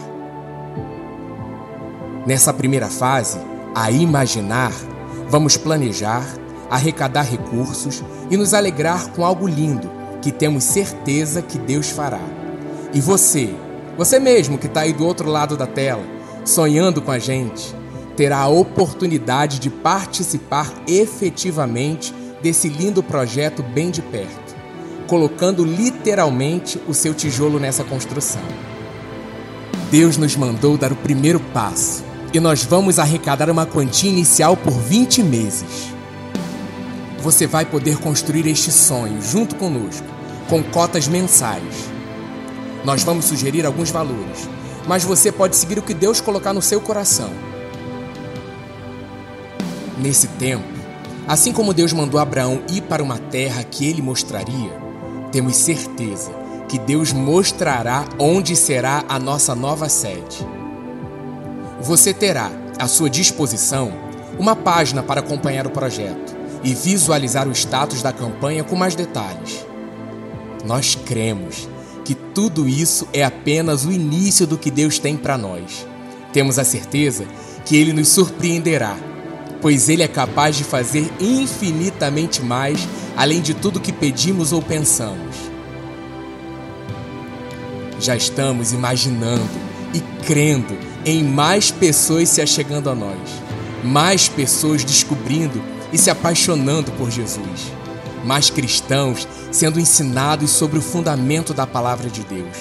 Nessa 2.25 2.53
primeira 2.53 2.87
fase, 2.87 3.37
a 3.73 3.91
imaginar, 3.91 4.71
vamos 5.29 5.57
planejar, 5.57 6.25
arrecadar 6.69 7.23
recursos 7.23 8.03
e 8.29 8.37
nos 8.37 8.53
alegrar 8.53 9.11
com 9.11 9.23
algo 9.23 9.47
lindo 9.47 9.91
que 10.21 10.31
temos 10.31 10.63
certeza 10.63 11.41
que 11.41 11.59
Deus 11.59 11.89
fará. 11.89 12.21
E 12.93 12.99
você, 12.99 13.53
você 13.97 14.19
mesmo 14.19 14.57
que 14.57 14.67
está 14.67 14.81
aí 14.81 14.93
do 14.93 15.05
outro 15.05 15.29
lado 15.29 15.55
da 15.55 15.67
tela, 15.67 16.03
sonhando 16.43 17.01
com 17.01 17.11
a 17.11 17.19
gente, 17.19 17.75
terá 18.15 18.39
a 18.39 18.47
oportunidade 18.47 19.59
de 19.59 19.69
participar 19.69 20.73
efetivamente 20.87 22.13
desse 22.41 22.69
lindo 22.69 23.03
projeto 23.03 23.61
bem 23.61 23.91
de 23.91 24.01
perto, 24.01 24.55
colocando 25.07 25.63
literalmente 25.63 26.81
o 26.87 26.93
seu 26.93 27.13
tijolo 27.13 27.59
nessa 27.59 27.83
construção. 27.83 28.41
Deus 29.97 30.17
nos 30.17 30.35
mandou 30.35 30.77
dar 30.77 30.91
o 30.91 30.95
primeiro 30.97 31.39
passo 31.39 32.03
e 32.33 32.39
nós 32.41 32.65
vamos 32.65 32.99
arrecadar 32.99 33.49
uma 33.49 33.65
quantia 33.65 34.09
inicial 34.09 34.57
por 34.57 34.73
20 34.73 35.23
meses. 35.23 35.87
Você 37.19 37.47
vai 37.47 37.63
poder 37.63 37.97
construir 37.99 38.45
este 38.45 38.73
sonho 38.73 39.21
junto 39.21 39.55
conosco, 39.55 40.05
com 40.49 40.61
cotas 40.61 41.07
mensais. 41.07 41.89
Nós 42.83 43.03
vamos 43.03 43.23
sugerir 43.23 43.65
alguns 43.65 43.89
valores, 43.89 44.49
mas 44.85 45.05
você 45.05 45.31
pode 45.31 45.55
seguir 45.55 45.79
o 45.79 45.81
que 45.81 45.93
Deus 45.93 46.19
colocar 46.19 46.51
no 46.51 46.61
seu 46.61 46.81
coração. 46.81 47.31
Nesse 49.97 50.27
tempo, 50.27 50.67
assim 51.25 51.53
como 51.53 51.73
Deus 51.73 51.93
mandou 51.93 52.19
Abraão 52.19 52.61
ir 52.69 52.81
para 52.81 53.01
uma 53.01 53.17
terra 53.17 53.63
que 53.63 53.85
ele 53.85 54.01
mostraria, 54.01 54.77
temos 55.31 55.55
certeza 55.55 56.44
que 56.67 56.79
Deus 56.79 57.13
mostrará 57.13 58.05
onde 58.19 58.55
será 58.55 59.03
a 59.07 59.19
nossa 59.19 59.53
nova 59.53 59.87
sede. 59.89 60.45
Você 61.81 62.13
terá 62.13 62.51
à 62.79 62.87
sua 62.87 63.09
disposição 63.09 63.91
uma 64.39 64.55
página 64.55 65.03
para 65.03 65.19
acompanhar 65.19 65.67
o 65.67 65.71
projeto 65.71 66.35
e 66.63 66.73
visualizar 66.73 67.47
o 67.47 67.51
status 67.51 68.01
da 68.01 68.11
campanha 68.11 68.63
com 68.63 68.75
mais 68.75 68.95
detalhes. 68.95 69.65
Nós 70.65 70.95
cremos 70.95 71.69
que 72.03 72.15
tudo 72.15 72.67
isso 72.67 73.07
é 73.13 73.23
apenas 73.23 73.85
o 73.85 73.91
início 73.91 74.47
do 74.47 74.57
que 74.57 74.71
Deus 74.71 74.99
tem 74.99 75.15
para 75.15 75.37
nós. 75.37 75.85
Temos 76.33 76.57
a 76.59 76.63
certeza 76.63 77.25
que 77.65 77.75
Ele 77.75 77.93
nos 77.93 78.09
surpreenderá, 78.09 78.97
pois 79.61 79.89
Ele 79.89 80.03
é 80.03 80.07
capaz 80.07 80.55
de 80.55 80.63
fazer 80.63 81.11
infinitamente 81.19 82.41
mais 82.41 82.87
além 83.15 83.41
de 83.41 83.53
tudo 83.53 83.79
que 83.79 83.93
pedimos 83.93 84.51
ou 84.51 84.61
pensamos. 84.61 85.35
Já 87.99 88.15
estamos 88.15 88.73
imaginando 88.73 89.49
e 89.93 89.99
crendo 90.25 90.77
em 91.05 91.23
mais 91.23 91.71
pessoas 91.71 92.29
se 92.29 92.41
achegando 92.41 92.89
a 92.89 92.95
nós, 92.95 93.17
mais 93.83 94.27
pessoas 94.27 94.83
descobrindo 94.83 95.61
e 95.93 95.97
se 95.97 96.09
apaixonando 96.09 96.91
por 96.93 97.09
Jesus, 97.09 97.71
mais 98.25 98.49
cristãos 98.49 99.27
sendo 99.51 99.79
ensinados 99.79 100.51
sobre 100.51 100.79
o 100.79 100.81
fundamento 100.81 101.53
da 101.53 101.65
palavra 101.65 102.09
de 102.09 102.21
Deus, 102.23 102.57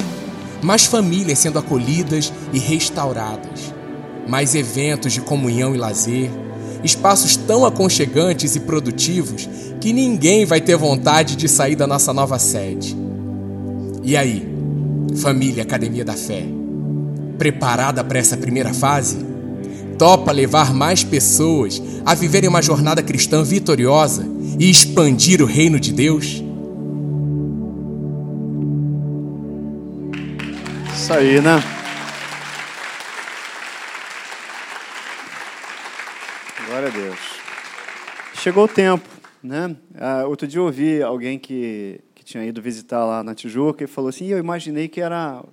mais 0.63 0.85
famílias 0.85 1.39
sendo 1.39 1.59
acolhidas 1.59 2.33
e 2.53 2.59
restauradas, 2.59 3.75
mais 4.29 4.55
eventos 4.55 5.13
de 5.13 5.21
comunhão 5.21 5.75
e 5.75 5.79
lazer, 5.79 6.31
espaços 6.85 7.35
tão 7.35 7.65
aconchegantes 7.65 8.55
e 8.55 8.61
produtivos 8.61 9.49
que 9.81 9.93
ninguém 9.93 10.45
vai 10.45 10.61
ter 10.61 10.77
vontade 10.77 11.35
de 11.35 11.49
sair 11.49 11.75
da 11.75 11.87
nossa 11.87 12.13
nova 12.13 12.39
sede. 12.39 12.97
E 14.03 14.17
aí, 14.17 14.54
família 15.21 15.63
Academia 15.63 16.05
da 16.05 16.15
Fé, 16.15 16.45
preparada 17.39 18.03
para 18.03 18.19
essa 18.19 18.37
primeira 18.37 18.73
fase? 18.75 19.25
Topa 19.99 20.33
levar 20.33 20.75
mais 20.75 21.05
pessoas 21.05 21.81
a 22.05 22.15
viverem 22.15 22.49
uma 22.49 22.61
jornada 22.61 23.03
cristã 23.03 23.43
vitoriosa 23.43 24.27
e 24.59 24.69
expandir 24.69 25.41
o 25.41 25.47
reino 25.47 25.79
de 25.79 25.93
Deus? 25.93 26.43
Isso 30.95 31.13
aí, 31.13 31.41
né? 31.41 31.63
Glória 36.67 36.89
a 36.89 36.91
Deus. 36.91 37.19
Chegou 38.35 38.65
o 38.65 38.69
tempo, 38.69 39.09
né? 39.43 39.77
Ah, 39.97 40.25
outro 40.27 40.47
dia 40.47 40.59
eu 40.59 40.65
ouvi 40.65 41.03
alguém 41.03 41.39
que, 41.39 42.01
que 42.25 42.31
tinha 42.31 42.45
ido 42.45 42.63
visitar 42.63 43.05
lá 43.05 43.23
na 43.23 43.35
Tijuca 43.35 43.85
e 43.85 43.87
falou 43.87 44.09
assim: 44.09 44.27
eu 44.27 44.39
imaginei 44.39 44.89
que 44.89 45.01
era 45.01 45.45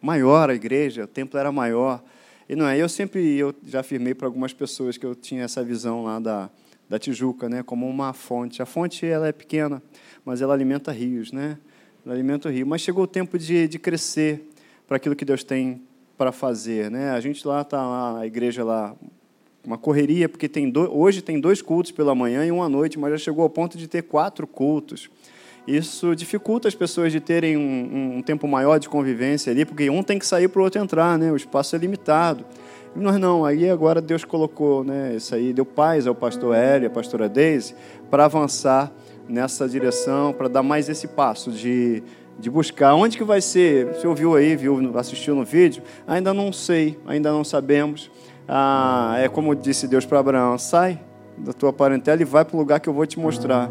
maior 0.00 0.48
a 0.48 0.54
igreja, 0.54 1.04
o 1.04 1.06
templo 1.06 1.38
era 1.38 1.50
maior. 1.50 2.02
E 2.48 2.54
não 2.54 2.66
é. 2.66 2.80
Eu 2.80 2.88
sempre 2.88 3.36
eu 3.36 3.52
já 3.66 3.80
afirmei 3.80 4.14
para 4.14 4.28
algumas 4.28 4.52
pessoas 4.52 4.96
que 4.96 5.04
eu 5.04 5.14
tinha 5.14 5.42
essa 5.42 5.64
visão 5.64 6.04
lá 6.04 6.20
da, 6.20 6.48
da 6.88 6.98
Tijuca, 6.98 7.48
né, 7.48 7.62
como 7.62 7.88
uma 7.88 8.12
fonte. 8.12 8.62
A 8.62 8.66
fonte 8.66 9.04
ela 9.04 9.26
é 9.26 9.32
pequena, 9.32 9.82
mas 10.24 10.40
ela 10.40 10.54
alimenta 10.54 10.92
rios, 10.92 11.32
né? 11.32 11.58
Ela 12.06 12.14
alimenta 12.14 12.48
o 12.48 12.52
rio. 12.52 12.66
Mas 12.66 12.80
chegou 12.80 13.04
o 13.04 13.08
tempo 13.08 13.36
de, 13.36 13.66
de 13.66 13.78
crescer 13.78 14.48
para 14.86 14.98
aquilo 14.98 15.16
que 15.16 15.24
Deus 15.24 15.42
tem 15.42 15.82
para 16.16 16.30
fazer, 16.30 16.90
né? 16.90 17.10
A 17.10 17.20
gente 17.20 17.46
lá 17.46 17.62
está 17.62 17.78
lá, 17.84 18.20
a 18.20 18.26
igreja 18.26 18.62
lá 18.62 18.94
uma 19.64 19.78
correria 19.78 20.28
porque 20.28 20.48
tem 20.48 20.68
dois, 20.68 20.90
hoje 20.92 21.22
tem 21.22 21.40
dois 21.40 21.62
cultos 21.62 21.92
pela 21.92 22.14
manhã 22.14 22.44
e 22.44 22.50
um 22.50 22.62
à 22.62 22.68
noite, 22.68 22.98
mas 22.98 23.12
já 23.12 23.18
chegou 23.18 23.42
ao 23.42 23.50
ponto 23.50 23.78
de 23.78 23.86
ter 23.86 24.02
quatro 24.02 24.46
cultos. 24.46 25.08
Isso 25.66 26.16
dificulta 26.16 26.66
as 26.66 26.74
pessoas 26.74 27.12
de 27.12 27.20
terem 27.20 27.56
um, 27.56 28.16
um 28.18 28.22
tempo 28.22 28.48
maior 28.48 28.78
de 28.78 28.88
convivência 28.88 29.52
ali, 29.52 29.64
porque 29.64 29.88
um 29.88 30.02
tem 30.02 30.18
que 30.18 30.26
sair 30.26 30.48
para 30.48 30.60
o 30.60 30.64
outro 30.64 30.80
entrar, 30.80 31.16
né? 31.18 31.30
O 31.30 31.36
espaço 31.36 31.76
é 31.76 31.78
limitado. 31.78 32.44
Nós 32.94 33.18
não, 33.18 33.44
aí 33.44 33.70
agora 33.70 34.00
Deus 34.00 34.24
colocou, 34.24 34.84
né? 34.84 35.14
Isso 35.16 35.34
aí 35.34 35.52
deu 35.52 35.64
paz 35.64 36.06
ao 36.06 36.14
pastor 36.14 36.54
Hélio, 36.54 36.88
à 36.88 36.90
pastora 36.90 37.28
Deise, 37.28 37.74
para 38.10 38.24
avançar 38.24 38.92
nessa 39.28 39.68
direção, 39.68 40.32
para 40.32 40.48
dar 40.48 40.62
mais 40.62 40.88
esse 40.88 41.08
passo 41.08 41.50
de 41.50 42.02
de 42.38 42.50
buscar. 42.50 42.94
Onde 42.94 43.16
que 43.16 43.24
vai 43.24 43.40
ser? 43.40 43.86
Você 43.86 44.06
ouviu 44.06 44.34
aí, 44.34 44.56
viu, 44.56 44.98
assistiu 44.98 45.34
no 45.34 45.44
vídeo? 45.44 45.82
Ainda 46.06 46.32
não 46.32 46.52
sei, 46.52 46.98
ainda 47.06 47.30
não 47.30 47.44
sabemos. 47.44 48.10
Ah, 48.48 49.14
é 49.18 49.28
como 49.28 49.54
disse 49.54 49.86
Deus 49.86 50.04
para 50.04 50.18
Abraão: 50.18 50.58
sai 50.58 50.98
da 51.36 51.52
tua 51.52 51.72
parentela 51.72 52.20
e 52.20 52.24
vai 52.24 52.44
para 52.44 52.56
o 52.56 52.58
lugar 52.58 52.80
que 52.80 52.88
eu 52.88 52.92
vou 52.92 53.06
te 53.06 53.18
mostrar. 53.18 53.70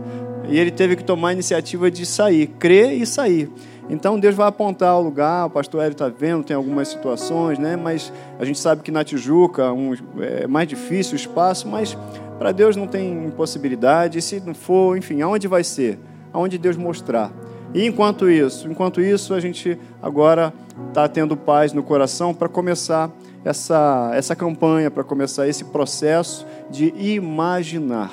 E 0.49 0.59
ele 0.59 0.71
teve 0.71 0.95
que 0.95 1.03
tomar 1.03 1.29
a 1.29 1.33
iniciativa 1.33 1.89
de 1.89 2.05
sair, 2.05 2.47
crer 2.47 2.93
e 2.93 3.05
sair. 3.05 3.49
Então 3.89 4.19
Deus 4.19 4.35
vai 4.35 4.47
apontar 4.47 4.97
o 4.97 5.01
lugar, 5.01 5.47
o 5.47 5.49
pastor 5.49 5.81
Hélio 5.81 5.91
está 5.91 6.07
vendo, 6.07 6.43
tem 6.43 6.55
algumas 6.55 6.87
situações, 6.87 7.59
né? 7.59 7.75
mas 7.75 8.11
a 8.39 8.45
gente 8.45 8.57
sabe 8.57 8.81
que 8.81 8.91
na 8.91 9.03
Tijuca 9.03 9.71
um, 9.73 9.93
é 10.19 10.47
mais 10.47 10.67
difícil 10.67 11.13
o 11.13 11.15
espaço, 11.15 11.67
mas 11.67 11.97
para 12.37 12.51
Deus 12.51 12.75
não 12.75 12.87
tem 12.87 13.25
impossibilidade. 13.25 14.17
E 14.17 14.21
se 14.21 14.39
não 14.39 14.53
for, 14.53 14.97
enfim, 14.97 15.21
aonde 15.21 15.47
vai 15.47 15.63
ser? 15.63 15.99
Aonde 16.31 16.57
Deus 16.57 16.77
mostrar. 16.77 17.31
E 17.73 17.85
enquanto 17.85 18.29
isso, 18.29 18.69
enquanto 18.69 18.99
isso, 19.01 19.33
a 19.33 19.39
gente 19.39 19.77
agora 20.01 20.53
está 20.89 21.07
tendo 21.07 21.37
paz 21.37 21.71
no 21.71 21.83
coração 21.83 22.33
para 22.33 22.49
começar 22.49 23.09
essa, 23.43 24.11
essa 24.13 24.35
campanha, 24.35 24.91
para 24.91 25.03
começar 25.03 25.47
esse 25.47 25.65
processo 25.65 26.45
de 26.69 26.93
imaginar. 26.97 28.11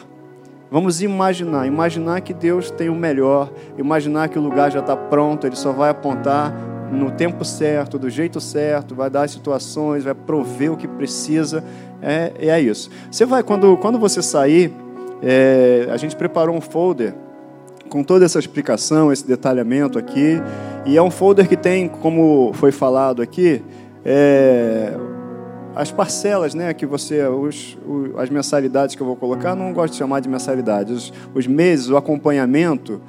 Vamos 0.71 1.01
imaginar, 1.01 1.67
imaginar 1.67 2.21
que 2.21 2.35
Deus 2.35 2.71
tem 2.71 2.89
o 2.89 2.95
melhor, 2.95 3.51
imaginar 3.79 4.29
que 4.29 4.39
o 4.39 4.43
lugar 4.43 4.71
já 4.71 4.81
está 4.81 4.97
pronto, 4.97 5.47
Ele 5.47 5.57
só 5.57 5.73
vai 5.73 5.91
apontar 5.91 6.53
no 6.93 7.11
tempo 7.11 7.45
certo, 7.45 7.99
do 7.99 8.09
jeito 8.11 8.41
certo, 8.41 8.95
vai 8.95 9.09
dar 9.11 9.23
as 9.23 9.31
situações, 9.31 10.05
vai 10.05 10.15
prover 10.15 10.73
o 10.73 10.77
que 10.77 10.89
precisa. 10.89 11.65
É, 12.03 12.33
é 12.39 12.61
isso. 12.61 12.91
Você 13.11 13.25
vai, 13.25 13.43
quando, 13.43 13.77
quando 13.79 13.99
você 13.99 14.23
sair, 14.23 14.73
é, 15.23 15.89
a 15.91 15.97
gente 15.97 16.17
preparou 16.17 16.55
um 16.55 16.61
folder 16.61 17.15
com 17.89 18.05
toda 18.05 18.25
essa 18.25 18.39
explicação, 18.39 19.13
esse 19.13 19.27
detalhamento 19.27 19.99
aqui. 19.99 20.41
E 20.85 20.97
é 20.97 21.03
um 21.03 21.11
folder 21.11 21.49
que 21.49 21.57
tem, 21.57 21.89
como 21.89 22.53
foi 22.55 22.73
falado 22.73 23.21
aqui, 23.23 23.63
é, 24.05 24.95
as 25.79 25.93
parcelas, 25.93 26.55
né, 26.55 26.75
que 26.75 26.85
você, 26.85 27.23
os, 27.23 27.79
as 28.17 28.29
mensalidades 28.29 28.97
que 28.97 29.01
eu 29.01 29.07
vou 29.07 29.15
colocar, 29.15 29.55
não 29.55 29.73
gosto 29.73 29.93
de 29.93 29.99
chamar 30.01 30.19
de 30.19 30.29
mensalidades, 30.29 30.93
os, 30.93 31.13
os 31.33 31.47
meses, 31.47 31.89
o 31.89 31.97
acompanhamento 31.97 33.01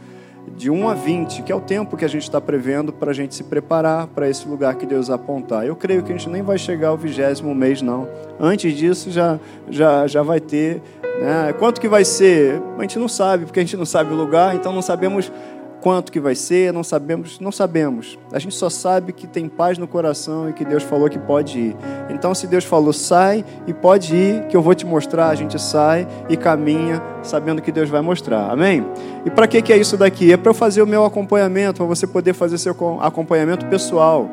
de 0.56 0.70
1 0.70 0.88
a 0.88 0.94
20, 0.94 1.42
que 1.42 1.52
é 1.52 1.56
o 1.56 1.60
tempo 1.60 1.98
que 1.98 2.06
a 2.06 2.08
gente 2.08 2.22
está 2.22 2.40
prevendo 2.40 2.94
para 2.94 3.10
a 3.10 3.14
gente 3.14 3.34
se 3.34 3.44
preparar 3.44 4.06
para 4.06 4.30
esse 4.30 4.48
lugar 4.48 4.76
que 4.76 4.86
Deus 4.86 5.10
apontar. 5.10 5.66
Eu 5.66 5.76
creio 5.76 6.04
que 6.04 6.14
a 6.14 6.16
gente 6.16 6.30
nem 6.30 6.44
vai 6.44 6.60
chegar 6.60 6.90
ao 6.90 6.98
vigésimo 6.98 7.56
mês, 7.56 7.82
não. 7.82 8.08
Antes 8.40 8.72
disso, 8.78 9.10
já, 9.10 9.40
já, 9.68 10.06
já 10.06 10.22
vai 10.22 10.40
ter 10.40 10.80
né? 11.20 11.54
Quanto 11.60 11.82
que 11.82 11.88
vai 11.90 12.06
ser? 12.06 12.62
A 12.78 12.82
gente 12.82 12.98
não 12.98 13.10
sabe, 13.10 13.46
porque 13.46 13.60
a 13.60 13.64
gente 13.64 13.76
não 13.76 13.86
sabe 13.86 14.14
o 14.14 14.16
lugar, 14.16 14.56
então 14.56 14.72
não 14.72 14.82
sabemos 14.82 15.30
quanto 15.82 16.12
que 16.12 16.20
vai 16.20 16.36
ser, 16.36 16.74
não 16.74 16.84
sabemos, 16.84 17.40
não 17.40 17.52
sabemos. 17.52 18.18
A 18.32 18.40
gente 18.40 18.56
só 18.56 18.70
sabe 18.70 19.14
que 19.14 19.28
tem 19.28 19.48
paz 19.48 19.78
no 19.78 19.88
coração 19.88 20.50
e 20.50 20.54
que 20.54 20.66
Deus 20.66 20.84
falou 20.84 21.10
que 21.10 21.20
pode 21.20 21.60
ir. 21.60 21.76
Então, 22.10 22.34
se 22.36 22.48
Deus 22.48 22.64
falou 22.64 22.94
sai 22.94 23.46
e 23.68 23.74
pode 23.74 24.16
ir, 24.16 24.48
que 24.48 24.56
eu 24.56 24.62
vou 24.62 24.76
te 24.76 24.86
mostrar, 24.86 25.30
a 25.30 25.36
gente 25.36 25.60
sai 25.60 26.08
e 26.30 26.36
caminha 26.36 27.02
sabendo 27.24 27.62
que 27.62 27.72
Deus 27.72 27.90
vai 27.90 28.02
mostrar. 28.02 28.50
Amém? 28.52 28.86
E 29.26 29.30
para 29.30 29.48
que 29.48 29.62
que 29.62 29.74
é 29.74 29.78
isso 29.78 29.98
daqui? 29.98 30.32
É 30.32 30.38
para 30.38 30.50
eu 30.50 30.56
fazer 30.56 30.82
o 30.82 30.88
meu 30.88 31.06
acompanhamento, 31.06 31.78
para 31.78 31.86
você 31.86 32.06
poder 32.06 32.34
fazer 32.34 32.58
seu 32.58 32.76
acompanhamento 33.02 33.66
pessoal. 33.68 34.30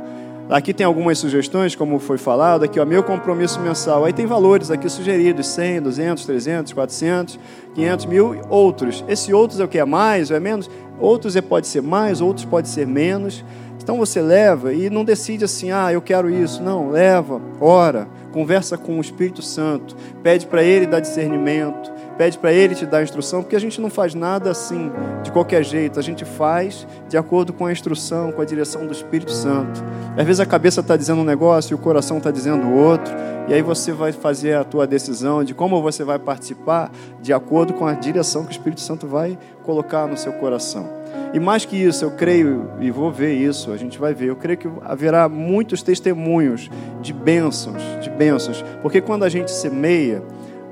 Aqui 0.48 0.72
tem 0.72 0.86
algumas 0.86 1.18
sugestões, 1.18 1.74
como 1.74 1.98
foi 1.98 2.18
falado, 2.18 2.64
aqui, 2.64 2.78
ó, 2.78 2.86
meu 2.86 3.02
compromisso 3.02 3.60
mensal. 3.60 4.04
Aí 4.04 4.12
tem 4.12 4.26
valores 4.26 4.70
aqui 4.70 4.88
sugeridos, 4.88 5.48
100, 5.48 5.82
200, 5.82 6.24
300, 6.24 6.72
400, 6.72 7.38
500 7.74 8.06
mil, 8.06 8.40
outros. 8.48 9.04
Esse 9.08 9.34
outros 9.34 9.58
é 9.58 9.64
o 9.64 9.68
que? 9.68 9.78
É 9.78 9.84
mais 9.84 10.30
ou 10.30 10.36
é 10.36 10.40
menos? 10.40 10.70
Outros 11.00 11.34
é, 11.34 11.42
pode 11.42 11.66
ser 11.66 11.82
mais, 11.82 12.20
outros 12.20 12.44
pode 12.44 12.68
ser 12.68 12.86
menos. 12.86 13.44
Então 13.82 13.96
você 13.96 14.20
leva 14.20 14.72
e 14.72 14.88
não 14.88 15.04
decide 15.04 15.44
assim, 15.44 15.72
ah, 15.72 15.92
eu 15.92 16.00
quero 16.00 16.30
isso. 16.30 16.62
Não, 16.62 16.90
leva, 16.90 17.40
ora, 17.60 18.06
conversa 18.32 18.78
com 18.78 18.98
o 18.98 19.00
Espírito 19.00 19.42
Santo, 19.42 19.96
pede 20.22 20.46
para 20.46 20.62
ele 20.62 20.86
dar 20.86 21.00
discernimento, 21.00 21.92
pede 22.16 22.38
para 22.38 22.52
ele 22.52 22.74
te 22.74 22.86
dar 22.86 23.02
instrução, 23.02 23.42
porque 23.42 23.56
a 23.56 23.60
gente 23.60 23.80
não 23.80 23.90
faz 23.90 24.14
nada 24.14 24.50
assim, 24.50 24.90
de 25.22 25.30
qualquer 25.30 25.64
jeito, 25.64 25.98
a 25.98 26.02
gente 26.02 26.24
faz 26.24 26.86
de 27.08 27.16
acordo 27.16 27.52
com 27.52 27.66
a 27.66 27.72
instrução, 27.72 28.32
com 28.32 28.40
a 28.40 28.44
direção 28.44 28.86
do 28.86 28.92
Espírito 28.92 29.32
Santo. 29.32 29.82
Às 30.16 30.24
vezes 30.24 30.40
a 30.40 30.46
cabeça 30.46 30.80
está 30.80 30.96
dizendo 30.96 31.20
um 31.20 31.24
negócio 31.24 31.72
e 31.72 31.74
o 31.74 31.78
coração 31.78 32.18
está 32.18 32.30
dizendo 32.30 32.72
outro, 32.72 33.12
e 33.48 33.54
aí 33.54 33.62
você 33.62 33.92
vai 33.92 34.12
fazer 34.12 34.54
a 34.54 34.64
tua 34.64 34.86
decisão 34.86 35.44
de 35.44 35.54
como 35.54 35.80
você 35.80 36.02
vai 36.02 36.18
participar 36.18 36.90
de 37.20 37.32
acordo 37.32 37.72
com 37.74 37.86
a 37.86 37.92
direção 37.92 38.44
que 38.44 38.50
o 38.50 38.52
Espírito 38.52 38.80
Santo 38.80 39.06
vai 39.06 39.38
colocar 39.62 40.06
no 40.06 40.16
seu 40.16 40.32
coração. 40.32 40.88
E 41.32 41.38
mais 41.38 41.64
que 41.64 41.76
isso, 41.76 42.04
eu 42.04 42.12
creio, 42.12 42.70
e 42.80 42.90
vou 42.90 43.10
ver 43.10 43.34
isso, 43.34 43.72
a 43.72 43.76
gente 43.76 43.98
vai 43.98 44.14
ver, 44.14 44.26
eu 44.26 44.36
creio 44.36 44.58
que 44.58 44.68
haverá 44.82 45.28
muitos 45.28 45.82
testemunhos 45.82 46.70
de 47.00 47.12
bênçãos, 47.12 47.82
de 48.00 48.08
bênçãos, 48.08 48.64
porque 48.80 49.00
quando 49.00 49.24
a 49.24 49.28
gente 49.28 49.50
semeia, 49.50 50.22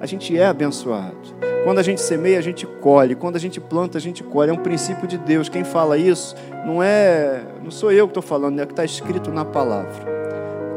a 0.01 0.07
gente 0.07 0.37
é 0.39 0.47
abençoado. 0.47 1.35
Quando 1.65 1.79
a 1.79 1.83
gente 1.83 2.01
semeia, 2.01 2.39
a 2.39 2.43
gente 2.43 2.67
colhe. 2.67 3.15
Quando 3.15 3.37
a 3.37 3.39
gente 3.39 3.59
planta, 3.59 3.97
a 3.97 4.01
gente 4.01 4.23
colhe. 4.23 4.51
É 4.51 4.53
um 4.53 4.59
princípio 4.59 5.09
de 5.09 5.17
Deus. 5.17 5.49
Quem 5.49 5.65
fala 5.65 5.97
isso 5.97 6.37
não 6.67 6.83
é, 6.83 7.43
não 7.63 7.71
sou 7.71 7.91
eu 7.91 8.07
que 8.07 8.11
estou 8.11 8.23
falando, 8.23 8.61
é 8.61 8.65
o 8.65 8.67
que 8.67 8.73
está 8.73 8.85
escrito 8.85 9.31
na 9.31 9.47
palavra. 9.47 10.13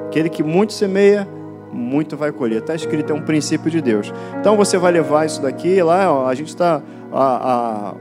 Aquele 0.07 0.29
que 0.29 0.41
muito 0.41 0.71
semeia, 0.71 1.27
muito 1.73 2.15
vai 2.15 2.31
colher. 2.31 2.59
Está 2.61 2.73
escrito, 2.73 3.11
é 3.11 3.13
um 3.13 3.21
princípio 3.21 3.69
de 3.69 3.81
Deus. 3.81 4.13
Então 4.39 4.55
você 4.55 4.77
vai 4.77 4.93
levar 4.93 5.25
isso 5.25 5.41
daqui 5.41 5.83
lá. 5.83 6.09
Ó, 6.09 6.25
a 6.25 6.33
gente 6.33 6.47
está, 6.47 6.81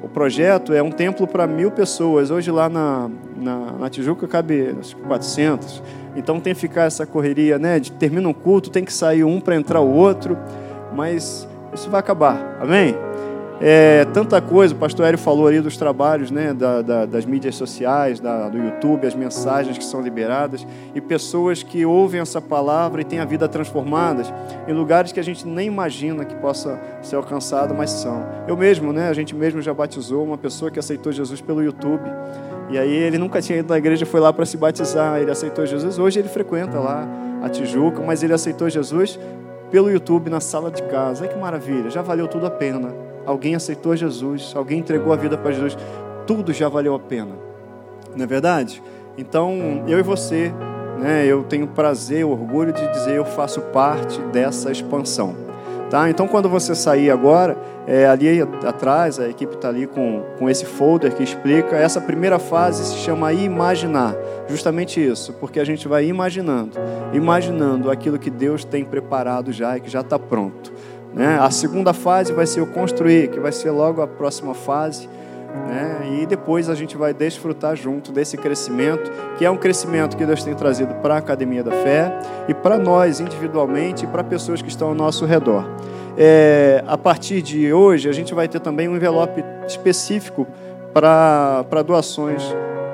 o 0.00 0.08
projeto 0.08 0.72
é 0.72 0.80
um 0.80 0.92
templo 0.92 1.26
para 1.26 1.44
mil 1.44 1.72
pessoas. 1.72 2.30
Hoje 2.30 2.52
lá 2.52 2.68
na, 2.68 3.10
na, 3.36 3.56
na 3.72 3.90
Tijuca 3.90 4.28
cabe 4.28 4.76
acho, 4.78 4.96
400. 4.98 5.82
Então 6.14 6.38
tem 6.38 6.54
que 6.54 6.60
ficar 6.60 6.84
essa 6.84 7.04
correria, 7.04 7.58
né? 7.58 7.80
De, 7.80 7.90
termina 7.90 8.28
um 8.28 8.32
culto, 8.32 8.70
tem 8.70 8.84
que 8.84 8.92
sair 8.92 9.24
um 9.24 9.40
para 9.40 9.56
entrar 9.56 9.80
o 9.80 9.92
outro 9.92 10.38
mas 10.97 11.47
isso 11.74 11.90
vai 11.90 12.01
acabar, 12.01 12.59
amém? 12.61 12.97
É, 13.59 14.05
tanta 14.12 14.38
coisa, 14.38 14.74
o 14.74 14.76
pastor 14.76 15.07
Hélio 15.07 15.18
falou 15.18 15.47
ali 15.47 15.61
dos 15.62 15.78
trabalhos 15.78 16.30
né, 16.30 16.53
da, 16.53 16.82
da, 16.82 17.07
das 17.07 17.24
mídias 17.24 17.55
sociais, 17.55 18.20
da, 18.20 18.51
do 18.51 18.59
YouTube, 18.59 19.07
as 19.07 19.14
mensagens 19.14 19.78
que 19.78 19.84
são 19.84 20.03
liberadas, 20.03 20.66
e 20.94 21.01
pessoas 21.01 21.62
que 21.62 21.86
ouvem 21.86 22.20
essa 22.20 22.40
palavra 22.40 23.01
e 23.01 23.05
têm 23.05 23.18
a 23.18 23.24
vida 23.24 23.49
transformada 23.49 24.24
em 24.68 24.74
lugares 24.74 25.11
que 25.11 25.18
a 25.18 25.22
gente 25.22 25.47
nem 25.47 25.68
imagina 25.68 26.24
que 26.24 26.34
possa 26.34 26.78
ser 27.01 27.16
alcançado, 27.16 27.74
mas 27.74 27.90
são. 27.90 28.26
Eu 28.47 28.59
mesmo, 28.59 28.92
né, 28.92 29.09
a 29.09 29.14
gente 29.14 29.34
mesmo 29.34 29.62
já 29.62 29.72
batizou 29.72 30.22
uma 30.22 30.36
pessoa 30.36 30.70
que 30.70 30.78
aceitou 30.78 31.11
Jesus 31.11 31.40
pelo 31.40 31.62
YouTube, 31.62 32.05
e 32.68 32.76
aí 32.76 32.92
ele 32.92 33.16
nunca 33.16 33.40
tinha 33.40 33.59
ido 33.59 33.70
na 33.70 33.78
igreja, 33.78 34.05
foi 34.05 34.20
lá 34.20 34.34
para 34.34 34.44
se 34.44 34.59
batizar, 34.59 35.18
ele 35.18 35.30
aceitou 35.30 35.64
Jesus, 35.64 35.99
hoje 35.99 36.18
ele 36.18 36.28
frequenta 36.28 36.78
lá 36.78 37.09
a 37.42 37.49
Tijuca, 37.49 38.03
mas 38.03 38.22
ele 38.22 38.32
aceitou 38.32 38.68
Jesus 38.68 39.18
pelo 39.70 39.90
YouTube 39.90 40.30
na 40.30 40.40
sala 40.40 40.70
de 40.70 40.82
casa. 40.84 41.24
Ai 41.24 41.28
que 41.28 41.38
maravilha, 41.38 41.90
já 41.90 42.02
valeu 42.02 42.28
tudo 42.28 42.46
a 42.46 42.50
pena. 42.50 42.94
Alguém 43.24 43.54
aceitou 43.54 43.96
Jesus, 43.96 44.52
alguém 44.54 44.78
entregou 44.78 45.12
a 45.12 45.16
vida 45.16 45.36
para 45.36 45.52
Jesus, 45.52 45.76
tudo 46.26 46.52
já 46.52 46.68
valeu 46.68 46.94
a 46.94 46.98
pena. 46.98 47.32
Não 48.14 48.24
é 48.24 48.26
verdade? 48.26 48.82
Então, 49.18 49.84
eu 49.86 49.98
e 49.98 50.02
você, 50.02 50.52
né, 50.98 51.26
eu 51.26 51.42
tenho 51.44 51.66
prazer, 51.66 52.24
orgulho 52.24 52.72
de 52.72 52.86
dizer 52.92 53.16
eu 53.16 53.24
faço 53.24 53.60
parte 53.60 54.20
dessa 54.32 54.70
expansão. 54.70 55.45
Tá? 55.91 56.11
Então, 56.11 56.26
quando 56.26 56.49
você 56.49 56.74
sair 56.74 57.11
agora, 57.11 57.57
é, 57.87 58.07
ali 58.07 58.43
atrás, 58.66 59.20
a 59.20 59.28
equipe 59.28 59.55
está 59.55 59.68
ali 59.68 59.87
com, 59.87 60.22
com 60.39 60.51
esse 60.51 60.64
folder 60.64 61.14
que 61.14 61.22
explica. 61.22 61.76
Essa 61.76 62.01
primeira 62.01 62.39
fase 62.39 62.84
se 62.84 62.97
chama 62.99 63.32
imaginar. 63.32 64.14
Justamente 64.49 65.05
isso, 65.05 65.32
porque 65.34 65.61
a 65.61 65.64
gente 65.64 65.87
vai 65.87 66.07
imaginando, 66.07 66.72
imaginando 67.12 67.91
aquilo 67.91 68.18
que 68.18 68.30
Deus 68.30 68.64
tem 68.64 68.84
preparado 68.84 69.53
já 69.53 69.76
e 69.76 69.80
que 69.80 69.91
já 69.91 70.01
está 70.01 70.18
pronto. 70.18 70.72
Né? 71.14 71.39
A 71.41 71.51
segunda 71.51 71.93
fase 71.93 72.32
vai 72.32 72.47
ser 72.47 72.61
o 72.61 72.66
construir, 72.66 73.28
que 73.28 73.41
vai 73.41 73.53
ser 73.53 73.70
logo 73.70 74.03
a 74.03 74.07
próxima 74.07 74.55
fase. 74.55 75.09
Né? 75.68 76.20
E 76.20 76.26
depois 76.26 76.68
a 76.68 76.74
gente 76.74 76.96
vai 76.96 77.12
desfrutar 77.12 77.74
junto 77.74 78.12
desse 78.12 78.36
crescimento, 78.36 79.11
que 79.36 79.44
é 79.44 79.50
um 79.50 79.57
crescimento 79.57 80.16
que 80.16 80.24
Deus 80.24 80.42
tem 80.42 80.54
trazido 80.54 80.94
para 80.96 81.14
a 81.14 81.18
Academia 81.18 81.62
da 81.62 81.72
Fé 81.72 82.12
e 82.48 82.54
para 82.54 82.78
nós 82.78 83.20
individualmente 83.20 84.04
e 84.04 84.07
para 84.07 84.22
pessoas 84.22 84.62
que 84.62 84.68
estão 84.68 84.88
ao 84.88 84.94
nosso 84.94 85.24
redor. 85.24 85.64
É, 86.16 86.82
a 86.86 86.96
partir 86.96 87.42
de 87.42 87.72
hoje, 87.72 88.09
a 88.09 88.12
gente 88.12 88.32
vai 88.32 88.48
ter 88.48 88.61
também 88.61 88.88
um 88.88 88.96
envelope 88.96 89.44
específico 89.66 90.46
para 90.92 91.82
doações 91.84 92.42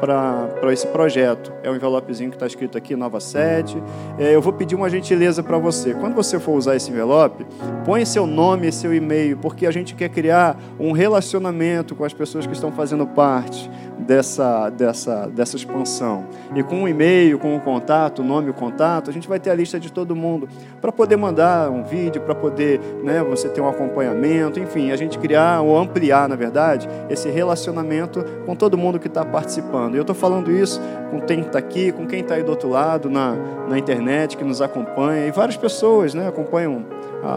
para 0.02 0.72
esse 0.72 0.84
projeto. 0.88 1.52
É 1.62 1.70
um 1.70 1.76
envelopezinho 1.76 2.28
que 2.28 2.34
está 2.34 2.44
escrito 2.44 2.76
aqui, 2.76 2.96
nova 2.96 3.20
sede. 3.20 3.80
É, 4.18 4.34
eu 4.34 4.42
vou 4.42 4.52
pedir 4.52 4.74
uma 4.74 4.90
gentileza 4.90 5.44
para 5.44 5.56
você. 5.58 5.94
Quando 5.94 6.14
você 6.14 6.40
for 6.40 6.54
usar 6.54 6.74
esse 6.74 6.90
envelope, 6.90 7.46
põe 7.84 8.04
seu 8.04 8.26
nome 8.26 8.66
e 8.66 8.72
seu 8.72 8.92
e-mail, 8.92 9.36
porque 9.36 9.64
a 9.64 9.70
gente 9.70 9.94
quer 9.94 10.08
criar 10.08 10.58
um 10.76 10.90
relacionamento 10.90 11.94
com 11.94 12.02
as 12.04 12.12
pessoas 12.12 12.48
que 12.48 12.52
estão 12.52 12.72
fazendo 12.72 13.06
parte 13.06 13.70
dessa, 13.96 14.70
dessa, 14.70 15.26
dessa 15.26 15.54
expansão. 15.54 16.26
E 16.54 16.64
com 16.64 16.82
um 16.82 16.88
e-mail, 16.88 17.38
com 17.38 17.54
um 17.54 17.60
contato, 17.60 18.22
o 18.22 18.24
nome 18.24 18.48
e 18.48 18.50
o 18.50 18.54
contato, 18.54 19.08
a 19.08 19.12
gente 19.12 19.28
vai 19.28 19.38
ter 19.38 19.50
a 19.50 19.54
lista 19.54 19.78
de 19.78 19.92
todo 19.92 20.16
mundo 20.16 20.48
para 20.80 20.90
poder 20.90 21.16
mandar 21.16 21.70
um 21.70 21.84
vídeo, 21.84 22.20
para 22.22 22.34
poder 22.34 22.80
né, 23.04 23.22
você 23.22 23.48
ter 23.48 23.60
um 23.60 23.68
acompanhamento, 23.68 24.58
enfim, 24.58 24.90
a 24.90 24.96
gente 24.96 25.16
criar 25.18 25.60
ou 25.60 25.78
ampliar, 25.78 26.28
na 26.28 26.34
verdade, 26.34 26.88
esse 27.08 27.30
relacionamento 27.30 28.24
com 28.44 28.56
todo 28.56 28.76
mundo 28.76 28.98
que 28.98 29.06
está 29.06 29.24
participando. 29.24 29.91
E 29.94 29.98
eu 29.98 30.02
estou 30.02 30.14
falando 30.14 30.50
isso 30.50 30.80
com 31.10 31.20
quem 31.20 31.40
está 31.40 31.58
aqui, 31.58 31.92
com 31.92 32.06
quem 32.06 32.20
está 32.20 32.34
aí 32.34 32.42
do 32.42 32.50
outro 32.50 32.68
lado, 32.68 33.10
na, 33.10 33.34
na 33.68 33.78
internet, 33.78 34.36
que 34.36 34.44
nos 34.44 34.60
acompanha, 34.60 35.26
e 35.26 35.30
várias 35.30 35.56
pessoas 35.56 36.14
né, 36.14 36.28
acompanham 36.28 36.84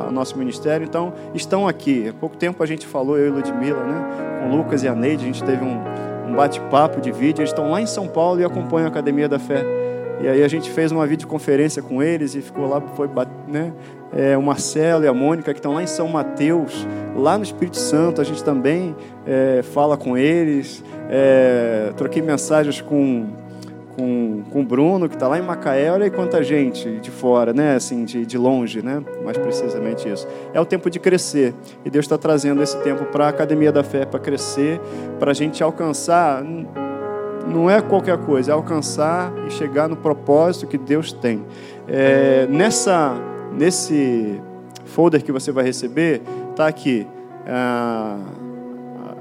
o 0.08 0.12
nosso 0.12 0.38
ministério, 0.38 0.84
então 0.84 1.14
estão 1.34 1.68
aqui. 1.68 2.10
Há 2.10 2.14
pouco 2.14 2.36
tempo 2.36 2.64
a 2.64 2.66
gente 2.66 2.88
falou, 2.88 3.18
eu 3.18 3.28
e 3.28 3.30
Ludmilla, 3.30 3.84
né, 3.84 4.41
com 4.41 4.56
Lucas 4.56 4.82
e 4.82 4.88
a 4.88 4.95
Neide, 4.95 5.24
a 5.24 5.28
gente 5.28 5.43
teve 5.43 5.64
um 5.64 5.80
um 6.26 6.36
bate-papo 6.36 6.99
de 6.99 7.12
vídeo. 7.12 7.41
Eles 7.41 7.51
estão 7.51 7.70
lá 7.72 7.80
em 7.80 7.86
São 7.86 8.08
Paulo 8.08 8.41
e 8.41 8.43
acompanham 8.43 8.88
a 8.88 8.89
Academia 8.89 9.30
da 9.30 9.39
Fé. 9.39 9.64
E 10.22 10.28
aí 10.28 10.43
a 10.43 10.47
gente 10.47 10.70
fez 10.70 10.91
uma 10.91 11.05
videoconferência 11.05 11.82
com 11.82 12.01
eles 12.01 12.36
e 12.36 12.41
ficou 12.41 12.68
lá, 12.68 12.82
foi, 12.82 13.09
né? 13.47 13.74
É, 14.13 14.38
o 14.38 14.41
Marcelo 14.41 15.03
e 15.03 15.07
a 15.07 15.13
Mônica, 15.13 15.53
que 15.53 15.59
estão 15.59 15.74
lá 15.74 15.84
em 15.84 15.88
São 15.88 16.07
Mateus, 16.07 16.88
lá 17.16 17.38
no 17.38 17.43
Espírito 17.43 17.78
Santo, 17.78 18.22
a 18.22 18.24
gente 18.24 18.43
também 18.43 18.95
é, 19.26 19.61
fala 19.61 19.97
com 19.97 20.18
eles. 20.18 20.84
É, 21.09 21.91
troquei 21.97 22.22
mensagens 22.22 22.80
com 22.80 23.28
com, 23.95 24.43
com 24.51 24.61
o 24.61 24.63
Bruno, 24.63 25.07
que 25.07 25.16
está 25.16 25.28
lá 25.28 25.39
em 25.39 25.41
Macaé, 25.41 25.91
olha 25.91 26.03
aí 26.03 26.11
quanta 26.11 26.43
gente 26.43 26.99
de 26.99 27.09
fora, 27.09 27.53
né? 27.53 27.76
Assim, 27.76 28.03
de, 28.03 28.26
de 28.26 28.38
longe, 28.38 28.82
né? 28.82 29.01
Mais 29.24 29.38
precisamente 29.38 30.07
isso. 30.09 30.28
É 30.53 30.59
o 30.59 30.66
tempo 30.66 30.89
de 30.89 30.99
crescer. 30.99 31.53
E 31.84 31.89
Deus 31.89 32.05
está 32.05 32.18
trazendo 32.18 32.61
esse 32.61 32.78
tempo 32.84 33.05
para 33.05 33.26
a 33.26 33.30
Academia 33.30 33.72
da 33.72 33.84
Fé, 33.84 34.05
para 34.05 34.20
crescer, 34.20 34.80
para 35.20 35.32
a 35.32 35.34
gente 35.34 35.63
alcançar. 35.63 36.43
Não 37.48 37.70
é 37.70 37.82
qualquer 37.82 38.18
coisa, 38.18 38.52
é 38.52 38.54
alcançar 38.54 39.32
e 39.48 39.52
chegar 39.52 39.88
no 39.88 39.96
propósito 39.96 40.68
que 40.68 40.78
Deus 40.78 41.12
tem. 41.12 41.46
É, 41.88 42.48
nessa, 42.50 43.16
nesse 43.54 44.41
folder 44.86 45.24
que 45.24 45.32
você 45.32 45.52
vai 45.52 45.64
receber, 45.64 46.22
está 46.52 46.68
aqui. 46.68 47.08
Ah, 47.48 48.18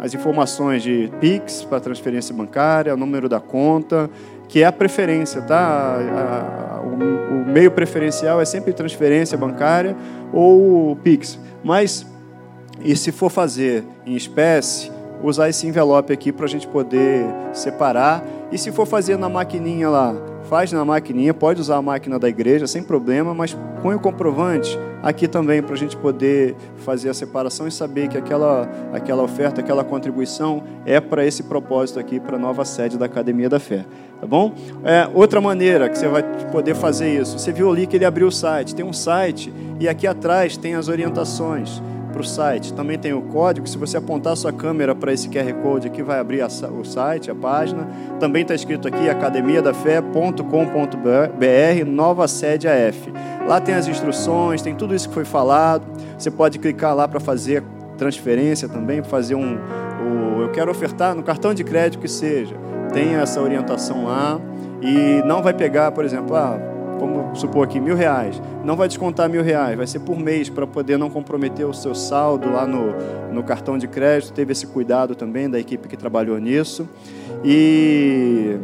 as 0.05 0.13
informações 0.13 0.83
de 0.83 1.11
Pix 1.19 1.65
para 1.65 1.81
transferência 1.81 2.35
bancária, 2.35 2.93
o 2.93 2.97
número 2.97 3.27
da 3.27 3.41
conta, 3.41 4.11
que 4.49 4.63
é 4.63 4.67
a 4.67 4.73
preferência, 4.73 5.41
tá? 5.41 5.57
A, 5.57 6.77
a, 6.77 6.81
o, 6.83 7.41
o, 7.41 7.47
meio 7.47 7.71
preferencial 7.71 8.39
é 8.39 8.45
sempre 8.45 8.75
transferência 8.75 9.39
bancária 9.39 9.97
ou 10.31 10.95
Pix. 10.97 11.39
Mas, 11.63 12.07
e 12.85 12.95
se 12.95 13.13
for 13.13 13.31
fazer 13.31 13.83
em 14.05 14.15
espécie, 14.15 14.93
usar 15.23 15.49
esse 15.49 15.67
envelope 15.67 16.13
aqui 16.13 16.33
para 16.33 16.47
a 16.47 16.49
gente 16.49 16.67
poder 16.67 17.25
separar. 17.53 18.25
E 18.53 18.59
se 18.59 18.71
for 18.71 18.87
fazer 18.87 19.17
na 19.17 19.29
maquininha 19.29 19.89
lá, 19.89 20.15
faz 20.49 20.71
na 20.73 20.85
maquininha, 20.85 21.33
pode 21.33 21.61
usar 21.61 21.77
a 21.77 21.83
máquina 21.83 22.19
da 22.19 22.29
igreja 22.29 22.67
sem 22.67 22.83
problema, 22.83 23.35
mas 23.35 23.57
põe 23.83 23.95
o 23.95 24.01
comprovante 24.01 24.79
aqui 25.03 25.29
também 25.29 25.63
para 25.63 25.75
a 25.75 25.77
gente 25.77 25.97
poder 25.97 26.57
fazer 26.79 27.11
a 27.11 27.15
separação 27.15 27.69
e 27.69 27.71
saber 27.71 28.09
que 28.09 28.17
aquela, 28.17 28.69
aquela 28.93 29.23
oferta, 29.23 29.61
aquela 29.61 29.85
contribuição 29.85 30.63
é 30.87 30.99
para 30.99 31.27
esse 31.27 31.43
propósito 31.43 31.99
aqui, 32.01 32.19
para 32.19 32.37
a 32.37 32.39
nova 32.39 32.65
sede 32.65 32.97
da 32.97 33.05
Academia 33.05 33.49
da 33.49 33.61
Fé. 33.61 33.85
Tá 34.21 34.27
bom? 34.27 34.55
É, 34.83 35.09
outra 35.13 35.41
maneira 35.41 35.91
que 35.91 35.99
você 35.99 36.09
vai 36.09 36.23
poder 36.51 36.75
fazer 36.75 37.21
isso, 37.21 37.39
você 37.39 37.53
viu 37.53 37.71
ali 37.71 37.87
que 37.87 37.97
ele 37.97 38.07
abriu 38.07 38.29
o 38.29 38.33
site, 38.33 38.75
tem 38.75 38.85
um 38.85 38.93
site 38.93 39.53
e 39.79 39.87
aqui 39.87 40.07
atrás 40.07 40.57
tem 40.57 40.75
as 40.75 40.89
orientações 40.89 41.83
para 42.15 42.21
o 42.21 42.25
site. 42.25 42.73
Também 42.73 42.97
tem 42.97 43.13
o 43.13 43.23
código. 43.23 43.67
Se 43.67 43.77
você 43.77 43.97
apontar 43.97 44.37
sua 44.37 44.53
câmera 44.53 44.95
para 44.95 45.13
esse 45.13 45.29
QR 45.29 45.53
Code 45.61 45.89
aqui, 45.89 46.01
vai 46.01 46.21
abrir 46.21 46.41
a, 46.41 46.47
o 46.47 46.85
site, 46.85 47.29
a 47.31 47.35
página. 47.35 47.89
Também 48.21 48.43
está 48.43 48.55
escrito 48.55 48.87
aqui 48.87 49.11
academiadafé.com.br, 49.11 51.85
nova 51.85 52.29
sede 52.29 52.69
AF. 52.69 53.13
Lá 53.49 53.61
tem 53.61 53.75
as 53.75 53.89
instruções, 53.89 54.63
tem 54.63 54.77
tudo 54.77 54.95
isso 54.95 55.09
que 55.09 55.15
foi 55.15 55.25
falado. 55.25 55.85
Você 56.17 56.31
pode 56.31 56.61
clicar 56.61 56.95
lá 56.95 57.09
para 57.09 57.19
fazer 57.19 57.65
transferência 57.99 58.69
também, 58.69 59.03
fazer 59.03 59.35
um. 59.35 59.57
O, 59.57 60.43
eu 60.43 60.53
quero 60.53 60.71
ofertar 60.71 61.17
no 61.17 61.23
cartão 61.23 61.53
de 61.53 61.65
crédito 61.65 62.01
que 62.01 62.09
seja. 62.09 62.55
Tem 62.93 63.17
essa 63.17 63.43
orientação 63.43 64.05
lá. 64.05 64.41
E 64.81 65.23
não 65.27 65.43
vai 65.43 65.55
pegar, 65.55 65.93
por 65.93 66.05
exemplo, 66.05 66.37
ah, 66.37 66.59
vamos 67.07 67.41
supor 67.41 67.65
aqui, 67.65 67.81
mil 67.81 67.97
reais. 67.97 68.41
Não 68.65 68.77
vai 68.77 68.89
descontar 68.89 69.29
mil 69.29 69.43
reais, 69.43 69.77
vai 69.77 69.87
ser 69.87 70.01
por 70.01 70.19
mês 70.19 70.49
para 70.49 70.67
poder 70.67 70.99
não 70.99 71.11
comprometer 71.11 71.67
o 71.67 71.75
seu 71.75 71.95
saldo 71.95 72.51
lá 72.51 72.67
no, 72.67 72.95
no 73.33 73.43
cartão 73.43 73.77
de 73.79 73.87
crédito. 73.89 74.33
Teve 74.33 74.53
esse 74.53 74.67
cuidado 74.67 75.15
também 75.15 75.49
da 75.49 75.59
equipe 75.59 75.89
que 75.89 75.97
trabalhou 75.97 76.39
nisso. 76.39 76.89
E, 77.45 78.57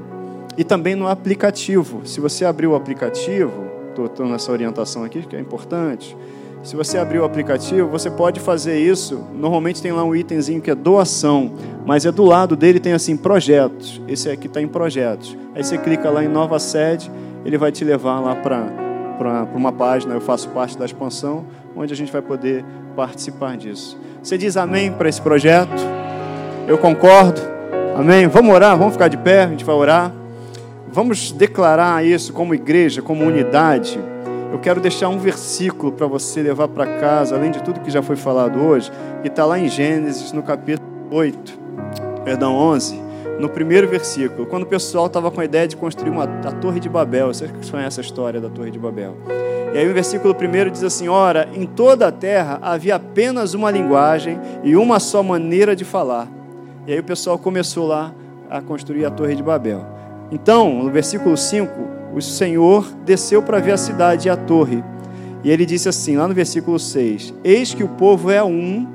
e 0.57 0.65
também 0.65 0.95
no 0.95 1.09
aplicativo. 1.09 2.07
Se 2.07 2.21
você 2.21 2.45
abrir 2.45 2.67
o 2.67 2.75
aplicativo, 2.75 3.71
estou 3.91 4.27
nessa 4.27 4.51
orientação 4.53 5.05
aqui, 5.05 5.23
que 5.23 5.37
é 5.37 5.41
importante. 5.41 6.17
Se 6.63 6.77
você 6.77 6.99
abrir 6.99 7.19
o 7.19 7.25
aplicativo, 7.25 7.89
você 7.89 8.11
pode 8.11 8.39
fazer 8.39 8.79
isso. 8.79 9.25
Normalmente 9.35 9.81
tem 9.81 9.93
lá 9.93 10.05
um 10.05 10.15
itemzinho 10.15 10.61
que 10.61 10.71
é 10.71 10.75
doação, 10.75 11.53
mas 11.87 12.05
é 12.05 12.13
do 12.13 12.25
lado 12.25 12.55
dele 12.55 12.79
tem 12.79 12.93
assim 12.93 13.17
projetos. 13.17 14.01
Esse 14.07 14.29
aqui 14.29 14.47
está 14.47 14.61
em 14.61 14.69
projetos. 14.69 15.37
Aí 15.55 15.65
você 15.65 15.79
clica 15.79 16.11
lá 16.11 16.23
em 16.23 16.29
nova 16.29 16.59
sede 16.59 17.11
ele 17.45 17.57
vai 17.57 17.73
te 17.73 17.85
levar 17.85 18.21
lá 18.21 18.35
para 18.35 19.47
uma 19.55 19.73
página, 19.73 20.15
eu 20.15 20.21
faço 20.21 20.49
parte 20.51 20.77
da 20.77 20.85
expansão, 20.85 21.45
onde 21.75 21.93
a 21.93 21.97
gente 21.97 22.13
vai 22.13 22.23
poder 22.23 22.65
participar 22.95 23.57
disso. 23.57 23.99
Você 24.23 24.37
diz 24.37 24.57
amém 24.57 24.93
para 24.93 25.09
esse 25.09 25.21
projeto? 25.21 25.83
Eu 26.69 26.77
concordo. 26.79 27.41
Amém? 27.97 28.27
Vamos 28.27 28.55
orar, 28.55 28.77
vamos 28.77 28.93
ficar 28.93 29.09
de 29.09 29.17
pé, 29.17 29.45
a 29.45 29.49
gente 29.49 29.65
vai 29.65 29.75
orar. 29.75 30.13
Vamos 30.93 31.33
declarar 31.33 32.05
isso 32.05 32.33
como 32.33 32.55
igreja, 32.55 33.01
como 33.01 33.25
unidade. 33.25 33.99
Eu 34.53 34.59
quero 34.59 34.81
deixar 34.81 35.09
um 35.09 35.19
versículo 35.19 35.93
para 35.93 36.07
você 36.07 36.43
levar 36.43 36.69
para 36.69 36.99
casa, 36.99 37.37
além 37.37 37.51
de 37.51 37.63
tudo 37.63 37.81
que 37.81 37.91
já 37.91 38.03
foi 38.03 38.17
falado 38.17 38.61
hoje, 38.61 38.91
que 39.23 39.29
está 39.29 39.45
lá 39.45 39.59
em 39.59 39.69
Gênesis, 39.69 40.33
no 40.33 40.43
capítulo 40.43 40.89
8, 41.11 41.59
perdão, 42.25 42.55
11 42.55 43.11
no 43.41 43.49
primeiro 43.49 43.89
versículo, 43.89 44.47
quando 44.47 44.65
o 44.65 44.67
pessoal 44.67 45.07
estava 45.07 45.31
com 45.31 45.41
a 45.41 45.45
ideia 45.45 45.67
de 45.67 45.75
construir 45.75 46.11
uma, 46.11 46.25
a 46.25 46.53
Torre 46.53 46.79
de 46.79 46.89
Babel. 46.89 47.29
Vocês 47.29 47.51
conhecem 47.71 48.03
a 48.03 48.05
história 48.05 48.41
da 48.41 48.51
Torre 48.51 48.71
de 48.71 48.79
Babel. 48.79 49.17
E 49.73 49.79
aí 49.79 49.89
o 49.89 49.95
versículo 49.95 50.35
primeiro 50.35 50.71
diz 50.71 50.85
assim: 50.85 51.09
Ora, 51.09 51.49
em 51.55 51.65
toda 51.65 52.07
a 52.07 52.13
terra 52.13 52.59
havia 52.61 52.97
apenas 52.97 53.55
uma 53.55 53.71
linguagem 53.71 54.39
e 54.63 54.77
uma 54.77 55.01
só 55.01 55.23
maneira 55.23 55.75
de 55.75 55.85
falar. 55.85 56.29
E 56.87 56.93
aí 56.93 56.99
o 56.99 57.05
pessoal 57.05 57.39
começou 57.39 57.87
lá 57.87 58.13
a 58.51 58.61
construir 58.61 59.07
a 59.07 59.11
Torre 59.11 59.35
de 59.35 59.43
Babel. 59.43 59.87
Então, 60.31 60.83
no 60.83 60.91
versículo 60.91 61.37
5, 61.37 62.00
o 62.15 62.21
Senhor 62.21 62.87
desceu 63.05 63.43
para 63.43 63.61
ver 63.61 63.73
a 63.73 63.77
cidade 63.77 64.29
e 64.29 64.31
a 64.31 64.37
torre. 64.37 64.83
E 65.43 65.51
ele 65.51 65.65
disse 65.65 65.89
assim, 65.89 66.17
lá 66.17 66.29
no 66.29 66.35
versículo 66.35 66.79
6: 66.79 67.35
Eis 67.43 67.73
que 67.73 67.85
o 67.85 67.89
povo 67.89 68.31
é 68.31 68.43
um 68.43 68.87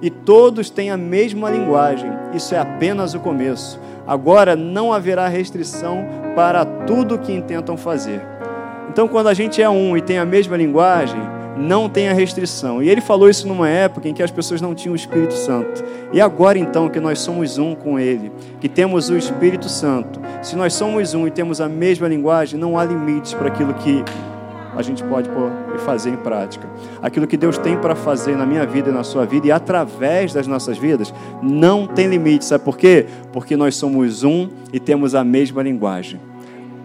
e 0.00 0.10
todos 0.10 0.70
têm 0.70 0.90
a 0.90 0.96
mesma 0.96 1.50
linguagem. 1.50 2.10
Isso 2.34 2.54
é 2.54 2.58
apenas 2.58 3.14
o 3.14 3.20
começo. 3.20 3.80
Agora 4.06 4.54
não 4.54 4.92
haverá 4.92 5.28
restrição 5.28 6.06
para 6.34 6.64
tudo 6.64 7.18
que 7.18 7.32
intentam 7.32 7.76
fazer. 7.76 8.22
Então, 8.90 9.08
quando 9.08 9.28
a 9.28 9.34
gente 9.34 9.60
é 9.60 9.68
um 9.68 9.96
e 9.96 10.00
tem 10.00 10.18
a 10.18 10.24
mesma 10.24 10.56
linguagem, 10.56 11.20
não 11.58 11.88
tem 11.88 12.08
a 12.08 12.12
restrição. 12.12 12.82
E 12.82 12.88
ele 12.88 13.00
falou 13.00 13.28
isso 13.28 13.46
numa 13.46 13.68
época 13.68 14.08
em 14.08 14.14
que 14.14 14.22
as 14.22 14.30
pessoas 14.30 14.60
não 14.60 14.74
tinham 14.74 14.92
o 14.92 14.96
Espírito 14.96 15.34
Santo. 15.34 15.84
E 16.12 16.20
agora, 16.20 16.58
então, 16.58 16.88
que 16.88 17.00
nós 17.00 17.18
somos 17.20 17.58
um 17.58 17.74
com 17.74 17.98
Ele, 17.98 18.30
que 18.60 18.68
temos 18.68 19.10
o 19.10 19.16
Espírito 19.16 19.68
Santo, 19.68 20.20
se 20.42 20.56
nós 20.56 20.72
somos 20.72 21.14
um 21.14 21.26
e 21.26 21.30
temos 21.30 21.60
a 21.60 21.68
mesma 21.68 22.08
linguagem, 22.08 22.58
não 22.58 22.78
há 22.78 22.84
limites 22.84 23.34
para 23.34 23.48
aquilo 23.48 23.74
que 23.74 24.04
a 24.76 24.82
gente 24.82 25.02
pode 25.02 25.28
pôr 25.28 25.50
e 25.74 25.78
fazer 25.80 26.10
em 26.10 26.16
prática. 26.16 26.68
Aquilo 27.02 27.26
que 27.26 27.36
Deus 27.36 27.58
tem 27.58 27.76
para 27.76 27.96
fazer 27.96 28.36
na 28.36 28.46
minha 28.46 28.64
vida 28.64 28.90
e 28.90 28.92
na 28.92 29.02
sua 29.02 29.26
vida 29.26 29.48
e 29.48 29.50
através 29.50 30.32
das 30.32 30.46
nossas 30.46 30.78
vidas 30.78 31.12
não 31.42 31.86
tem 31.86 32.06
limite. 32.06 32.44
Sabe 32.44 32.64
por 32.64 32.76
quê? 32.76 33.06
Porque 33.32 33.56
nós 33.56 33.74
somos 33.74 34.22
um 34.22 34.48
e 34.72 34.78
temos 34.78 35.16
a 35.16 35.24
mesma 35.24 35.62
linguagem. 35.62 36.20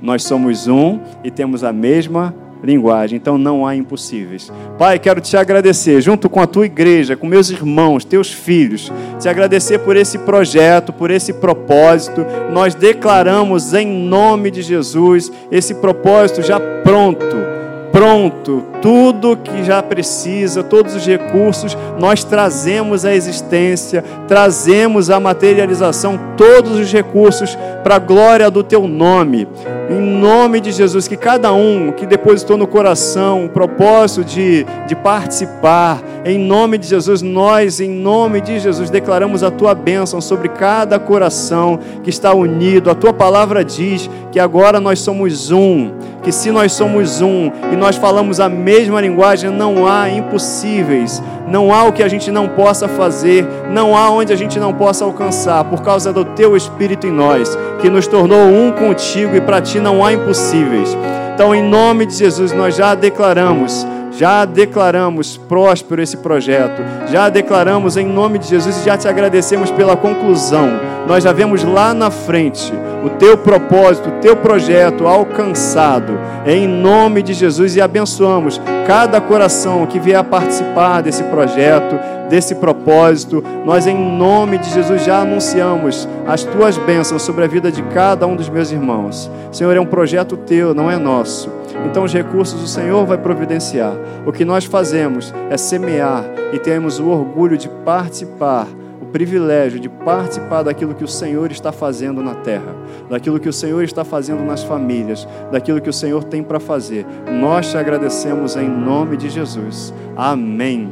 Nós 0.02 0.24
somos 0.24 0.68
um 0.68 1.00
e 1.24 1.30
temos 1.30 1.64
a 1.64 1.72
mesma 1.72 2.34
linguagem, 2.64 3.18
então 3.18 3.38
não 3.38 3.66
há 3.66 3.76
impossíveis. 3.76 4.52
Pai, 4.78 4.98
quero 4.98 5.20
te 5.20 5.36
agradecer, 5.36 6.02
junto 6.02 6.30
com 6.30 6.40
a 6.40 6.48
tua 6.48 6.66
igreja, 6.66 7.16
com 7.16 7.28
meus 7.28 7.50
irmãos, 7.50 8.06
teus 8.06 8.32
filhos, 8.32 8.92
te 9.20 9.28
agradecer 9.28 9.80
por 9.80 9.96
esse 9.96 10.18
projeto, 10.20 10.94
por 10.94 11.12
esse 11.12 11.34
propósito. 11.34 12.26
Nós 12.52 12.74
declaramos 12.74 13.74
em 13.74 13.88
nome 13.88 14.50
de 14.50 14.62
Jesus 14.62 15.32
esse 15.52 15.76
propósito 15.76 16.42
já 16.42 16.60
pronto 16.60 17.54
pronto, 17.94 18.64
tudo 18.82 19.38
que 19.38 19.64
já 19.64 19.84
precisa, 19.84 20.64
todos 20.64 20.96
os 20.96 21.06
recursos, 21.06 21.78
nós 22.00 22.24
trazemos 22.24 23.06
à 23.06 23.14
existência, 23.14 24.04
trazemos 24.28 25.12
à 25.12 25.20
materialização 25.20 26.20
todos 26.36 26.80
os 26.80 26.92
recursos 26.92 27.56
para 27.84 27.98
a 27.98 28.00
glória 28.00 28.50
do 28.50 28.64
teu 28.64 28.88
nome. 28.88 29.48
Em 29.90 30.00
nome 30.00 30.62
de 30.62 30.72
Jesus, 30.72 31.08
que 31.08 31.18
cada 31.18 31.52
um 31.52 31.92
que 31.92 32.06
depositou 32.06 32.56
no 32.56 32.66
coração 32.66 33.46
o 33.46 33.50
propósito 33.50 34.24
de, 34.24 34.66
de 34.88 34.96
participar, 34.96 36.02
em 36.26 36.40
nome 36.40 36.78
de 36.78 36.88
Jesus, 36.88 37.22
nós, 37.22 37.82
em 37.82 37.90
nome 37.90 38.40
de 38.40 38.60
Jesus, 38.60 38.90
declaramos 38.90 39.44
a 39.44 39.52
tua 39.52 39.76
bênção 39.76 40.22
sobre 40.22 40.48
cada 40.48 40.98
coração 40.98 41.80
que 42.02 42.10
está 42.10 42.34
unido. 42.34 42.90
A 42.90 42.96
tua 42.96 43.12
palavra 43.12 43.64
diz 43.64 44.10
que 44.32 44.40
agora 44.40 44.80
nós 44.80 45.00
somos 45.00 45.52
um, 45.52 45.92
que 46.24 46.32
se 46.32 46.50
nós 46.50 46.72
somos 46.72 47.20
um 47.20 47.52
e 47.72 47.76
nós 47.76 47.98
falamos 47.98 48.40
a 48.40 48.48
mesma 48.48 49.02
linguagem, 49.02 49.50
não 49.50 49.86
há 49.86 50.10
impossíveis, 50.10 51.22
não 51.48 51.74
há 51.74 51.84
o 51.84 51.92
que 51.92 52.02
a 52.02 52.08
gente 52.08 52.32
não 52.32 52.48
possa 52.48 52.88
fazer, 52.88 53.46
não 53.70 53.96
há 53.96 54.10
onde 54.10 54.32
a 54.32 54.36
gente 54.36 54.58
não 54.60 54.74
possa 54.74 55.04
alcançar, 55.04 55.66
por 55.66 55.82
causa 55.82 56.14
do 56.14 56.24
teu 56.24 56.56
Espírito 56.56 57.06
em 57.06 57.12
nós, 57.12 57.58
que 57.82 57.90
nos 57.90 58.08
tornou 58.08 58.48
um 58.48 58.72
contigo 58.72 59.36
e 59.36 59.42
para 59.42 59.60
ti 59.74 59.80
não 59.80 60.06
há 60.06 60.14
impossíveis. 60.14 60.96
Então, 61.34 61.54
em 61.56 61.64
nome 61.64 62.06
de 62.06 62.14
Jesus, 62.14 62.52
nós 62.52 62.76
já 62.76 62.94
declaramos 62.94 63.86
já 64.18 64.46
declaramos 64.46 65.38
próspero 65.38 66.02
esse 66.02 66.18
projeto, 66.18 66.82
já 67.12 67.30
declaramos 67.30 67.98
em 67.98 68.06
nome 68.06 68.38
de 68.40 68.48
Jesus 68.48 68.78
e 68.78 68.86
já 68.86 68.98
te 68.98 69.08
agradecemos 69.08 69.72
pela 69.72 69.96
conclusão. 69.96 70.70
Nós 71.08 71.24
já 71.24 71.34
vemos 71.34 71.64
lá 71.64 71.94
na 71.94 72.10
frente 72.10 72.72
o 73.04 73.10
teu 73.10 73.38
propósito, 73.38 74.10
o 74.10 74.22
teu 74.22 74.36
projeto 74.38 75.06
alcançado, 75.08 76.18
em 76.46 76.68
nome 76.68 77.22
de 77.22 77.34
Jesus 77.34 77.76
e 77.76 77.82
abençoamos 77.82 78.62
cada 78.88 79.20
coração 79.20 79.86
que 79.86 80.00
vier 80.00 80.18
a 80.18 80.24
participar 80.24 81.02
desse 81.02 81.24
projeto, 81.24 82.00
desse 82.30 82.56
propósito. 82.56 83.44
Nós, 83.66 83.88
em 83.88 83.96
nome 83.96 84.58
de 84.58 84.70
Jesus, 84.70 85.04
já 85.04 85.22
anunciamos 85.22 86.08
as 86.26 86.44
tuas 86.44 86.78
bênçãos 86.78 87.22
sobre 87.22 87.44
a 87.44 87.48
vida 87.48 87.72
de 87.72 87.82
cada 87.84 88.26
um 88.26 88.36
dos 88.36 88.50
meus 88.50 88.72
irmãos. 88.72 89.30
Senhor, 89.52 89.76
é 89.76 89.80
um 89.80 89.86
projeto 89.86 90.38
teu, 90.38 90.74
não 90.74 90.90
é 90.90 90.98
nosso. 90.98 91.63
Então, 91.86 92.04
os 92.04 92.14
recursos 92.14 92.62
o 92.62 92.68
Senhor 92.68 93.06
vai 93.06 93.18
providenciar. 93.18 93.94
O 94.26 94.32
que 94.32 94.46
nós 94.46 94.66
fazemos 94.66 95.34
é 95.50 95.58
semear 95.58 96.24
e 96.52 96.60
temos 96.60 97.00
o 97.00 97.08
orgulho 97.08 97.58
de 97.58 97.68
participar, 97.68 98.68
o 99.02 99.06
privilégio 99.08 99.80
de 99.80 99.90
participar 99.90 100.64
daquilo 100.64 100.94
que 100.94 101.04
o 101.04 101.08
Senhor 101.08 101.52
está 101.52 101.72
fazendo 101.72 102.22
na 102.22 102.36
terra, 102.36 102.76
daquilo 103.10 103.40
que 103.40 103.50
o 103.50 103.54
Senhor 103.54 103.84
está 103.84 104.04
fazendo 104.04 104.44
nas 104.44 104.64
famílias, 104.64 105.28
daquilo 105.52 105.82
que 105.82 105.90
o 105.90 105.94
Senhor 105.94 106.24
tem 106.24 106.44
para 106.44 106.60
fazer. 106.60 107.06
Nós 107.40 107.70
te 107.70 107.78
agradecemos 107.78 108.56
em 108.56 108.70
nome 108.70 109.18
de 109.18 109.30
Jesus. 109.30 109.94
Amém. 110.16 110.90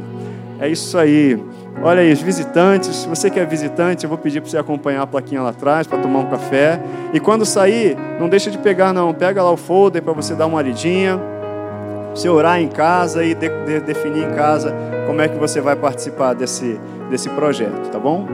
É 0.60 0.68
isso 0.68 0.98
aí. 0.98 1.40
Olha 1.84 2.02
aí, 2.02 2.14
os 2.14 2.22
visitantes, 2.22 2.96
se 2.96 3.08
você 3.08 3.28
que 3.28 3.40
é 3.40 3.46
visitante, 3.46 4.04
eu 4.04 4.10
vou 4.10 4.18
pedir 4.18 4.40
para 4.40 4.50
você 4.50 4.58
acompanhar 4.58 5.02
a 5.02 5.08
plaquinha 5.08 5.42
lá 5.42 5.50
atrás 5.50 5.88
para 5.88 5.98
tomar 5.98 6.20
um 6.20 6.30
café. 6.30 6.80
E 7.12 7.20
quando 7.20 7.44
sair, 7.44 7.98
não 8.20 8.30
deixa 8.30 8.52
de 8.52 8.58
pegar 8.60 8.94
não, 8.94 9.12
pega 9.12 9.42
lá 9.42 9.52
o 9.52 9.58
folder 9.58 10.04
para 10.04 10.14
você 10.14 10.36
dar 10.36 10.46
uma 10.46 10.62
lidinha, 10.62 11.20
você 12.14 12.30
orar 12.30 12.62
em 12.62 12.68
casa 12.68 13.24
e 13.24 13.34
de, 13.34 13.50
de, 13.66 13.80
definir 13.80 14.26
em 14.26 14.32
casa 14.36 14.76
como 15.08 15.22
é 15.22 15.28
que 15.28 15.38
você 15.38 15.60
vai 15.60 15.76
participar 15.76 16.34
desse, 16.34 16.80
desse 17.10 17.30
projeto, 17.30 17.90
tá 17.90 17.98
bom? 17.98 18.28